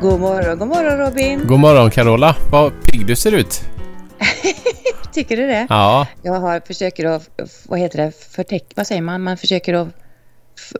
God 0.00 0.20
morgon, 0.20 0.58
god 0.58 0.68
morgon 0.68 0.98
Robin. 0.98 1.46
God 1.46 1.60
morgon 1.60 1.90
Carola. 1.90 2.36
Vad 2.50 2.72
pigg 2.86 3.06
du 3.06 3.16
ser 3.16 3.32
ut. 3.32 3.62
Tycker 5.12 5.36
du 5.36 5.46
det? 5.46 5.66
Ja. 5.68 6.06
Jag 6.22 6.32
har, 6.32 6.60
försöker 6.66 7.06
att, 7.06 7.30
vad 7.66 7.78
heter 7.78 8.04
det, 8.04 8.12
förtäck, 8.12 8.72
vad 8.76 8.86
säger 8.86 9.02
man? 9.02 9.22
Man 9.22 9.36
försöker 9.36 9.74
att, 9.74 9.88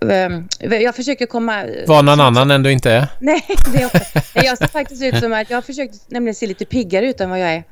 um, 0.00 0.48
jag 0.61 0.95
försöker 0.95 1.27
komma... 1.27 1.64
Var 1.86 2.03
någon 2.03 2.21
annan 2.21 2.50
än 2.50 2.62
du 2.62 2.72
inte 2.72 2.91
är? 2.91 3.07
Nej, 3.21 3.45
det 3.72 3.82
är 3.82 3.86
också, 3.86 4.21
jag 4.35 4.59
ser 4.59 4.67
faktiskt 4.67 5.03
ut 5.03 5.18
som 5.18 5.32
att 5.32 5.50
jag 5.50 5.57
har 5.57 5.62
försökt 5.62 6.11
nämligen 6.11 6.34
se 6.34 6.46
lite 6.46 6.64
piggare 6.64 7.07
ut 7.07 7.21
än 7.21 7.30
vad 7.30 7.41
jag 7.41 7.52
är. 7.52 7.64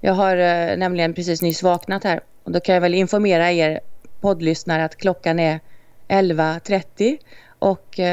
Jag 0.00 0.14
har 0.14 0.36
uh, 0.36 0.78
nämligen 0.78 1.14
precis 1.14 1.42
nyss 1.42 1.62
vaknat 1.62 2.04
här 2.04 2.20
och 2.44 2.52
då 2.52 2.60
kan 2.60 2.74
jag 2.74 2.82
väl 2.82 2.94
informera 2.94 3.52
er 3.52 3.80
poddlyssnare 4.20 4.84
att 4.84 4.96
klockan 4.96 5.38
är 5.38 5.60
11.30 6.08 7.18
och 7.58 7.94
uh, 7.98 8.04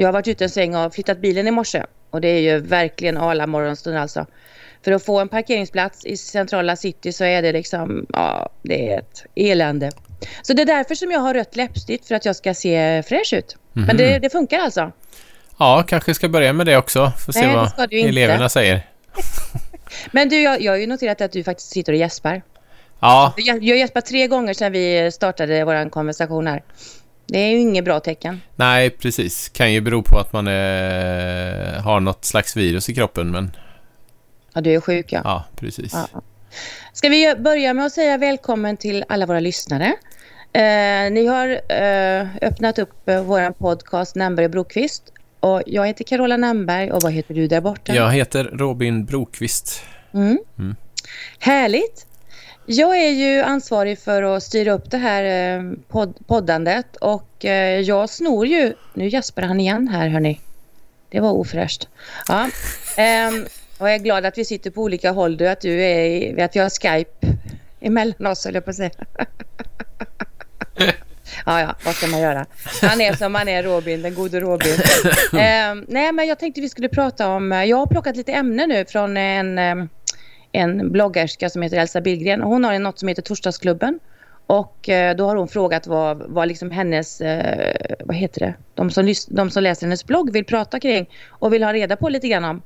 jag 0.00 0.08
har 0.08 0.12
varit 0.12 0.28
ute 0.28 0.44
en 0.44 0.50
sväng 0.50 0.76
och 0.76 0.94
flyttat 0.94 1.20
bilen 1.20 1.48
i 1.48 1.50
morse 1.50 1.82
och 2.10 2.20
det 2.20 2.28
är 2.28 2.40
ju 2.40 2.60
verkligen 2.60 3.16
ala 3.16 3.46
morgonstund 3.46 3.98
alltså. 3.98 4.26
För 4.84 4.92
att 4.92 5.04
få 5.04 5.20
en 5.20 5.28
parkeringsplats 5.28 6.06
i 6.06 6.16
centrala 6.16 6.76
city 6.76 7.12
så 7.12 7.24
är 7.24 7.42
det 7.42 7.52
liksom, 7.52 8.06
ja, 8.12 8.48
det 8.62 8.92
är 8.92 8.98
ett 8.98 9.24
elände. 9.34 9.90
Så 10.42 10.52
det 10.52 10.62
är 10.62 10.66
därför 10.66 10.94
som 10.94 11.10
jag 11.10 11.20
har 11.20 11.34
rött 11.34 11.56
läppstift 11.56 12.08
för 12.08 12.14
att 12.14 12.24
jag 12.24 12.36
ska 12.36 12.54
se 12.54 13.02
fräsch 13.02 13.32
ut. 13.32 13.56
Mm 13.76 13.84
-hmm. 13.84 13.86
Men 13.86 13.96
det, 13.96 14.18
det, 14.18 14.30
funkar 14.30 14.58
alltså. 14.58 14.92
Ja, 15.58 15.84
kanske 15.88 16.14
ska 16.14 16.28
börja 16.28 16.52
med 16.52 16.66
det 16.66 16.76
också. 16.76 17.12
Får 17.26 17.32
se 17.32 17.46
Nej, 17.46 17.68
vad 17.76 17.92
eleverna 17.92 18.34
inte. 18.34 18.48
säger. 18.48 18.86
Men 20.10 20.28
du, 20.28 20.42
jag, 20.42 20.60
jag 20.60 20.72
har 20.72 20.76
ju 20.76 20.86
noterat 20.86 21.20
att 21.20 21.32
du 21.32 21.44
faktiskt 21.44 21.70
sitter 21.70 21.92
och 21.92 21.98
gäspar. 21.98 22.42
Ja. 23.00 23.34
Jag, 23.36 23.64
jag 23.64 23.78
gäspar 23.78 24.00
tre 24.00 24.26
gånger 24.26 24.54
sedan 24.54 24.72
vi 24.72 25.10
startade 25.12 25.64
vår 25.64 25.90
konversation 25.90 26.46
här. 26.46 26.62
Det 27.28 27.38
är 27.38 27.50
ju 27.50 27.58
inget 27.58 27.84
bra 27.84 28.00
tecken. 28.00 28.40
Nej, 28.56 28.90
precis. 28.90 29.48
Kan 29.48 29.72
ju 29.72 29.80
bero 29.80 30.02
på 30.02 30.18
att 30.18 30.32
man 30.32 30.46
är, 30.46 31.78
har 31.80 32.00
något 32.00 32.24
slags 32.24 32.56
virus 32.56 32.88
i 32.88 32.94
kroppen, 32.94 33.30
men... 33.30 33.50
Ja, 34.54 34.60
du 34.60 34.74
är 34.74 34.80
sjuk, 34.80 35.12
ja. 35.12 35.20
Ja, 35.24 35.44
precis. 35.56 35.92
Ja. 35.92 36.22
Ska 36.92 37.08
vi 37.08 37.34
börja 37.38 37.74
med 37.74 37.86
att 37.86 37.92
säga 37.92 38.18
välkommen 38.18 38.76
till 38.76 39.04
alla 39.08 39.26
våra 39.26 39.40
lyssnare. 39.40 39.94
Eh, 40.52 41.10
ni 41.12 41.26
har 41.26 41.48
eh, 41.68 42.26
öppnat 42.42 42.78
upp 42.78 43.08
eh, 43.08 43.22
vår 43.22 43.52
podcast 43.52 44.14
Nämberg 44.16 44.48
Brokvist. 44.48 45.02
Och 45.40 45.62
jag 45.66 45.86
heter 45.86 46.04
Carola 46.04 46.36
Nämberg 46.36 46.92
och 46.92 47.02
vad 47.02 47.12
heter 47.12 47.34
du 47.34 47.46
där 47.48 47.60
borta? 47.60 47.94
Jag 47.94 48.12
heter 48.12 48.44
Robin 48.44 49.04
Brokvist. 49.04 49.82
Mm. 50.14 50.38
Mm. 50.58 50.76
Härligt. 51.38 52.07
Jag 52.70 52.96
är 52.96 53.10
ju 53.10 53.40
ansvarig 53.40 53.98
för 53.98 54.22
att 54.22 54.42
styra 54.42 54.72
upp 54.72 54.90
det 54.90 54.96
här 54.96 55.56
eh, 55.58 55.72
podd 55.88 56.14
poddandet 56.26 56.96
och 56.96 57.44
eh, 57.44 57.80
jag 57.80 58.10
snor 58.10 58.46
ju... 58.46 58.74
Nu 58.94 59.08
jaspar 59.08 59.42
han 59.42 59.60
igen 59.60 59.88
här, 59.88 60.08
hörni. 60.08 60.40
Det 61.10 61.20
var 61.20 61.32
ofräscht. 61.32 61.88
Ja. 62.28 62.44
Um, 63.28 63.46
och 63.78 63.88
jag 63.88 63.94
är 63.94 63.98
glad 63.98 64.26
att 64.26 64.38
vi 64.38 64.44
sitter 64.44 64.70
på 64.70 64.82
olika 64.82 65.10
håll 65.10 65.36
du, 65.36 65.48
att 65.48 65.60
du 65.60 65.82
är 65.82 66.44
att 66.44 66.56
vi 66.56 66.60
har 66.60 66.70
Skype 66.70 67.26
emellan 67.80 68.26
oss, 68.26 68.46
eller 68.46 68.60
på 68.60 68.70
att 68.70 68.76
säga. 68.76 68.90
ja, 71.46 71.60
ja, 71.60 71.74
vad 71.84 71.94
ska 71.94 72.06
man 72.06 72.20
göra? 72.20 72.46
Han 72.82 73.00
är 73.00 73.12
som 73.12 73.34
han 73.34 73.48
är, 73.48 73.62
Robin, 73.62 74.02
den 74.02 74.14
gode 74.14 74.40
Robin. 74.40 74.72
um, 75.32 75.86
nej, 75.88 76.12
men 76.12 76.26
jag 76.26 76.38
tänkte 76.38 76.60
vi 76.60 76.68
skulle 76.68 76.88
prata 76.88 77.28
om... 77.28 77.52
Jag 77.52 77.76
har 77.76 77.86
plockat 77.86 78.16
lite 78.16 78.32
ämnen 78.32 78.68
nu 78.68 78.84
från 78.84 79.16
en... 79.16 79.58
Um, 79.58 79.88
en 80.52 80.92
bloggerska 80.92 81.50
som 81.50 81.62
heter 81.62 81.76
Elsa 81.76 82.00
Billgren. 82.00 82.42
Hon 82.42 82.64
har 82.64 82.78
något 82.78 82.98
som 82.98 83.08
heter 83.08 83.22
Torsdagsklubben. 83.22 84.00
Och 84.46 84.88
eh, 84.88 85.16
då 85.16 85.26
har 85.26 85.36
hon 85.36 85.48
frågat 85.48 85.86
vad, 85.86 86.22
vad 86.22 86.48
liksom 86.48 86.70
hennes, 86.70 87.20
eh, 87.20 87.96
vad 88.04 88.16
heter 88.16 88.40
det, 88.40 88.54
de 88.74 88.90
som, 88.90 89.14
de 89.28 89.50
som 89.50 89.62
läser 89.62 89.86
hennes 89.86 90.06
blogg 90.06 90.32
vill 90.32 90.44
prata 90.44 90.80
kring 90.80 91.10
och 91.28 91.52
vill 91.52 91.62
ha 91.62 91.72
reda 91.72 91.96
på 91.96 92.08
lite 92.08 92.28
grann 92.28 92.44
om. 92.44 92.62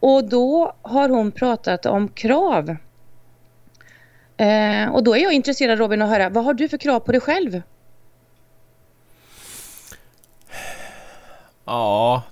Och 0.00 0.28
då 0.28 0.76
har 0.82 1.08
hon 1.08 1.32
pratat 1.32 1.86
om 1.86 2.08
krav. 2.08 2.76
Eh, 4.36 4.88
och 4.92 5.04
då 5.04 5.16
är 5.16 5.22
jag 5.22 5.32
intresserad 5.32 5.78
Robin 5.78 6.02
att 6.02 6.08
höra, 6.08 6.28
vad 6.28 6.44
har 6.44 6.54
du 6.54 6.68
för 6.68 6.78
krav 6.78 7.00
på 7.00 7.12
dig 7.12 7.20
själv? 7.20 7.62
Ja, 11.64 12.22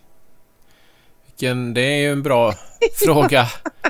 vilken, 1.27 1.75
det 1.75 1.81
är 1.81 2.01
ju 2.01 2.13
en 2.13 2.23
bra 2.23 2.53
fråga. 3.05 3.47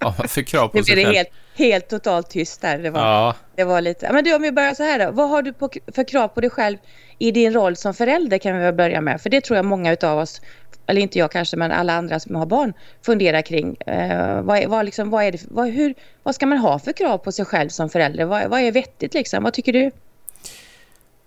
Ja, 0.00 0.12
för 0.28 0.42
krav 0.42 0.68
på 0.68 0.82
sig 0.82 0.94
blev 0.94 1.06
det 1.06 1.14
helt, 1.14 1.28
helt 1.54 1.88
totalt 1.88 2.30
tyst 2.30 2.60
där. 2.60 2.78
Det 2.78 2.90
var, 2.90 3.00
ja. 3.00 3.34
det 3.56 3.64
var 3.64 3.80
lite... 3.80 4.12
Men 4.12 4.24
du, 4.24 4.34
om 4.34 4.42
vi 4.42 4.52
börjar 4.52 4.74
så 4.74 4.82
här 4.82 5.06
då. 5.06 5.10
Vad 5.12 5.28
har 5.28 5.42
du 5.42 5.52
på, 5.52 5.70
för 5.94 6.04
krav 6.04 6.28
på 6.28 6.40
dig 6.40 6.50
själv 6.50 6.78
i 7.18 7.30
din 7.30 7.52
roll 7.52 7.76
som 7.76 7.94
förälder 7.94 8.38
kan 8.38 8.58
vi 8.58 8.64
väl 8.64 8.74
börja 8.74 9.00
med. 9.00 9.20
För 9.20 9.30
det 9.30 9.40
tror 9.40 9.56
jag 9.56 9.64
många 9.64 9.96
av 10.02 10.18
oss, 10.18 10.40
eller 10.86 11.00
inte 11.00 11.18
jag 11.18 11.32
kanske, 11.32 11.56
men 11.56 11.72
alla 11.72 11.92
andra 11.92 12.20
som 12.20 12.34
har 12.34 12.46
barn 12.46 12.72
funderar 13.02 13.42
kring. 13.42 13.76
Eh, 13.76 14.42
vad, 14.42 14.64
vad, 14.64 14.84
liksom, 14.84 15.10
vad, 15.10 15.24
är 15.24 15.32
det, 15.32 15.40
vad, 15.48 15.68
hur, 15.68 15.94
vad 16.22 16.34
ska 16.34 16.46
man 16.46 16.58
ha 16.58 16.78
för 16.78 16.92
krav 16.92 17.18
på 17.18 17.32
sig 17.32 17.44
själv 17.44 17.68
som 17.68 17.90
förälder? 17.90 18.24
Vad, 18.24 18.50
vad 18.50 18.60
är 18.60 18.72
vettigt 18.72 19.14
liksom? 19.14 19.44
Vad 19.44 19.52
tycker 19.52 19.72
du? 19.72 19.90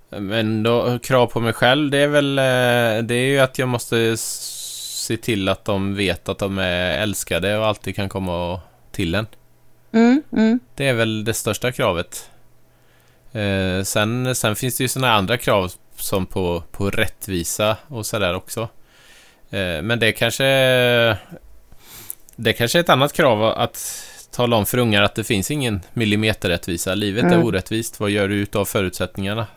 Men 0.09 0.63
då, 0.63 0.99
krav 0.99 1.27
på 1.27 1.39
mig 1.39 1.53
själv, 1.53 1.91
det 1.91 1.97
är 1.97 2.07
väl 2.07 2.39
eh, 2.39 3.03
det 3.03 3.15
är 3.15 3.27
ju 3.27 3.39
att 3.39 3.59
jag 3.59 3.67
måste 3.67 4.17
se 5.03 5.17
till 5.17 5.49
att 5.49 5.65
de 5.65 5.95
vet 5.95 6.29
att 6.29 6.39
de 6.39 6.57
är 6.57 6.97
älskade 6.97 7.57
och 7.57 7.65
alltid 7.65 7.95
kan 7.95 8.09
komma 8.09 8.61
till 8.91 9.15
en. 9.15 9.27
Mm, 9.91 10.23
mm. 10.31 10.59
Det 10.75 10.87
är 10.87 10.93
väl 10.93 11.23
det 11.23 11.33
största 11.33 11.71
kravet. 11.71 12.29
Eh, 13.31 13.83
sen, 13.83 14.35
sen 14.35 14.55
finns 14.55 14.77
det 14.77 14.83
ju 14.83 14.87
sådana 14.87 15.13
andra 15.13 15.37
krav 15.37 15.71
som 15.95 16.25
på, 16.25 16.63
på 16.71 16.89
rättvisa 16.89 17.77
och 17.87 18.05
sådär 18.05 18.35
också. 18.35 18.61
Eh, 19.49 19.81
men 19.81 19.99
det 19.99 20.11
kanske 20.11 20.45
det 22.35 22.53
kanske 22.53 22.79
är 22.79 22.83
ett 22.83 22.89
annat 22.89 23.13
krav 23.13 23.43
att 23.43 24.05
tala 24.31 24.55
om 24.55 24.65
för 24.65 24.77
ungar 24.77 25.01
att 25.01 25.15
det 25.15 25.23
finns 25.23 25.51
ingen 25.51 25.81
millimeterrättvisa. 25.93 26.95
Livet 26.95 27.23
mm. 27.23 27.39
är 27.39 27.45
orättvist. 27.45 27.99
Vad 27.99 28.09
gör 28.09 28.27
du 28.27 28.35
utav 28.35 28.65
förutsättningarna? 28.65 29.47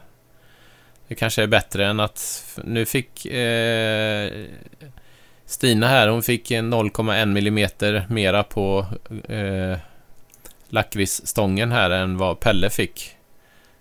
Det 1.08 1.14
kanske 1.14 1.42
är 1.42 1.46
bättre 1.46 1.86
än 1.86 2.00
att 2.00 2.44
nu 2.64 2.86
fick 2.86 3.26
eh, 3.26 4.30
Stina 5.46 5.88
här, 5.88 6.08
hon 6.08 6.22
fick 6.22 6.50
0,1 6.50 7.26
millimeter 7.26 8.06
mera 8.08 8.42
på 8.42 8.86
eh, 9.28 9.78
lakritsstången 10.68 11.72
här 11.72 11.90
än 11.90 12.18
vad 12.18 12.40
Pelle 12.40 12.70
fick. 12.70 13.16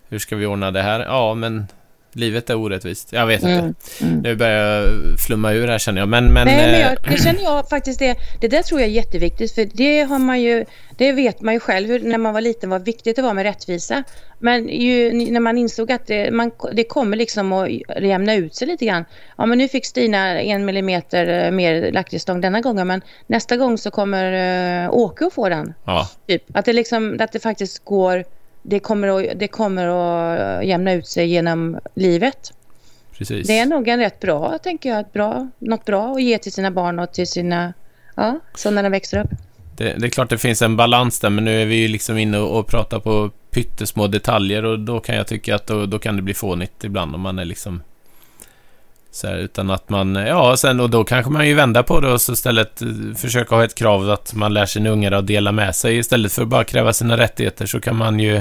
Hur 0.08 0.20
ska 0.20 0.36
vi 0.36 0.46
ordna 0.46 0.72
det 0.72 0.81
här? 0.81 1.00
Ja, 1.00 1.34
men 1.34 1.68
livet 2.16 2.50
är 2.50 2.56
orättvist. 2.56 3.14
Jag 3.14 3.28
vet 3.28 3.44
mm, 3.44 3.66
inte. 3.66 3.80
Mm. 4.02 4.20
Nu 4.20 4.36
börjar 4.36 4.81
jag 4.81 5.20
flumma 5.20 5.53
ur 5.53 5.68
här 5.68 5.78
känner 5.78 6.02
jag. 6.02 6.09
Men, 6.09 6.34
men, 6.34 6.48
Nej, 6.48 6.72
men 6.72 6.80
jag, 6.80 6.92
eh, 6.92 7.12
det 7.12 7.24
känner 7.24 7.42
jag 7.42 7.70
faktiskt 7.70 8.00
det. 8.00 8.16
Det 8.42 8.48
där 8.48 8.62
tror 8.62 8.81
jag 8.81 8.90
är 8.90 8.94
jätteviktigt. 8.94 9.56
För 9.56 9.70
det 9.74 10.02
har 10.02 10.20
man 10.20 10.42
ju, 10.42 10.66
det 10.98 11.12
vet 11.12 11.42
man 11.42 11.54
ju 11.54 11.59
själv 11.59 11.88
hur, 11.88 12.00
när 12.00 12.18
man 12.18 12.34
var 12.34 12.42
liten 12.42 12.70
vad 12.70 12.86
viktigt 12.86 13.16
det 13.16 13.22
var 13.22 13.34
med 13.34 13.44
rättvisa. 13.44 14.04
Men 14.40 14.70
ju, 14.70 15.14
när 15.31 15.40
man 15.40 15.58
insåg 15.58 15.92
att 15.92 16.08
det, 16.08 16.31
man, 16.31 16.52
det 16.74 16.84
kommer 16.84 17.18
liksom 17.18 17.54
att 17.54 17.70
jämna 18.02 18.36
ut 18.36 18.56
sig 18.56 18.68
lite 18.68 18.86
grann. 18.86 19.06
Ja, 19.38 19.46
men 19.46 19.58
nu 19.58 19.68
fick 19.68 19.86
Stina 19.86 20.42
en 20.42 20.66
millimeter 20.66 21.46
eh, 21.46 21.52
mer 21.52 21.92
lakritsstång 21.92 22.42
denna 22.42 22.62
gången. 22.62 22.88
Men 22.88 23.02
nästa 23.28 23.58
gång 23.58 23.78
så 23.78 23.92
kommer 23.92 24.84
uh, 24.86 24.94
Åke 24.94 25.25
att 25.25 25.34
få 25.34 25.50
den. 25.50 25.74
Ja. 25.86 26.09
Typ. 26.28 26.44
Att, 26.54 26.66
det 26.66 26.74
liksom, 26.74 27.18
att 27.20 27.31
det 27.31 27.40
faktiskt 27.40 27.86
går 27.86 28.25
det 28.68 28.80
kommer, 28.80 29.08
att, 29.08 29.40
det 29.40 29.48
kommer 29.48 29.88
att 29.88 30.66
jämna 30.66 30.94
ut 30.94 31.08
sig 31.08 31.28
genom 31.28 31.80
livet. 31.96 32.53
Precis. 33.18 33.48
Det 33.48 33.59
är 33.59 33.66
nog 33.66 33.88
en 33.88 34.00
rätt 34.00 34.20
bra, 34.20 34.58
tänker 34.64 34.90
jag, 34.90 35.06
bra, 35.14 35.50
något 35.59 35.86
bra 35.86 36.12
att 36.16 36.24
ge 36.24 36.38
till 36.38 36.52
sina 36.52 36.72
barn 36.72 37.00
och 37.00 37.14
till 37.14 37.28
sina, 37.28 37.74
ja, 38.16 38.40
så 38.56 38.72
när 38.72 38.84
de 38.84 38.92
växer 38.92 39.20
upp. 39.24 39.30
Det, 39.78 39.94
det, 39.94 40.08
är 40.08 40.09
klart 40.09 40.30
det 40.30 40.38
finns 40.38 40.62
en 40.62 40.78
balans 40.78 41.19
där, 41.19 41.30
men 41.30 41.44
nu 41.45 41.62
är 41.62 41.66
vi 41.66 41.75
ju 41.75 41.88
liksom 41.88 42.18
inne 42.18 42.38
och, 42.38 42.60
och 42.60 42.68
pratar 42.68 43.00
på 43.00 43.31
pyttesmå 43.51 44.07
detaljer 44.07 44.66
och 44.66 44.80
då 44.80 45.00
kan 45.00 45.16
jag 45.16 45.28
tycka 45.28 45.56
att 45.56 45.68
då, 45.68 45.86
då 45.86 46.00
kan 46.00 46.16
det 46.16 46.22
bli 46.22 46.34
fånigt 46.34 46.84
ibland 46.84 47.16
om 47.16 47.22
man 47.22 47.39
är 47.39 47.45
liksom 47.45 47.81
så 49.15 49.27
här, 49.27 49.38
utan 49.38 49.69
att 49.69 49.89
man, 49.89 50.15
ja, 50.15 50.57
sen 50.57 50.79
och 50.79 50.89
då 50.89 51.03
kanske 51.03 51.31
man 51.31 51.47
ju 51.47 51.53
vända 51.53 51.83
på 51.83 52.00
det 52.00 52.12
och 52.12 52.21
så 52.21 52.33
istället 52.33 52.81
eh, 52.81 52.88
försöka 53.15 53.56
ha 53.56 53.63
ett 53.63 53.75
krav 53.75 54.09
att 54.09 54.33
man 54.33 54.53
lär 54.53 54.65
sina 54.65 54.89
ungar 54.89 55.12
att 55.12 55.27
dela 55.27 55.51
med 55.51 55.75
sig. 55.75 55.97
Istället 55.97 56.31
för 56.31 56.41
att 56.41 56.47
bara 56.47 56.63
kräva 56.63 56.94
sina 56.94 57.17
rättigheter 57.17 57.65
så 57.65 57.79
kan 57.79 57.95
man 57.95 58.19
ju 58.19 58.35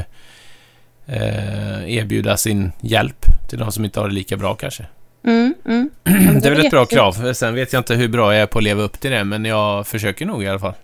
eh, 1.06 1.96
erbjuda 1.96 2.36
sin 2.36 2.72
hjälp 2.80 3.26
till 3.48 3.58
de 3.58 3.72
som 3.72 3.84
inte 3.84 4.00
har 4.00 4.08
det 4.08 4.14
lika 4.14 4.36
bra 4.36 4.54
kanske. 4.54 4.86
Mm, 5.24 5.54
mm. 5.64 5.90
det 6.40 6.48
är 6.48 6.50
väl 6.50 6.66
ett 6.66 6.70
bra 6.70 6.86
krav. 6.86 7.32
Sen 7.34 7.54
vet 7.54 7.72
jag 7.72 7.80
inte 7.80 7.94
hur 7.94 8.08
bra 8.08 8.34
jag 8.34 8.42
är 8.42 8.46
på 8.46 8.58
att 8.58 8.64
leva 8.64 8.82
upp 8.82 9.00
till 9.00 9.10
det, 9.10 9.24
men 9.24 9.44
jag 9.44 9.86
försöker 9.86 10.26
nog 10.26 10.42
i 10.42 10.48
alla 10.48 10.58
fall. 10.58 10.74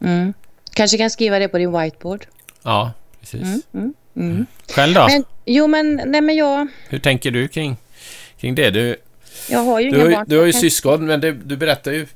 Mm. 0.00 0.34
Kanske 0.74 0.98
kan 0.98 1.10
skriva 1.10 1.38
det 1.38 1.48
på 1.48 1.58
din 1.58 1.80
whiteboard. 1.80 2.26
Ja, 2.62 2.92
precis. 3.20 3.42
Mm, 3.42 3.62
mm, 3.74 3.94
mm. 4.16 4.46
Själv 4.74 4.94
då? 4.94 5.06
Men, 5.06 5.24
jo, 5.44 5.66
men, 5.66 6.02
nej, 6.06 6.20
men 6.20 6.36
jag... 6.36 6.68
Hur 6.88 6.98
tänker 6.98 7.30
du 7.30 7.48
kring, 7.48 7.76
kring 8.40 8.54
det? 8.54 8.70
Du, 8.70 8.96
jag 9.50 9.58
har 9.58 9.80
ju 9.80 9.90
du, 9.90 9.96
inga 9.96 10.04
har, 10.04 10.12
barn. 10.12 10.24
Du 10.28 10.38
har 10.38 10.46
ju 10.46 10.52
syskon, 10.52 11.06
men 11.06 11.20
det, 11.20 11.32
du 11.32 11.56
berättar 11.56 11.92
ju 11.92 12.06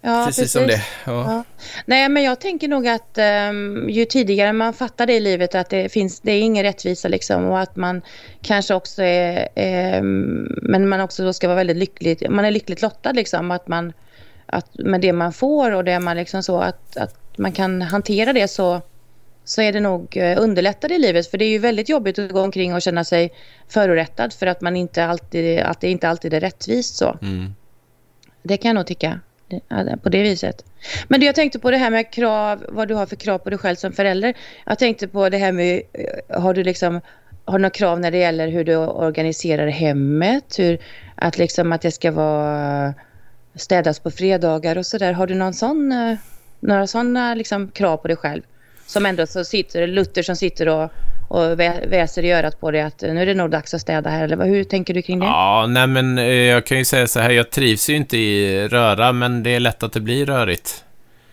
ja, 0.00 0.24
precis, 0.26 0.42
precis 0.42 0.56
om 0.56 0.66
det. 0.66 0.82
Ja. 1.04 1.32
Ja. 1.32 1.44
Nej, 1.86 2.08
men 2.08 2.22
jag 2.22 2.40
tänker 2.40 2.68
nog 2.68 2.88
att 2.88 3.18
um, 3.50 3.90
ju 3.90 4.04
tidigare 4.04 4.52
man 4.52 4.74
fattar 4.74 5.06
det 5.06 5.12
i 5.12 5.20
livet 5.20 5.54
att 5.54 5.70
det 5.70 5.88
finns, 5.88 6.20
det 6.20 6.32
är 6.32 6.40
ingen 6.40 6.62
rättvisa 6.62 7.08
liksom 7.08 7.44
och 7.44 7.60
att 7.60 7.76
man 7.76 8.02
kanske 8.42 8.74
också 8.74 9.02
är, 9.02 9.98
um, 10.00 10.58
men 10.62 10.88
man 10.88 11.00
också 11.00 11.24
då 11.24 11.32
ska 11.32 11.48
vara 11.48 11.56
väldigt 11.56 11.76
lycklig, 11.76 12.30
man 12.30 12.44
är 12.44 12.50
lyckligt 12.50 12.82
lottad 12.82 13.12
liksom 13.12 13.50
att 13.50 13.68
man 13.68 13.92
att 14.46 14.78
med 14.78 15.00
det 15.00 15.12
man 15.12 15.32
får 15.32 15.70
och 15.70 15.84
det 15.84 16.00
man 16.00 16.16
liksom 16.16 16.42
så 16.42 16.60
att, 16.60 16.96
att 16.96 17.14
man 17.38 17.52
kan 17.52 17.82
hantera 17.82 18.32
det 18.32 18.48
så, 18.48 18.82
så 19.44 19.62
är 19.62 19.72
det 19.72 19.80
nog 19.80 20.16
eh, 20.16 20.42
underlättade 20.42 20.94
i 20.94 20.98
livet. 20.98 21.30
För 21.30 21.38
det 21.38 21.44
är 21.44 21.50
ju 21.50 21.58
väldigt 21.58 21.88
jobbigt 21.88 22.18
att 22.18 22.32
gå 22.32 22.40
omkring 22.40 22.74
och 22.74 22.82
känna 22.82 23.04
sig 23.04 23.32
förorättad 23.68 24.32
för 24.32 24.46
att 24.46 24.60
man 24.60 24.76
inte 24.76 25.04
alltid, 25.04 25.60
att 25.60 25.80
det 25.80 25.90
inte 25.90 26.08
alltid 26.08 26.34
är 26.34 26.40
rättvist 26.40 26.96
så. 26.96 27.18
Mm. 27.22 27.54
Det 28.42 28.56
kan 28.56 28.68
jag 28.68 28.74
nog 28.74 28.86
tycka 28.86 29.20
på 30.02 30.08
det 30.08 30.22
viset. 30.22 30.64
Men 31.08 31.22
jag 31.22 31.34
tänkte 31.34 31.58
på 31.58 31.70
det 31.70 31.76
här 31.76 31.90
med 31.90 32.12
krav, 32.12 32.64
vad 32.68 32.88
du 32.88 32.94
har 32.94 33.06
för 33.06 33.16
krav 33.16 33.38
på 33.38 33.50
dig 33.50 33.58
själv 33.58 33.76
som 33.76 33.92
förälder. 33.92 34.34
Jag 34.66 34.78
tänkte 34.78 35.08
på 35.08 35.28
det 35.28 35.38
här 35.38 35.52
med, 35.52 35.82
eh, 35.92 36.40
har 36.40 36.54
du 36.54 36.64
liksom, 36.64 37.00
har 37.44 37.58
du 37.58 37.62
några 37.62 37.70
krav 37.70 38.00
när 38.00 38.10
det 38.10 38.18
gäller 38.18 38.48
hur 38.48 38.64
du 38.64 38.76
organiserar 38.76 39.66
hemmet? 39.66 40.58
Hur, 40.58 40.78
att 41.14 41.38
liksom 41.38 41.72
att 41.72 41.82
det 41.82 41.90
ska 41.90 42.10
vara 42.10 42.94
städas 43.54 43.98
på 43.98 44.10
fredagar 44.10 44.78
och 44.78 44.86
sådär. 44.86 45.12
Har 45.12 45.26
du 45.26 45.34
någon 45.34 45.54
sån, 45.54 45.92
eh, 45.92 46.16
några 46.60 46.86
sådana 46.86 47.34
liksom 47.34 47.68
krav 47.68 47.96
på 47.96 48.08
dig 48.08 48.16
själv? 48.16 48.42
Som 48.86 49.06
ändå 49.06 49.26
så 49.26 49.44
sitter, 49.44 49.86
Luther 49.86 50.22
som 50.22 50.36
sitter 50.36 50.68
och 50.68 50.90
och 51.28 51.60
väser 51.60 52.24
i 52.24 52.32
örat 52.32 52.60
på 52.60 52.70
dig 52.70 52.80
att 52.80 53.00
nu 53.02 53.22
är 53.22 53.26
det 53.26 53.34
nog 53.34 53.50
dags 53.50 53.74
att 53.74 53.80
städa 53.80 54.10
här, 54.10 54.24
eller 54.24 54.44
hur 54.44 54.64
tänker 54.64 54.94
du 54.94 55.02
kring 55.02 55.18
det? 55.18 55.26
Ja, 55.26 55.66
nej 55.68 55.86
men 55.86 56.18
eh, 56.18 56.24
jag 56.24 56.66
kan 56.66 56.78
ju 56.78 56.84
säga 56.84 57.06
så 57.06 57.20
här, 57.20 57.30
jag 57.30 57.50
trivs 57.50 57.90
ju 57.90 57.96
inte 57.96 58.16
i 58.16 58.68
röra, 58.68 59.12
men 59.12 59.42
det 59.42 59.50
är 59.50 59.60
lätt 59.60 59.82
att 59.82 59.92
det 59.92 60.00
blir 60.00 60.26
rörigt. 60.26 60.84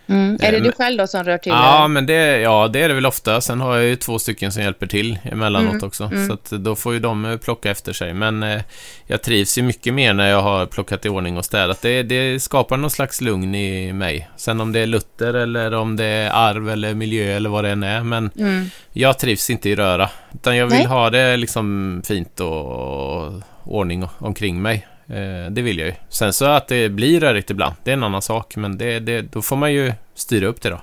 Mm. 0.06 0.38
Är 0.40 0.52
det 0.52 0.60
du 0.60 0.72
själv 0.72 0.98
då 0.98 1.06
som 1.06 1.24
rör 1.24 1.38
till? 1.38 1.52
Ja, 1.52 1.88
men 1.88 2.06
det, 2.06 2.40
ja, 2.40 2.68
det 2.68 2.80
är 2.80 2.88
det 2.88 2.94
väl 2.94 3.06
ofta. 3.06 3.40
Sen 3.40 3.60
har 3.60 3.76
jag 3.76 3.84
ju 3.84 3.96
två 3.96 4.18
stycken 4.18 4.52
som 4.52 4.62
hjälper 4.62 4.86
till 4.86 5.18
emellanåt 5.24 5.72
mm. 5.72 5.86
också. 5.86 6.04
Mm. 6.04 6.28
Så 6.28 6.34
att 6.34 6.50
då 6.50 6.76
får 6.76 6.92
ju 6.92 7.00
de 7.00 7.24
eh, 7.24 7.36
plocka 7.36 7.70
efter 7.70 7.92
sig. 7.92 8.14
Men 8.14 8.42
eh, 8.42 8.60
jag 9.06 9.22
trivs 9.22 9.58
ju 9.58 9.62
mycket 9.62 9.94
mer 9.94 10.14
när 10.14 10.30
jag 10.30 10.42
har 10.42 10.66
plockat 10.66 11.06
i 11.06 11.08
ordning 11.08 11.38
och 11.38 11.44
städat. 11.44 11.82
Det, 11.82 12.02
det 12.02 12.42
skapar 12.42 12.76
någon 12.76 12.90
slags 12.90 13.20
lugn 13.20 13.54
i 13.54 13.92
mig. 13.92 14.28
Sen 14.36 14.60
om 14.60 14.72
det 14.72 14.80
är 14.80 14.86
Luther 14.86 15.34
eller 15.34 15.74
om 15.74 15.96
det 15.96 16.04
är 16.04 16.30
arv 16.30 16.70
eller 16.70 16.94
miljö 16.94 17.36
eller 17.36 17.50
vad 17.50 17.64
det 17.64 17.70
än 17.70 17.82
är. 17.82 18.00
Men 18.00 18.30
mm. 18.38 18.70
jag 18.92 19.18
trivs 19.18 19.50
inte 19.50 19.70
i 19.70 19.74
röra. 19.76 20.10
Utan 20.34 20.56
jag 20.56 20.66
vill 20.66 20.78
Nej. 20.78 20.86
ha 20.86 21.10
det 21.10 21.36
liksom 21.36 22.02
fint 22.04 22.40
och, 22.40 23.26
och 23.26 23.42
ordning 23.64 24.08
omkring 24.18 24.62
mig. 24.62 24.86
Eh, 25.06 25.50
det 25.50 25.62
vill 25.62 25.78
jag 25.78 25.88
ju. 25.88 25.94
Sen 26.08 26.32
så 26.32 26.44
att 26.44 26.68
det 26.68 26.88
blir 26.88 27.20
rörigt 27.20 27.50
ibland, 27.50 27.74
det 27.84 27.90
är 27.90 27.92
en 27.92 28.02
annan 28.02 28.22
sak. 28.22 28.56
Men 28.56 28.78
det, 28.78 29.00
det, 29.00 29.22
då 29.22 29.42
får 29.42 29.56
man 29.56 29.72
ju 29.72 29.92
styra 30.14 30.46
upp 30.46 30.62
det 30.62 30.70
då. 30.70 30.80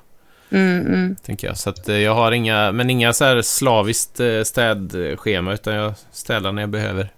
Mm, 0.52 0.88
mm. 0.88 1.16
Tänker 1.26 1.48
jag. 1.48 1.58
Så 1.58 1.70
att 1.70 1.90
eh, 1.90 1.98
jag 1.98 2.16
har 2.16 2.32
inga, 2.32 2.72
men 2.72 2.90
inga 2.90 3.14
så 3.14 3.26
här 3.26 3.42
slaviskt 3.42 4.20
eh, 4.20 4.44
städschema, 4.44 5.54
utan 5.54 5.74
jag 5.74 5.94
städar 6.12 6.52
när 6.52 6.62
jag 6.62 6.70
behöver. 6.70 7.10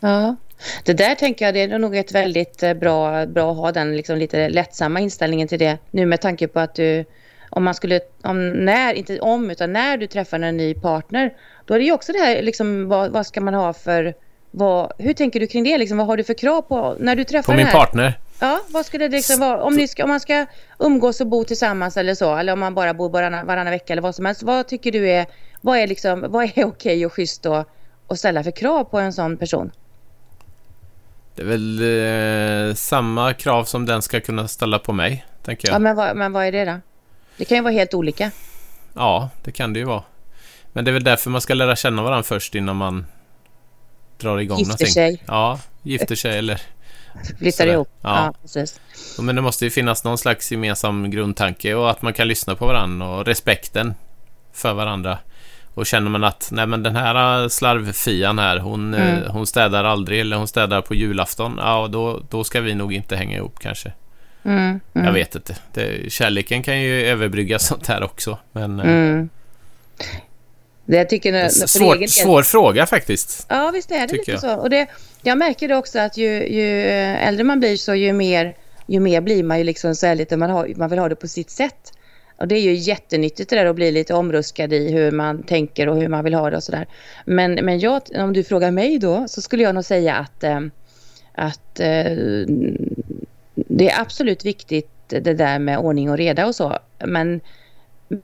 Ja, 0.00 0.36
det 0.84 0.92
där 0.92 1.14
tänker 1.14 1.44
jag, 1.44 1.54
det 1.54 1.60
är 1.60 1.78
nog 1.78 1.96
ett 1.96 2.12
väldigt 2.12 2.60
bra, 2.80 3.26
bra 3.26 3.50
att 3.50 3.56
ha 3.56 3.72
den 3.72 3.96
liksom 3.96 4.18
lite 4.18 4.48
lättsamma 4.48 5.00
inställningen 5.00 5.48
till 5.48 5.58
det. 5.58 5.78
Nu 5.90 6.06
med 6.06 6.20
tanke 6.20 6.48
på 6.48 6.60
att 6.60 6.74
du, 6.74 7.04
om 7.50 7.64
man 7.64 7.74
skulle, 7.74 8.00
om 8.22 8.50
när, 8.50 8.94
inte 8.94 9.20
om, 9.20 9.50
utan 9.50 9.72
när 9.72 9.96
du 9.96 10.06
träffar 10.06 10.40
en 10.40 10.56
ny 10.56 10.74
partner, 10.74 11.32
då 11.64 11.74
är 11.74 11.78
det 11.78 11.84
ju 11.84 11.92
också 11.92 12.12
det 12.12 12.18
här, 12.18 12.42
liksom, 12.42 12.88
vad, 12.88 13.10
vad 13.10 13.26
ska 13.26 13.40
man 13.40 13.54
ha 13.54 13.72
för 13.72 14.14
vad, 14.50 14.92
hur 14.98 15.12
tänker 15.12 15.40
du 15.40 15.46
kring 15.46 15.64
det? 15.64 15.78
Liksom, 15.78 15.98
vad 15.98 16.06
har 16.06 16.16
du 16.16 16.24
för 16.24 16.34
krav 16.34 16.62
på 16.62 16.96
när 16.98 17.16
du 17.16 17.24
träffar 17.24 17.52
På 17.52 17.56
min 17.56 17.66
här? 17.66 17.72
partner? 17.72 18.18
Ja, 18.40 18.60
vad 18.68 18.86
skulle 18.86 19.08
det 19.08 19.16
liksom 19.16 19.40
vara? 19.40 19.62
Om, 19.62 19.74
ni 19.74 19.88
ska, 19.88 20.02
om 20.04 20.10
man 20.10 20.20
ska 20.20 20.46
umgås 20.78 21.20
och 21.20 21.26
bo 21.26 21.44
tillsammans 21.44 21.96
eller 21.96 22.14
så, 22.14 22.36
eller 22.36 22.52
om 22.52 22.60
man 22.60 22.74
bara 22.74 22.94
bor 22.94 23.10
varannan, 23.10 23.46
varannan 23.46 23.70
vecka 23.70 23.92
eller 23.92 24.02
vad 24.02 24.14
som 24.14 24.24
helst. 24.24 24.42
Vad 24.42 24.68
tycker 24.68 24.92
du 24.92 25.10
är, 25.10 25.26
vad 25.60 25.78
är, 25.78 25.86
liksom, 25.86 26.26
vad 26.28 26.44
är 26.44 26.64
okej 26.64 27.06
och 27.06 27.12
schysst 27.12 27.42
då, 27.42 27.64
att 28.08 28.18
ställa 28.18 28.44
för 28.44 28.50
krav 28.50 28.84
på 28.84 28.98
en 28.98 29.12
sån 29.12 29.36
person? 29.36 29.70
Det 31.34 31.42
är 31.42 31.46
väl 31.46 32.68
eh, 32.68 32.74
samma 32.74 33.32
krav 33.32 33.64
som 33.64 33.86
den 33.86 34.02
ska 34.02 34.20
kunna 34.20 34.48
ställa 34.48 34.78
på 34.78 34.92
mig, 34.92 35.24
tänker 35.42 35.68
jag. 35.68 35.74
Ja, 35.74 35.78
men 35.78 35.96
vad, 35.96 36.16
men 36.16 36.32
vad 36.32 36.46
är 36.46 36.52
det 36.52 36.64
då? 36.64 36.80
Det 37.36 37.44
kan 37.44 37.56
ju 37.58 37.62
vara 37.62 37.72
helt 37.72 37.94
olika. 37.94 38.30
Ja, 38.94 39.30
det 39.44 39.52
kan 39.52 39.72
det 39.72 39.78
ju 39.78 39.84
vara. 39.84 40.02
Men 40.72 40.84
det 40.84 40.90
är 40.90 40.92
väl 40.92 41.04
därför 41.04 41.30
man 41.30 41.40
ska 41.40 41.54
lära 41.54 41.76
känna 41.76 42.02
varandra 42.02 42.22
först 42.22 42.54
innan 42.54 42.76
man 42.76 43.06
drar 44.20 44.38
igång 44.38 44.58
gifter 44.58 44.68
någonting. 44.68 44.86
sig. 44.86 45.22
Ja, 45.26 45.60
gifter 45.82 46.14
sig 46.14 46.38
eller... 46.38 46.60
Flyttar 47.38 47.66
ihop. 47.66 47.88
Ja. 48.00 48.24
ja, 48.24 48.34
precis. 48.42 48.80
Men 49.18 49.36
det 49.36 49.42
måste 49.42 49.64
ju 49.64 49.70
finnas 49.70 50.04
någon 50.04 50.18
slags 50.18 50.52
gemensam 50.52 51.10
grundtanke 51.10 51.74
och 51.74 51.90
att 51.90 52.02
man 52.02 52.12
kan 52.12 52.28
lyssna 52.28 52.54
på 52.54 52.66
varandra 52.66 53.08
och 53.08 53.26
respekten 53.26 53.94
för 54.52 54.74
varandra. 54.74 55.18
Och 55.74 55.86
känner 55.86 56.10
man 56.10 56.24
att 56.24 56.48
nej 56.52 56.66
men 56.66 56.82
den 56.82 56.96
här 56.96 57.48
slarvfian 57.48 58.38
här, 58.38 58.58
hon, 58.58 58.94
mm. 58.94 59.22
Eh, 59.22 59.32
hon 59.32 59.46
städar 59.46 59.84
aldrig 59.84 60.20
eller 60.20 60.36
hon 60.36 60.48
städar 60.48 60.82
på 60.82 60.94
julafton. 60.94 61.54
Ja, 61.58 61.88
då, 61.90 62.22
då 62.30 62.44
ska 62.44 62.60
vi 62.60 62.74
nog 62.74 62.92
inte 62.92 63.16
hänga 63.16 63.36
ihop 63.36 63.58
kanske. 63.58 63.92
Mm, 64.42 64.80
mm. 64.94 65.06
Jag 65.06 65.12
vet 65.12 65.34
inte. 65.34 65.56
Det, 65.72 66.12
kärleken 66.12 66.62
kan 66.62 66.80
ju 66.80 67.06
överbrygga 67.06 67.58
sånt 67.58 67.86
här 67.86 68.02
också. 68.02 68.38
Men, 68.52 68.80
eh, 68.80 68.86
mm. 68.86 69.28
Det 70.90 70.96
jag 70.96 71.08
tycker 71.08 71.32
när, 71.32 71.48
svår, 71.48 71.96
egen... 71.96 72.08
svår 72.08 72.42
fråga 72.42 72.86
faktiskt. 72.86 73.46
Ja, 73.48 73.70
visst 73.74 73.90
är 73.90 74.06
det 74.06 74.12
lite 74.12 74.30
jag. 74.30 74.40
så. 74.40 74.54
Och 74.56 74.70
det, 74.70 74.86
jag 75.22 75.38
märker 75.38 75.68
det 75.68 75.76
också 75.76 75.98
att 75.98 76.16
ju, 76.16 76.48
ju, 76.48 76.80
äldre 77.16 77.44
man 77.44 77.60
blir 77.60 77.76
så 77.76 77.94
ju 77.94 78.12
mer, 78.12 78.56
ju 78.86 79.00
mer 79.00 79.20
blir 79.20 79.42
man 79.42 79.58
ju 79.58 79.64
liksom 79.64 79.94
så 79.94 80.06
här 80.06 80.14
lite, 80.14 80.36
man, 80.36 80.50
har, 80.50 80.72
man 80.76 80.90
vill 80.90 80.98
ha 80.98 81.08
det 81.08 81.16
på 81.16 81.28
sitt 81.28 81.50
sätt. 81.50 81.92
Och 82.36 82.48
det 82.48 82.54
är 82.54 82.60
ju 82.60 82.74
jättenyttigt 82.74 83.50
det 83.50 83.56
där 83.56 83.66
att 83.66 83.76
bli 83.76 83.90
lite 83.90 84.14
omruskad 84.14 84.72
i 84.72 84.92
hur 84.92 85.10
man 85.10 85.42
tänker 85.42 85.88
och 85.88 85.96
hur 85.96 86.08
man 86.08 86.24
vill 86.24 86.34
ha 86.34 86.50
det 86.50 86.56
och 86.56 86.62
sådär. 86.62 86.86
Men, 87.24 87.54
men 87.54 87.78
jag, 87.78 88.02
om 88.14 88.32
du 88.32 88.44
frågar 88.44 88.70
mig 88.70 88.98
då 88.98 89.28
så 89.28 89.40
skulle 89.40 89.62
jag 89.62 89.74
nog 89.74 89.84
säga 89.84 90.14
att, 90.14 90.44
äh, 90.44 90.60
att 91.32 91.80
äh, 91.80 92.16
det 93.54 93.90
är 93.90 94.00
absolut 94.00 94.44
viktigt 94.44 94.90
det 95.08 95.34
där 95.34 95.58
med 95.58 95.78
ordning 95.78 96.10
och 96.10 96.16
reda 96.16 96.46
och 96.46 96.54
så. 96.54 96.78
Men 96.98 97.40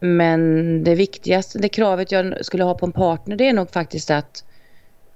men 0.01 0.85
det 0.85 0.95
viktigaste, 0.95 1.59
det 1.59 1.69
kravet 1.69 2.13
jag 2.13 2.45
skulle 2.45 2.65
ha 2.65 2.75
på 2.75 2.87
en 2.87 2.93
partner 2.93 3.37
det 3.37 3.49
är 3.49 3.53
nog 3.53 3.71
faktiskt 3.71 4.11
att, 4.11 4.45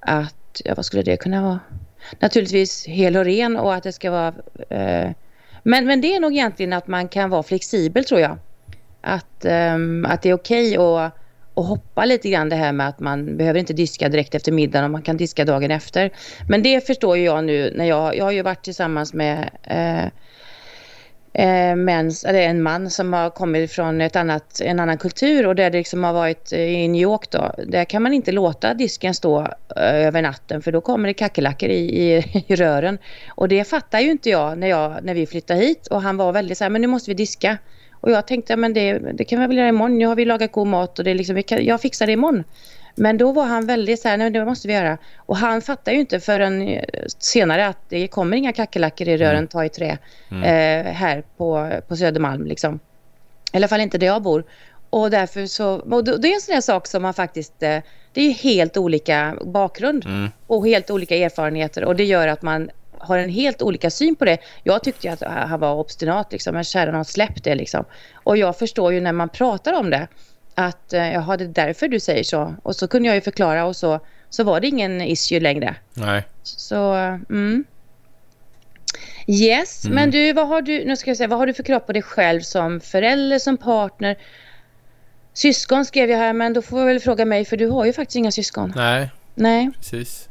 att 0.00 0.60
ja, 0.64 0.74
vad 0.74 0.84
skulle 0.84 1.02
det 1.02 1.16
kunna 1.16 1.42
vara? 1.42 1.60
Naturligtvis 2.18 2.86
hel 2.86 3.16
och 3.16 3.24
ren 3.24 3.56
och 3.56 3.74
att 3.74 3.82
det 3.82 3.92
ska 3.92 4.10
vara... 4.10 4.34
Eh, 4.70 5.10
men, 5.62 5.86
men 5.86 6.00
det 6.00 6.14
är 6.14 6.20
nog 6.20 6.32
egentligen 6.32 6.72
att 6.72 6.86
man 6.86 7.08
kan 7.08 7.30
vara 7.30 7.42
flexibel 7.42 8.04
tror 8.04 8.20
jag. 8.20 8.38
Att, 9.00 9.44
eh, 9.44 9.74
att 10.04 10.22
det 10.22 10.28
är 10.28 10.34
okej 10.34 10.78
okay 10.78 11.04
att, 11.04 11.12
att 11.54 11.66
hoppa 11.66 12.04
lite 12.04 12.30
grann 12.30 12.48
det 12.48 12.56
här 12.56 12.72
med 12.72 12.88
att 12.88 13.00
man 13.00 13.36
behöver 13.36 13.60
inte 13.60 13.72
diska 13.72 14.08
direkt 14.08 14.34
efter 14.34 14.52
middagen 14.52 14.84
och 14.84 14.90
man 14.90 15.02
kan 15.02 15.16
diska 15.16 15.44
dagen 15.44 15.70
efter. 15.70 16.10
Men 16.48 16.62
det 16.62 16.86
förstår 16.86 17.16
ju 17.16 17.24
jag 17.24 17.44
nu 17.44 17.72
när 17.76 17.84
jag, 17.84 18.16
jag 18.16 18.24
har 18.24 18.32
ju 18.32 18.42
varit 18.42 18.64
tillsammans 18.64 19.14
med 19.14 19.50
eh, 19.62 20.10
eh, 21.32 21.76
mens, 21.76 22.24
eller 22.24 22.40
en 22.40 22.62
man 22.62 22.90
som 22.90 23.12
har 23.12 23.30
kommit 23.30 23.72
från 23.72 24.00
ett 24.00 24.16
annat, 24.16 24.60
en 24.60 24.80
annan 24.80 24.98
kultur 24.98 25.46
och 25.46 25.54
där 25.54 25.70
det 25.70 25.78
liksom 25.78 26.04
har 26.04 26.12
varit 26.12 26.52
eh, 26.52 26.60
i 26.60 26.88
New 26.88 27.02
York 27.02 27.30
då. 27.30 27.54
Där 27.66 27.84
kan 27.84 28.02
man 28.02 28.12
inte 28.12 28.32
låta 28.32 28.74
disken 28.74 29.14
stå 29.14 29.40
eh, 29.40 30.06
över 30.06 30.22
natten 30.22 30.62
för 30.62 30.72
då 30.72 30.80
kommer 30.80 31.08
det 31.08 31.14
kackerlackor 31.14 31.68
i, 31.68 32.02
i, 32.02 32.24
i, 32.48 32.56
rören. 32.56 32.98
Och 33.28 33.48
det 33.48 33.64
fattar 33.64 34.00
ju 34.00 34.10
inte 34.10 34.30
jag 34.30 34.58
när, 34.58 34.66
jag 34.66 35.04
när 35.04 35.14
vi 35.14 35.26
flyttade 35.26 35.60
hit 35.60 35.86
och 35.86 36.02
han 36.02 36.16
var 36.16 36.32
väldigt 36.32 36.58
så 36.58 36.64
här, 36.64 36.70
men 36.70 36.80
nu 36.80 36.86
måste 36.86 37.10
vi 37.10 37.14
diska. 37.14 37.58
Och 37.92 38.10
jag 38.10 38.26
tänkte, 38.26 38.56
men 38.56 38.74
det, 38.74 38.98
det 38.98 39.24
kan 39.24 39.40
vi 39.40 39.46
väl 39.46 39.56
göra 39.56 39.68
imorgon. 39.68 39.98
Nu 39.98 40.06
har 40.06 40.16
vi 40.16 40.24
lagat 40.24 40.52
god 40.52 40.66
mat 40.66 40.98
och 40.98 41.04
det 41.04 41.14
liksom, 41.14 41.42
kan, 41.42 41.64
jag 41.64 41.80
fixar 41.80 42.06
det 42.06 42.12
imorgon. 42.12 42.44
Men 42.94 43.18
då 43.18 43.32
var 43.32 43.44
han 43.44 43.66
väldigt 43.66 44.00
så 44.00 44.08
här, 44.08 44.16
nej 44.16 44.30
det 44.30 44.44
måste 44.44 44.68
vi 44.68 44.74
göra. 44.74 44.98
Och 45.16 45.36
han 45.36 45.62
fattar 45.62 45.92
ju 45.92 46.00
inte 46.00 46.20
förrän 46.20 46.68
eh, 46.68 46.84
senare 47.18 47.66
att 47.66 47.78
det 47.88 48.08
kommer 48.08 48.36
inga 48.36 48.52
kackerlackor 48.52 49.08
i 49.08 49.16
rören, 49.16 49.36
mm. 49.36 49.48
ta 49.48 49.64
i 49.64 49.68
trä, 49.68 49.98
mm. 50.30 50.42
eh, 50.42 50.92
här 50.92 51.22
på, 51.36 51.70
på 51.88 51.96
Södermalm 51.96 52.46
liksom. 52.46 52.80
I 53.52 53.56
alla 53.56 53.68
fall 53.68 53.80
inte 53.80 53.98
där 53.98 54.06
jag 54.06 54.22
bor. 54.22 54.44
Och 54.90 55.10
därför 55.10 55.46
så, 55.46 55.68
och 55.74 56.04
det 56.04 56.28
är 56.28 56.34
en 56.34 56.40
sån 56.40 56.54
här 56.54 56.60
sak 56.60 56.86
som 56.86 57.02
man 57.02 57.14
faktiskt, 57.14 57.62
eh, 57.62 57.78
det 58.12 58.20
är 58.20 58.32
helt 58.32 58.76
olika 58.76 59.36
bakgrund 59.44 60.04
mm. 60.04 60.30
och 60.46 60.66
helt 60.66 60.90
olika 60.90 61.16
erfarenheter 61.16 61.84
och 61.84 61.96
det 61.96 62.04
gör 62.04 62.28
att 62.28 62.42
man 62.42 62.70
har 62.98 63.18
en 63.18 63.30
helt 63.30 63.62
olika 63.62 63.90
syn 63.90 64.16
på 64.16 64.24
det. 64.24 64.38
Jag 64.62 64.82
tyckte 64.82 65.06
ju 65.06 65.12
att 65.12 65.22
han 65.22 65.60
var 65.60 65.74
obstinat 65.74 66.32
liksom, 66.32 66.54
men 66.54 66.64
kära 66.64 66.92
någon 66.92 67.04
släpp 67.04 67.44
det 67.44 67.54
liksom. 67.54 67.84
Och 68.14 68.36
jag 68.36 68.58
förstår 68.58 68.92
ju 68.92 69.00
när 69.00 69.12
man 69.12 69.28
pratar 69.28 69.72
om 69.72 69.90
det 69.90 70.08
att 70.60 70.92
eh, 70.92 71.12
jaha, 71.12 71.36
det 71.36 71.44
är 71.44 71.48
därför 71.48 71.88
du 71.88 72.00
säger 72.00 72.24
så. 72.24 72.54
Och 72.62 72.76
så 72.76 72.88
kunde 72.88 73.08
jag 73.08 73.14
ju 73.14 73.20
förklara 73.20 73.64
och 73.64 73.76
så, 73.76 74.00
så 74.30 74.44
var 74.44 74.60
det 74.60 74.66
ingen 74.66 75.00
issue 75.00 75.40
längre. 75.40 75.74
Nej. 75.94 76.22
Så, 76.42 76.92
mm. 77.30 77.64
Yes, 79.26 79.84
mm. 79.84 79.94
men 79.94 80.10
du, 80.10 80.32
vad 80.32 80.48
har 80.48 80.62
du, 80.62 80.84
nu 80.84 80.96
ska 80.96 81.10
jag 81.10 81.16
säga, 81.16 81.28
vad 81.28 81.38
har 81.38 81.46
du 81.46 81.54
för 81.54 81.62
krav 81.62 81.80
på 81.80 81.92
dig 81.92 82.02
själv 82.02 82.40
som 82.40 82.80
förälder, 82.80 83.38
som 83.38 83.56
partner? 83.56 84.16
Syskon 85.32 85.84
skrev 85.84 86.10
jag 86.10 86.18
här, 86.18 86.32
men 86.32 86.52
då 86.52 86.62
får 86.62 86.78
jag 86.78 86.86
väl 86.86 87.00
fråga 87.00 87.24
mig, 87.24 87.44
för 87.44 87.56
du 87.56 87.68
har 87.68 87.84
ju 87.84 87.92
faktiskt 87.92 88.16
inga 88.16 88.30
syskon. 88.32 88.72
Nej, 88.76 89.10
Nej. 89.34 89.70
precis. 89.76 90.28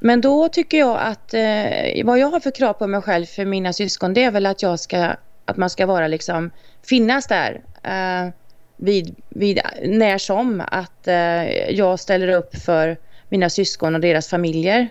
Men 0.00 0.20
då 0.20 0.48
tycker 0.48 0.78
jag 0.78 0.98
att 1.00 1.34
eh, 1.34 2.04
vad 2.04 2.18
jag 2.18 2.26
har 2.26 2.40
för 2.40 2.50
krav 2.50 2.72
på 2.72 2.86
mig 2.86 3.02
själv 3.02 3.26
för 3.26 3.44
mina 3.44 3.72
syskon, 3.72 4.14
det 4.14 4.24
är 4.24 4.30
väl 4.30 4.46
att 4.46 4.62
jag 4.62 4.80
ska, 4.80 5.16
att 5.44 5.56
man 5.56 5.70
ska 5.70 5.86
vara 5.86 6.08
liksom, 6.08 6.50
finnas 6.86 7.26
där. 7.26 7.62
Eh, 7.82 8.32
vid, 8.76 9.16
vid 9.28 9.60
när 9.82 10.18
som 10.18 10.62
att 10.68 11.08
eh, 11.08 11.70
jag 11.70 12.00
ställer 12.00 12.28
upp 12.28 12.56
för 12.56 12.96
mina 13.28 13.50
syskon 13.50 13.94
och 13.94 14.00
deras 14.00 14.28
familjer. 14.28 14.88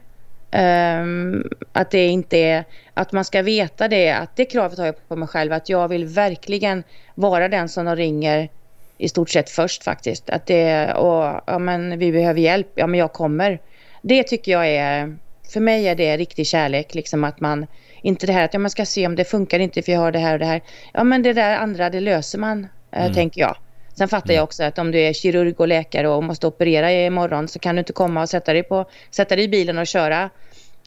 Um, 0.51 1.50
att 1.72 1.92
det 1.92 2.08
inte 2.08 2.38
är, 2.38 2.63
att 2.94 3.12
man 3.12 3.25
ska 3.25 3.42
veta 3.42 3.88
det, 3.88 4.12
att 4.12 4.36
det 4.36 4.46
kravet 4.46 4.77
har 4.77 4.86
jag 4.86 5.08
på 5.08 5.15
mig 5.15 5.27
själv, 5.27 5.54
att 5.54 5.70
jag 5.70 5.88
vill 5.88 6.06
verkligen 6.06 6.84
vara 7.15 7.48
den 7.48 7.70
som 7.70 7.86
de 7.86 7.96
ringer 7.96 8.50
i 8.98 9.10
stort 9.10 9.30
sett 9.30 9.50
först 9.50 9.84
faktiskt. 9.84 10.30
Att 10.30 10.46
det, 10.46 10.94
och 10.94 11.42
ja 11.48 11.60
men 11.60 12.00
vi 12.00 12.12
behöver 12.12 12.39
hjälp, 12.39 12.68
ja 12.75 12.88
men 12.88 13.00
jag 13.00 13.13
kommer. 13.13 13.60
Det 14.01 14.24
tycker 14.24 14.51
jag 14.51 14.68
är, 14.68 15.18
för 15.54 15.60
mig 15.60 15.88
är 15.88 15.96
det 15.96 16.18
riktig 16.18 16.48
kärlek, 16.48 16.96
liksom 16.96 17.24
att 17.24 17.39
man, 17.39 17.68
inte 18.01 18.27
det 18.27 18.34
här 18.34 18.46
att 18.46 18.54
ja, 18.54 18.60
man 18.60 18.72
ska 18.72 18.86
se 18.86 19.08
om 19.08 19.15
det 19.15 19.25
funkar 19.25 19.60
inte 19.60 19.82
för 19.82 19.92
jag 19.92 20.00
har 20.00 20.12
det 20.12 20.20
här 20.20 20.34
och 20.34 20.39
det 20.39 20.46
här. 20.46 20.62
Ja 20.94 21.04
men 21.04 21.24
det 21.24 21.34
där 21.34 21.58
andra, 21.58 21.89
det 21.89 22.00
löser 22.00 22.39
man, 22.39 22.68
eh, 22.92 23.01
mm. 23.01 23.13
tänker 23.13 23.42
jag. 23.42 23.58
Sen 23.98 24.08
fattar 24.08 24.34
jag 24.34 24.38
mm. 24.38 24.44
också 24.44 24.64
att 24.64 24.78
om 24.78 24.92
du 24.92 25.00
är 25.00 25.14
kirurg 25.14 25.60
och 25.60 25.68
läkare 25.68 26.08
och 26.08 26.24
måste 26.24 26.48
operera 26.48 26.92
imorgon 26.92 27.48
så 27.48 27.60
kan 27.60 27.75
du 27.75 27.80
inte 27.80 27.94
komma 27.94 28.22
och 28.22 28.30
sätta 28.30 28.54
dig, 28.54 28.64
på, 28.64 28.86
sätta 29.12 29.36
dig 29.36 29.46
i 29.46 29.48
bilen 29.48 29.78
och 29.78 29.88
köra 29.88 30.30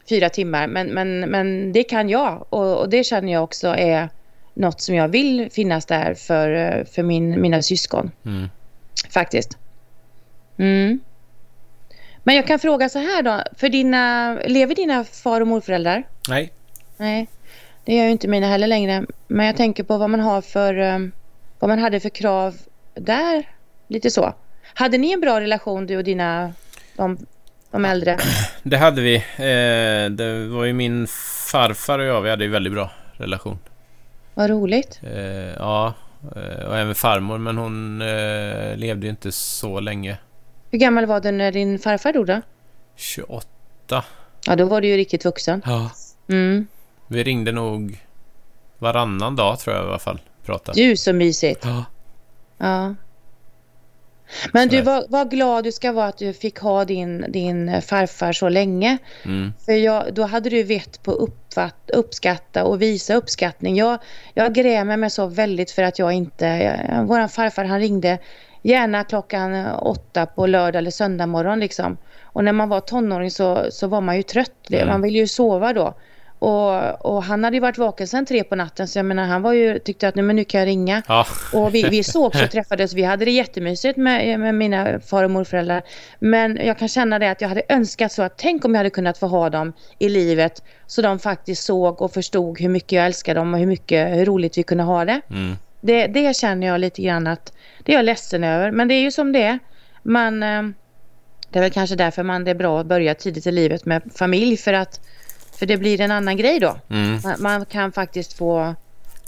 fyra 0.09 0.29
timmar. 0.29 0.67
Men, 0.67 0.87
men, 0.87 1.21
men 1.21 1.73
det 1.73 1.85
kan 1.85 2.09
jag 2.09 2.47
och, 2.51 2.79
och 2.79 2.89
det 2.89 3.05
känner 3.05 3.33
jag 3.33 3.45
också 3.45 3.69
är 3.69 4.09
något 4.55 4.81
som 4.81 4.95
jag 4.95 5.09
vill 5.09 5.49
finnas 5.51 5.87
där 5.87 6.15
för, 6.15 6.85
för 6.85 7.03
min, 7.03 7.41
mina 7.41 7.63
syskon. 7.63 8.11
Mm. 8.25 8.49
Faktiskt. 9.11 9.59
Mm. 10.57 11.01
Men 12.23 12.37
jag 12.37 12.47
kan 12.47 12.59
fråga 12.59 12.89
så 12.89 12.99
här 12.99 13.23
då. 13.23 13.43
För 13.57 13.69
dina, 13.69 14.35
lever 14.47 14.75
dina 14.75 15.05
far 15.05 15.41
och 15.41 15.47
morföräldrar? 15.47 16.03
Nej. 16.29 16.53
Nej, 16.97 17.29
det 17.85 17.95
gör 17.95 18.05
ju 18.05 18.11
inte 18.11 18.29
mina 18.29 18.47
heller 18.47 18.67
längre. 18.67 19.05
Men 19.27 19.47
jag 19.47 19.57
tänker 19.57 19.85
på 19.85 19.99
vad 19.99 20.11
man 20.11 20.21
har 20.21 20.43
för, 20.43 20.79
um, 20.79 21.13
vad 21.59 21.69
man 21.69 21.79
hade 21.79 22.01
för 22.01 22.09
krav 22.09 22.57
där. 23.01 23.49
Lite 23.89 24.11
så. 24.11 24.35
Hade 24.75 24.99
ni 24.99 25.13
en 25.13 25.21
bra 25.21 25.41
relation 25.41 25.87
du 25.87 25.97
och 25.97 26.05
dina, 26.05 26.53
de, 26.97 27.19
de 27.71 27.85
äldre? 27.85 28.19
Det 28.63 28.77
hade 28.77 29.03
vi. 29.03 29.15
Eh, 29.17 30.11
det 30.11 30.47
var 30.49 30.65
ju 30.65 30.73
min 30.73 31.07
farfar 31.51 31.99
och 31.99 32.05
jag, 32.05 32.21
vi 32.21 32.31
hade 32.31 32.45
ju 32.45 32.51
väldigt 32.51 32.73
bra 32.73 32.91
relation. 33.13 33.59
Vad 34.35 34.51
roligt. 34.51 35.01
Eh, 35.03 35.55
ja, 35.59 35.95
eh, 36.37 36.67
och 36.67 36.79
även 36.79 36.95
farmor, 36.95 37.39
men 37.39 37.59
hon 37.59 38.03
eh, 38.03 38.77
levde 38.77 39.07
ju 39.07 39.11
inte 39.11 39.33
så 39.33 39.81
länge. 39.81 40.19
Hur 40.71 40.79
gammal 40.79 41.07
var 41.07 41.21
du 41.21 41.31
när 41.31 41.53
din 41.53 41.79
farfar 41.79 42.13
dog 42.13 42.27
då? 42.27 42.41
28. 42.97 44.05
Ja, 44.47 44.57
då 44.57 44.65
var 44.65 44.81
du 44.81 44.89
ju 44.89 44.97
riktigt 44.97 45.25
vuxen. 45.25 45.63
Ja. 45.67 45.91
Mm. 46.29 46.67
Vi 47.07 47.25
ringde 47.25 47.53
nog 47.53 48.05
varannan 48.79 49.37
dag 49.37 49.59
tror 49.59 49.77
jag 49.77 49.85
i 49.85 49.89
alla 49.89 49.99
fall. 49.99 50.21
Pratade. 50.45 50.83
Du, 50.83 50.97
så 50.97 51.13
mysigt. 51.13 51.65
Ja. 51.65 51.85
Ja. 52.59 52.95
Men 54.53 54.69
du, 54.69 54.83
var, 54.83 55.05
var 55.09 55.25
glad 55.25 55.65
du 55.65 55.73
ska 55.73 55.93
vara 55.93 56.07
att 56.07 56.19
du 56.19 56.33
fick 56.33 56.59
ha 56.59 56.85
din, 56.85 57.25
din 57.29 57.83
farfar 57.83 58.33
så 58.33 58.49
länge. 58.49 58.99
Mm. 59.25 59.53
För 59.65 59.73
jag, 59.73 60.15
då 60.15 60.23
hade 60.23 60.51
du 60.51 60.63
vett 60.63 61.03
på 61.03 61.13
uppfatt, 61.13 61.91
uppskatta 61.93 62.65
och 62.65 62.83
visa 62.83 63.15
uppskattning. 63.15 63.77
Jag, 63.77 63.99
jag 64.35 64.55
grämer 64.55 64.97
mig 64.97 65.11
så 65.11 65.27
väldigt 65.27 65.71
för 65.71 65.83
att 65.83 65.99
jag 65.99 66.13
inte... 66.13 66.47
Jag, 66.47 67.05
våran 67.05 67.29
farfar 67.29 67.65
han 67.65 67.81
ringde 67.81 68.19
gärna 68.63 69.05
klockan 69.05 69.67
åtta 69.67 70.27
på 70.27 70.47
lördag 70.47 70.79
eller 70.79 70.91
söndag 70.91 71.27
morgon 71.27 71.61
liksom. 71.61 71.97
Och 72.23 72.45
när 72.45 72.53
man 72.53 72.69
var 72.69 72.81
tonåring 72.81 73.31
så, 73.31 73.67
så 73.71 73.87
var 73.87 74.01
man 74.01 74.17
ju 74.17 74.23
trött. 74.23 74.71
Mm. 74.71 74.89
Man 74.89 75.03
ville 75.03 75.19
ju 75.19 75.27
sova 75.27 75.73
då. 75.73 75.95
Och, 76.39 77.07
och, 77.07 77.23
han 77.23 77.45
hade 77.45 77.57
ju 77.57 77.61
varit 77.61 77.79
vaken 77.79 78.09
sedan 78.09 78.27
tre 78.27 78.45
på 78.45 78.57
natten 78.57 78.89
så 78.89 78.99
jag 78.99 79.07
menar 79.07 79.27
han 79.27 79.43
var 79.43 79.53
ju, 79.53 79.79
tyckte 79.79 80.09
att 80.09 80.15
nu, 80.15 80.23
men 80.23 80.37
nu 80.37 80.45
kan 80.45 80.61
jag 80.61 80.67
ringa. 80.67 81.03
Ja. 81.09 81.27
Och 81.53 81.75
vi, 81.75 81.83
vi 81.83 82.03
sågs 82.03 82.43
och 82.43 82.51
träffades. 82.51 82.95
Vi 82.95 83.03
hade 83.03 83.25
det 83.25 83.31
jättemysigt 83.31 83.97
med, 83.97 84.41
med 84.41 84.55
mina 84.55 85.01
far 85.01 85.25
och 85.25 85.31
morföräldrar. 85.31 85.83
Men 86.19 86.59
jag 86.63 86.79
kan 86.79 86.89
känna 86.89 87.19
det 87.19 87.31
att 87.31 87.41
jag 87.41 87.49
hade 87.49 87.63
önskat 87.69 88.13
så 88.13 88.23
att 88.23 88.39
tänk 88.39 88.65
om 88.65 88.75
jag 88.75 88.79
hade 88.79 88.91
kunnat 88.91 89.19
få 89.19 89.27
ha 89.27 89.51
dem 89.51 89.73
i 89.99 90.09
livet. 90.09 90.63
Så 90.87 91.03
de 91.03 91.19
faktiskt 91.19 91.65
såg 91.65 92.03
och 92.03 92.13
förstod 92.13 92.61
hur 92.61 92.69
mycket 92.69 92.93
jag 92.93 93.07
älskar 93.07 93.35
dem 93.35 93.55
och 93.55 93.61
hur 93.61 93.67
mycket, 93.67 94.17
hur 94.17 94.27
roligt 94.27 94.59
vi 94.59 94.63
kunde 94.63 94.85
ha 94.85 95.05
det. 95.05 95.21
Mm. 95.31 95.57
Det, 95.81 96.07
det 96.07 96.37
känner 96.37 96.67
jag 96.67 96.81
lite 96.81 97.03
grann 97.03 97.27
att 97.27 97.53
det 97.85 97.93
är 97.93 97.97
jag 97.97 98.05
ledsen 98.05 98.45
över. 98.45 98.71
Men 98.71 98.89
det 98.89 98.95
är 98.95 99.01
ju 99.01 99.11
som 99.11 99.33
det 99.33 99.43
är. 99.43 99.59
Man, 100.03 100.43
eh, 100.43 100.63
det 101.51 101.59
är 101.59 101.63
väl 101.63 101.71
kanske 101.71 101.97
därför 101.97 102.23
man 102.23 102.45
det 102.45 102.51
är 102.51 102.55
bra 102.55 102.81
att 102.81 102.87
börja 102.87 103.15
tidigt 103.15 103.47
i 103.47 103.53
livet 103.53 103.85
med 103.85 104.03
familj. 104.15 104.57
För 104.57 104.73
att 104.73 105.01
för 105.59 105.67
det 105.67 105.77
blir 105.77 106.01
en 106.01 106.11
annan 106.11 106.37
grej 106.37 106.61
då. 106.61 106.77
Mm. 106.91 107.21
Man, 107.25 107.35
man, 107.39 107.65
kan 107.65 107.93
faktiskt 107.93 108.33
få, 108.33 108.75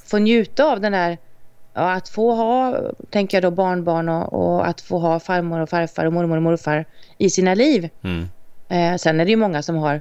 få 0.05 0.19
njuta 0.19 0.65
av 0.65 0.81
den 0.81 0.93
där, 0.93 1.19
ja, 1.75 1.93
att 1.93 2.09
få 2.09 2.35
ha, 2.35 2.81
tänker 3.11 3.37
jag 3.37 3.43
då, 3.43 3.51
barnbarn 3.51 4.09
och, 4.09 4.33
och, 4.33 4.69
att 4.69 4.81
få 4.81 4.99
ha 4.99 5.21
farmor 5.21 5.61
och 5.61 5.69
farfar 5.69 6.07
och 6.07 6.13
mormor 6.13 6.37
och 6.37 6.43
morfar 6.43 6.85
i 7.19 7.31
sina 7.31 7.55
liv. 7.55 7.89
Mm. 8.03 8.29
Eh, 8.69 8.97
sen 8.97 9.21
är 9.21 9.25
det 9.25 9.31
ju 9.31 9.37
många 9.37 9.63
som 9.63 9.77
har 9.77 10.01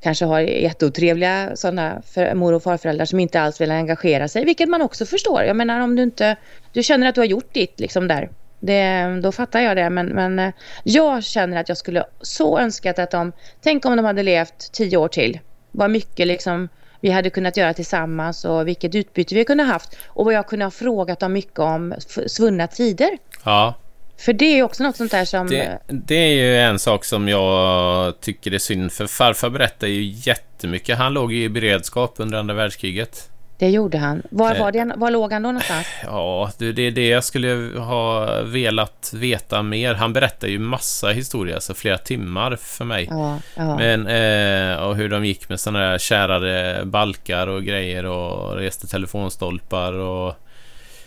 kanske 0.00 0.24
har 0.24 0.40
jätteotrevliga 0.40 1.56
sådana 1.56 2.02
för, 2.06 2.34
mor 2.34 2.52
och 2.52 2.62
farföräldrar 2.62 3.04
som 3.04 3.20
inte 3.20 3.40
alls 3.40 3.60
vill 3.60 3.70
engagera 3.70 4.28
sig, 4.28 4.44
vilket 4.44 4.68
man 4.68 4.82
också 4.82 5.06
förstår. 5.06 5.42
Jag 5.42 5.56
menar 5.56 5.80
om 5.80 5.96
du 5.96 6.02
inte, 6.02 6.36
du 6.72 6.82
känner 6.82 7.08
att 7.08 7.14
du 7.14 7.20
har 7.20 7.26
gjort 7.26 7.54
ditt 7.54 7.80
liksom 7.80 8.08
där. 8.08 8.30
Det, 8.62 9.20
då 9.22 9.32
fattar 9.32 9.60
jag 9.60 9.76
det. 9.76 9.90
Men, 9.90 10.06
men 10.06 10.38
eh, 10.38 10.52
jag 10.84 11.24
känner 11.24 11.60
att 11.60 11.68
jag 11.68 11.78
skulle 11.78 12.04
så 12.20 12.58
önskat 12.58 12.98
att 12.98 13.10
de... 13.10 13.32
Tänk 13.60 13.84
om 13.84 13.96
de 13.96 14.04
hade 14.04 14.22
levt 14.22 14.72
tio 14.72 14.96
år 14.96 15.08
till. 15.08 15.40
Vad 15.70 15.90
mycket 15.90 16.26
liksom 16.26 16.68
vi 17.00 17.10
hade 17.10 17.30
kunnat 17.30 17.56
göra 17.56 17.74
tillsammans 17.74 18.44
och 18.44 18.68
vilket 18.68 18.94
utbyte 18.94 19.34
vi 19.34 19.44
kunde 19.44 19.64
haft. 19.64 19.96
Och 20.06 20.24
vad 20.24 20.34
jag 20.34 20.46
kunde 20.46 20.64
ha 20.64 20.70
frågat 20.70 21.20
dem 21.20 21.32
mycket 21.32 21.58
om 21.58 21.94
svunna 22.26 22.66
tider. 22.66 23.18
Ja. 23.44 23.74
För 24.16 24.32
det 24.32 24.58
är 24.58 24.62
också 24.62 24.82
något 24.82 24.96
sånt 24.96 25.10
där 25.10 25.24
som... 25.24 25.46
Det, 25.46 25.78
det, 25.86 26.14
är 26.14 26.32
ju 26.32 26.56
en 26.56 26.78
sak 26.78 27.04
som 27.04 27.28
jag 27.28 28.20
tycker 28.20 28.54
är 28.54 28.58
synd. 28.58 28.92
För 28.92 29.06
farfar 29.06 29.50
berättar 29.50 29.86
ju 29.86 30.02
jättemycket. 30.02 30.98
Han 30.98 31.12
låg 31.12 31.32
ju 31.32 31.44
i 31.44 31.48
beredskap 31.48 32.14
under 32.16 32.38
andra 32.38 32.54
världskriget. 32.54 33.31
Det 33.62 33.70
gjorde 33.70 33.98
han. 33.98 34.22
Var, 34.30 34.58
var, 34.58 34.72
det, 34.72 34.92
var 34.96 35.10
låg 35.10 35.32
han 35.32 35.42
då 35.42 35.48
någonstans? 35.48 35.86
Ja, 36.04 36.50
det, 36.58 36.72
det 36.72 36.82
är 36.82 36.90
det 36.90 37.08
jag 37.08 37.24
skulle 37.24 37.78
ha 37.78 38.26
velat 38.42 39.12
veta 39.14 39.62
mer. 39.62 39.94
Han 39.94 40.12
berättar 40.12 40.48
ju 40.48 40.58
massa 40.58 41.08
historier, 41.08 41.54
alltså 41.54 41.74
flera 41.74 41.98
timmar 41.98 42.56
för 42.56 42.84
mig. 42.84 43.06
Ja, 43.10 43.38
ja. 43.54 43.76
Men, 43.76 44.06
eh, 44.06 44.76
och 44.76 44.96
hur 44.96 45.08
de 45.08 45.24
gick 45.24 45.48
med 45.48 45.60
sådana 45.60 45.90
där 45.90 45.98
kärade 45.98 46.82
balkar 46.84 47.46
och 47.46 47.64
grejer 47.64 48.06
och 48.06 48.56
reste 48.56 48.86
telefonstolpar 48.86 49.92
och 49.92 50.34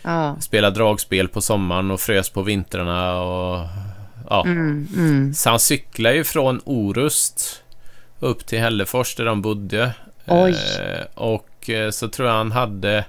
ja. 0.02 0.36
spelade 0.40 0.76
dragspel 0.76 1.28
på 1.28 1.40
sommaren 1.40 1.90
och 1.90 2.00
frös 2.00 2.30
på 2.30 2.42
vintrarna 2.42 3.20
och 3.20 3.66
ja. 4.30 4.44
Mm, 4.44 4.88
mm. 4.96 5.34
Så 5.34 5.50
han 5.50 5.60
cyklar 5.60 6.12
ju 6.12 6.24
från 6.24 6.60
Orust 6.64 7.62
upp 8.20 8.46
till 8.46 8.58
Hällefors 8.58 9.14
där 9.14 9.24
de 9.24 9.42
bodde. 9.42 9.92
Oj. 10.26 10.50
Eh, 10.50 11.04
och 11.14 11.48
Eh, 11.68 11.90
så 11.90 12.08
tror 12.08 12.28
jag 12.28 12.36
han 12.36 12.52
hade 12.52 13.04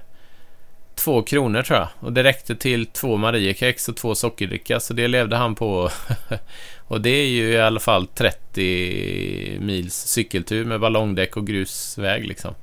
två 0.94 1.22
kronor 1.22 1.62
tror 1.62 1.78
jag. 1.78 1.88
Och 2.00 2.12
det 2.12 2.22
räckte 2.22 2.56
till 2.56 2.86
två 2.86 3.16
Mariekex 3.16 3.88
och 3.88 3.96
två 3.96 4.14
sockerdricka. 4.14 4.80
Så 4.80 4.94
det 4.94 5.08
levde 5.08 5.36
han 5.36 5.54
på. 5.54 5.90
och 6.88 7.00
det 7.00 7.10
är 7.10 7.26
ju 7.26 7.50
i 7.52 7.60
alla 7.60 7.80
fall 7.80 8.06
30 8.06 9.58
mils 9.60 9.94
cykeltur 9.94 10.64
med 10.64 10.80
ballongdäck 10.80 11.36
och 11.36 11.46
grusväg 11.46 12.26
liksom. 12.26 12.54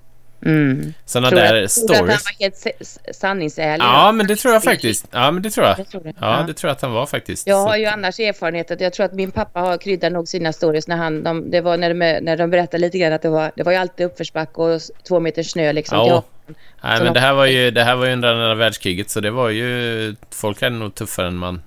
Mm. 0.46 0.94
Sådana 1.06 1.30
där 1.30 1.56
jag, 1.56 1.72
stories. 1.72 1.98
Tror 1.98 2.10
att 2.10 2.10
han 2.10 2.20
var 2.26 2.40
helt 2.40 2.68
sanningsärlig. 3.12 3.84
Ja, 3.84 4.12
men 4.12 4.28
det 4.28 4.36
tror 4.36 4.54
jag 4.54 4.64
faktiskt. 4.64 5.08
Ja, 5.12 5.32
men 5.32 5.44
det 5.44 5.50
tror 5.50 5.68
jag. 5.68 5.78
Det 5.78 5.84
tror 5.86 6.04
ja, 6.06 6.14
ja, 6.20 6.44
det 6.48 6.54
tror 6.54 6.70
jag 6.70 6.76
att 6.76 6.82
han 6.82 6.92
var 6.92 7.06
faktiskt. 7.06 7.48
Jag 7.48 7.56
har 7.56 7.78
ju 7.78 7.86
annars 7.86 8.20
erfarenhet 8.20 8.72
att 8.72 8.82
jag 8.82 8.94
tror 8.94 9.06
att 9.06 9.14
min 9.14 9.32
pappa 9.32 9.60
har 9.60 9.78
kryddat 9.78 10.12
nog 10.12 10.28
sina 10.28 10.54
stories 10.54 10.88
när 10.88 10.96
han, 10.96 11.24
de, 11.24 11.52
det 11.52 11.62
var 11.62 11.78
när 11.78 11.90
de, 11.90 12.20
när 12.22 12.38
de 12.38 12.50
berättade 12.50 12.82
lite 12.82 12.98
grann 12.98 13.14
att 13.14 13.22
det 13.22 13.30
var, 13.30 13.52
det 13.56 13.64
var 13.64 13.72
ju 13.72 13.78
alltid 13.78 14.06
uppförsbacke 14.06 14.62
och 14.62 14.82
två 15.08 15.20
meter 15.20 15.44
snö 15.44 15.74
liksom. 15.74 15.98
Ja. 15.98 16.24
Nej, 16.84 17.04
men 17.04 17.14
det 17.14 17.20
här 17.20 17.34
var 17.34 17.46
ju, 17.46 17.72
det 17.72 17.84
här 17.84 17.96
var 17.96 18.06
ju 18.06 18.14
under 18.14 18.34
andra 18.34 18.56
världskriget 18.56 19.10
så 19.10 19.20
det 19.20 19.32
var 19.32 19.50
ju, 19.50 20.16
folk 20.30 20.62
är 20.62 20.70
nog 20.70 20.96
tuffare 20.96 21.28
än 21.28 21.36
man 21.36 21.62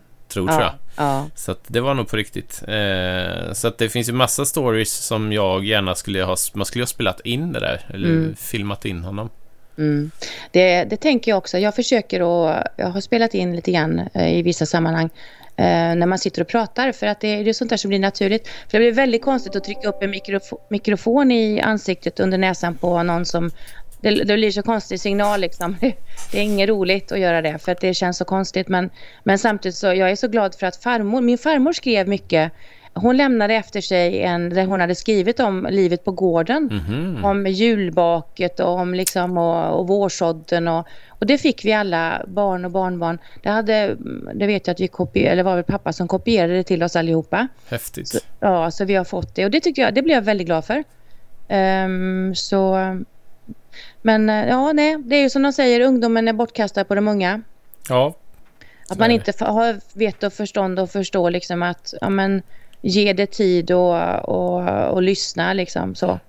tror, 0.47 0.61
ja, 0.61 0.79
jag. 0.97 1.05
Ja. 1.07 1.27
Så 1.35 1.55
det 1.67 1.81
var 1.81 1.95
nog 1.95 2.09
på 2.09 2.17
riktigt. 2.17 2.63
Eh, 2.69 3.53
så 3.53 3.73
det 3.79 3.89
finns 3.89 4.09
ju 4.09 4.13
massa 4.13 4.45
stories 4.45 4.93
som 4.93 5.33
jag 5.33 5.65
gärna 5.65 5.95
skulle 5.95 6.23
ha, 6.23 6.37
man 6.55 6.67
skulle 6.67 6.83
ha 6.83 6.87
spelat 6.87 7.21
in 7.21 7.53
det 7.53 7.61
där, 7.61 7.87
eller 7.95 8.09
mm. 8.09 8.37
filmat 8.37 8.85
in 8.85 9.05
honom. 9.05 9.31
Mm. 9.79 10.11
Det, 10.51 10.85
det 10.85 10.97
tänker 10.97 11.31
jag 11.31 11.39
också. 11.39 11.59
Jag 11.59 11.75
försöker 11.75 12.21
att, 12.21 12.67
jag 12.77 12.87
har 12.87 13.01
spelat 13.01 13.35
in 13.35 13.57
lite 13.57 13.73
grann 13.73 14.09
eh, 14.15 14.39
i 14.39 14.43
vissa 14.43 14.67
sammanhang 14.67 15.11
eh, 15.57 15.95
när 15.97 16.07
man 16.07 16.19
sitter 16.19 16.43
och 16.43 16.49
pratar 16.49 16.93
för 16.93 17.07
att 17.07 17.21
det, 17.21 17.43
det 17.43 17.51
är 17.51 17.53
sånt 17.53 17.71
där 17.71 17.77
som 17.77 17.89
blir 17.89 17.99
naturligt. 17.99 18.49
För 18.49 18.79
det 18.79 18.79
blir 18.79 18.93
väldigt 18.93 19.23
konstigt 19.23 19.57
att 19.57 19.65
trycka 19.65 19.89
upp 19.89 20.03
en 20.03 20.11
mikrofo 20.11 20.59
mikrofon 20.71 21.31
i 21.31 21.61
ansiktet 21.61 22.21
under 22.21 22.39
näsan 22.39 22.75
på 22.75 23.03
någon 23.03 23.25
som 23.25 23.51
det, 24.01 24.11
det 24.11 24.37
blir 24.37 24.51
så 24.51 24.63
konstig 24.63 25.01
signal 25.01 25.41
liksom. 25.41 25.77
Det 26.33 26.39
är 26.39 26.43
inget 26.43 26.69
roligt 26.69 27.13
att 27.13 27.19
göra 27.19 27.43
det 27.43 27.59
för 27.59 27.73
att 27.73 27.81
det 27.81 27.95
känns 27.95 28.19
så 28.19 28.25
konstigt. 28.25 28.69
Men, 28.69 28.91
men 29.23 29.39
samtidigt 29.39 29.77
så 29.77 29.87
jag 29.87 30.11
är 30.11 30.17
så 30.17 30.29
glad 30.29 30.55
för 30.55 30.67
att 30.67 30.77
farmor, 30.77 31.21
min 31.21 31.39
farmor 31.39 31.73
skrev 31.73 32.09
mycket. 32.09 32.53
Hon 32.95 33.17
lämnade 33.17 33.55
efter 33.55 33.81
sig 33.81 34.23
en 34.23 34.51
där 34.51 34.67
hon 34.67 34.81
hade 34.81 34.95
skrivit 34.95 35.41
om 35.41 35.67
livet 35.71 36.05
på 36.05 36.13
gården. 36.13 36.83
Mm. 36.89 37.25
Om 37.25 37.47
julbaket 37.47 38.61
och 38.61 38.71
om 38.71 38.95
liksom 38.95 39.39
och, 39.39 39.81
och 39.81 39.89
vårsådden 39.89 40.69
och, 40.69 40.87
och 41.09 41.27
det 41.27 41.39
fick 41.39 41.65
vi 41.65 41.73
alla 41.73 42.23
barn 42.27 42.65
och 42.65 42.71
barnbarn. 42.71 43.19
Det 43.43 43.49
hade, 43.49 43.97
det 44.35 44.47
vet 44.47 44.67
jag 44.67 44.75
att 44.75 44.81
vi 44.81 44.89
kopierade, 44.89 45.33
eller 45.33 45.43
var 45.43 45.55
väl 45.55 45.65
pappa 45.65 45.93
som 45.93 46.09
kopierade 46.09 46.55
det 46.55 46.65
till 46.65 46.83
oss 46.83 46.97
allihopa. 46.97 47.49
Häftigt. 47.69 48.09
Så, 48.09 48.19
ja, 48.41 48.71
så 48.71 48.85
vi 48.85 48.95
har 48.95 49.05
fått 49.05 49.35
det 49.35 49.45
och 49.45 49.51
det 49.51 49.61
tycker 49.61 49.83
jag, 49.83 49.95
det 49.95 50.03
blev 50.03 50.15
jag 50.15 50.23
väldigt 50.23 50.47
glad 50.47 50.65
för. 50.65 50.85
Um, 51.49 52.35
så... 52.35 52.77
Men 54.03 54.31
eh, 54.31 54.49
ja, 54.49 54.73
nej, 54.73 54.97
det 54.99 55.17
är 55.17 55.21
ju 55.21 55.31
som 55.31 55.43
de 55.43 55.53
säger, 55.53 55.81
ungdomen 55.81 56.29
är 56.29 56.33
bortkastad 56.33 56.85
på 56.85 56.95
de 56.95 57.09
unga. 57.09 57.43
Ja. 57.89 58.15
Att 58.89 58.99
man 58.99 59.11
inte 59.11 59.45
har 59.45 59.81
vett 59.99 60.23
och 60.23 60.33
förstånd 60.33 60.79
och 60.79 60.91
förstå 60.91 61.29
liksom 61.29 61.63
att 61.63 61.95
ja, 62.01 62.09
men, 62.09 62.43
ge 62.81 63.13
det 63.13 63.27
tid 63.27 63.71
och, 63.71 64.29
och, 64.29 64.89
och 64.91 65.03
lyssna 65.03 65.53
liksom 65.53 65.95
så. 65.95 66.21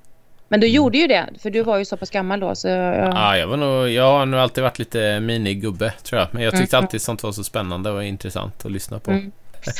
Men 0.47 0.59
du 0.59 0.67
mm. 0.67 0.75
gjorde 0.75 0.97
ju 0.97 1.07
det, 1.07 1.29
för 1.39 1.49
du 1.49 1.63
var 1.63 1.77
ju 1.77 1.85
så 1.85 1.97
pass 1.97 2.09
gammal 2.09 2.39
då. 2.39 2.55
Så, 2.55 2.67
ja. 2.67 3.11
ja, 3.13 3.38
jag, 3.38 3.47
var 3.47 3.57
nog, 3.57 3.89
jag 3.89 4.03
har 4.03 4.25
nog 4.25 4.39
alltid 4.39 4.63
varit 4.63 4.79
lite 4.79 5.19
minigubbe, 5.19 5.93
tror 6.03 6.19
jag. 6.19 6.27
Men 6.31 6.43
jag 6.43 6.57
tyckte 6.57 6.75
mm. 6.75 6.85
alltid 6.85 7.01
sånt 7.01 7.23
var 7.23 7.31
så 7.31 7.43
spännande 7.43 7.91
och 7.91 8.03
intressant 8.03 8.65
att 8.65 8.71
lyssna 8.71 8.99
på. 8.99 9.11
Mm. 9.11 9.31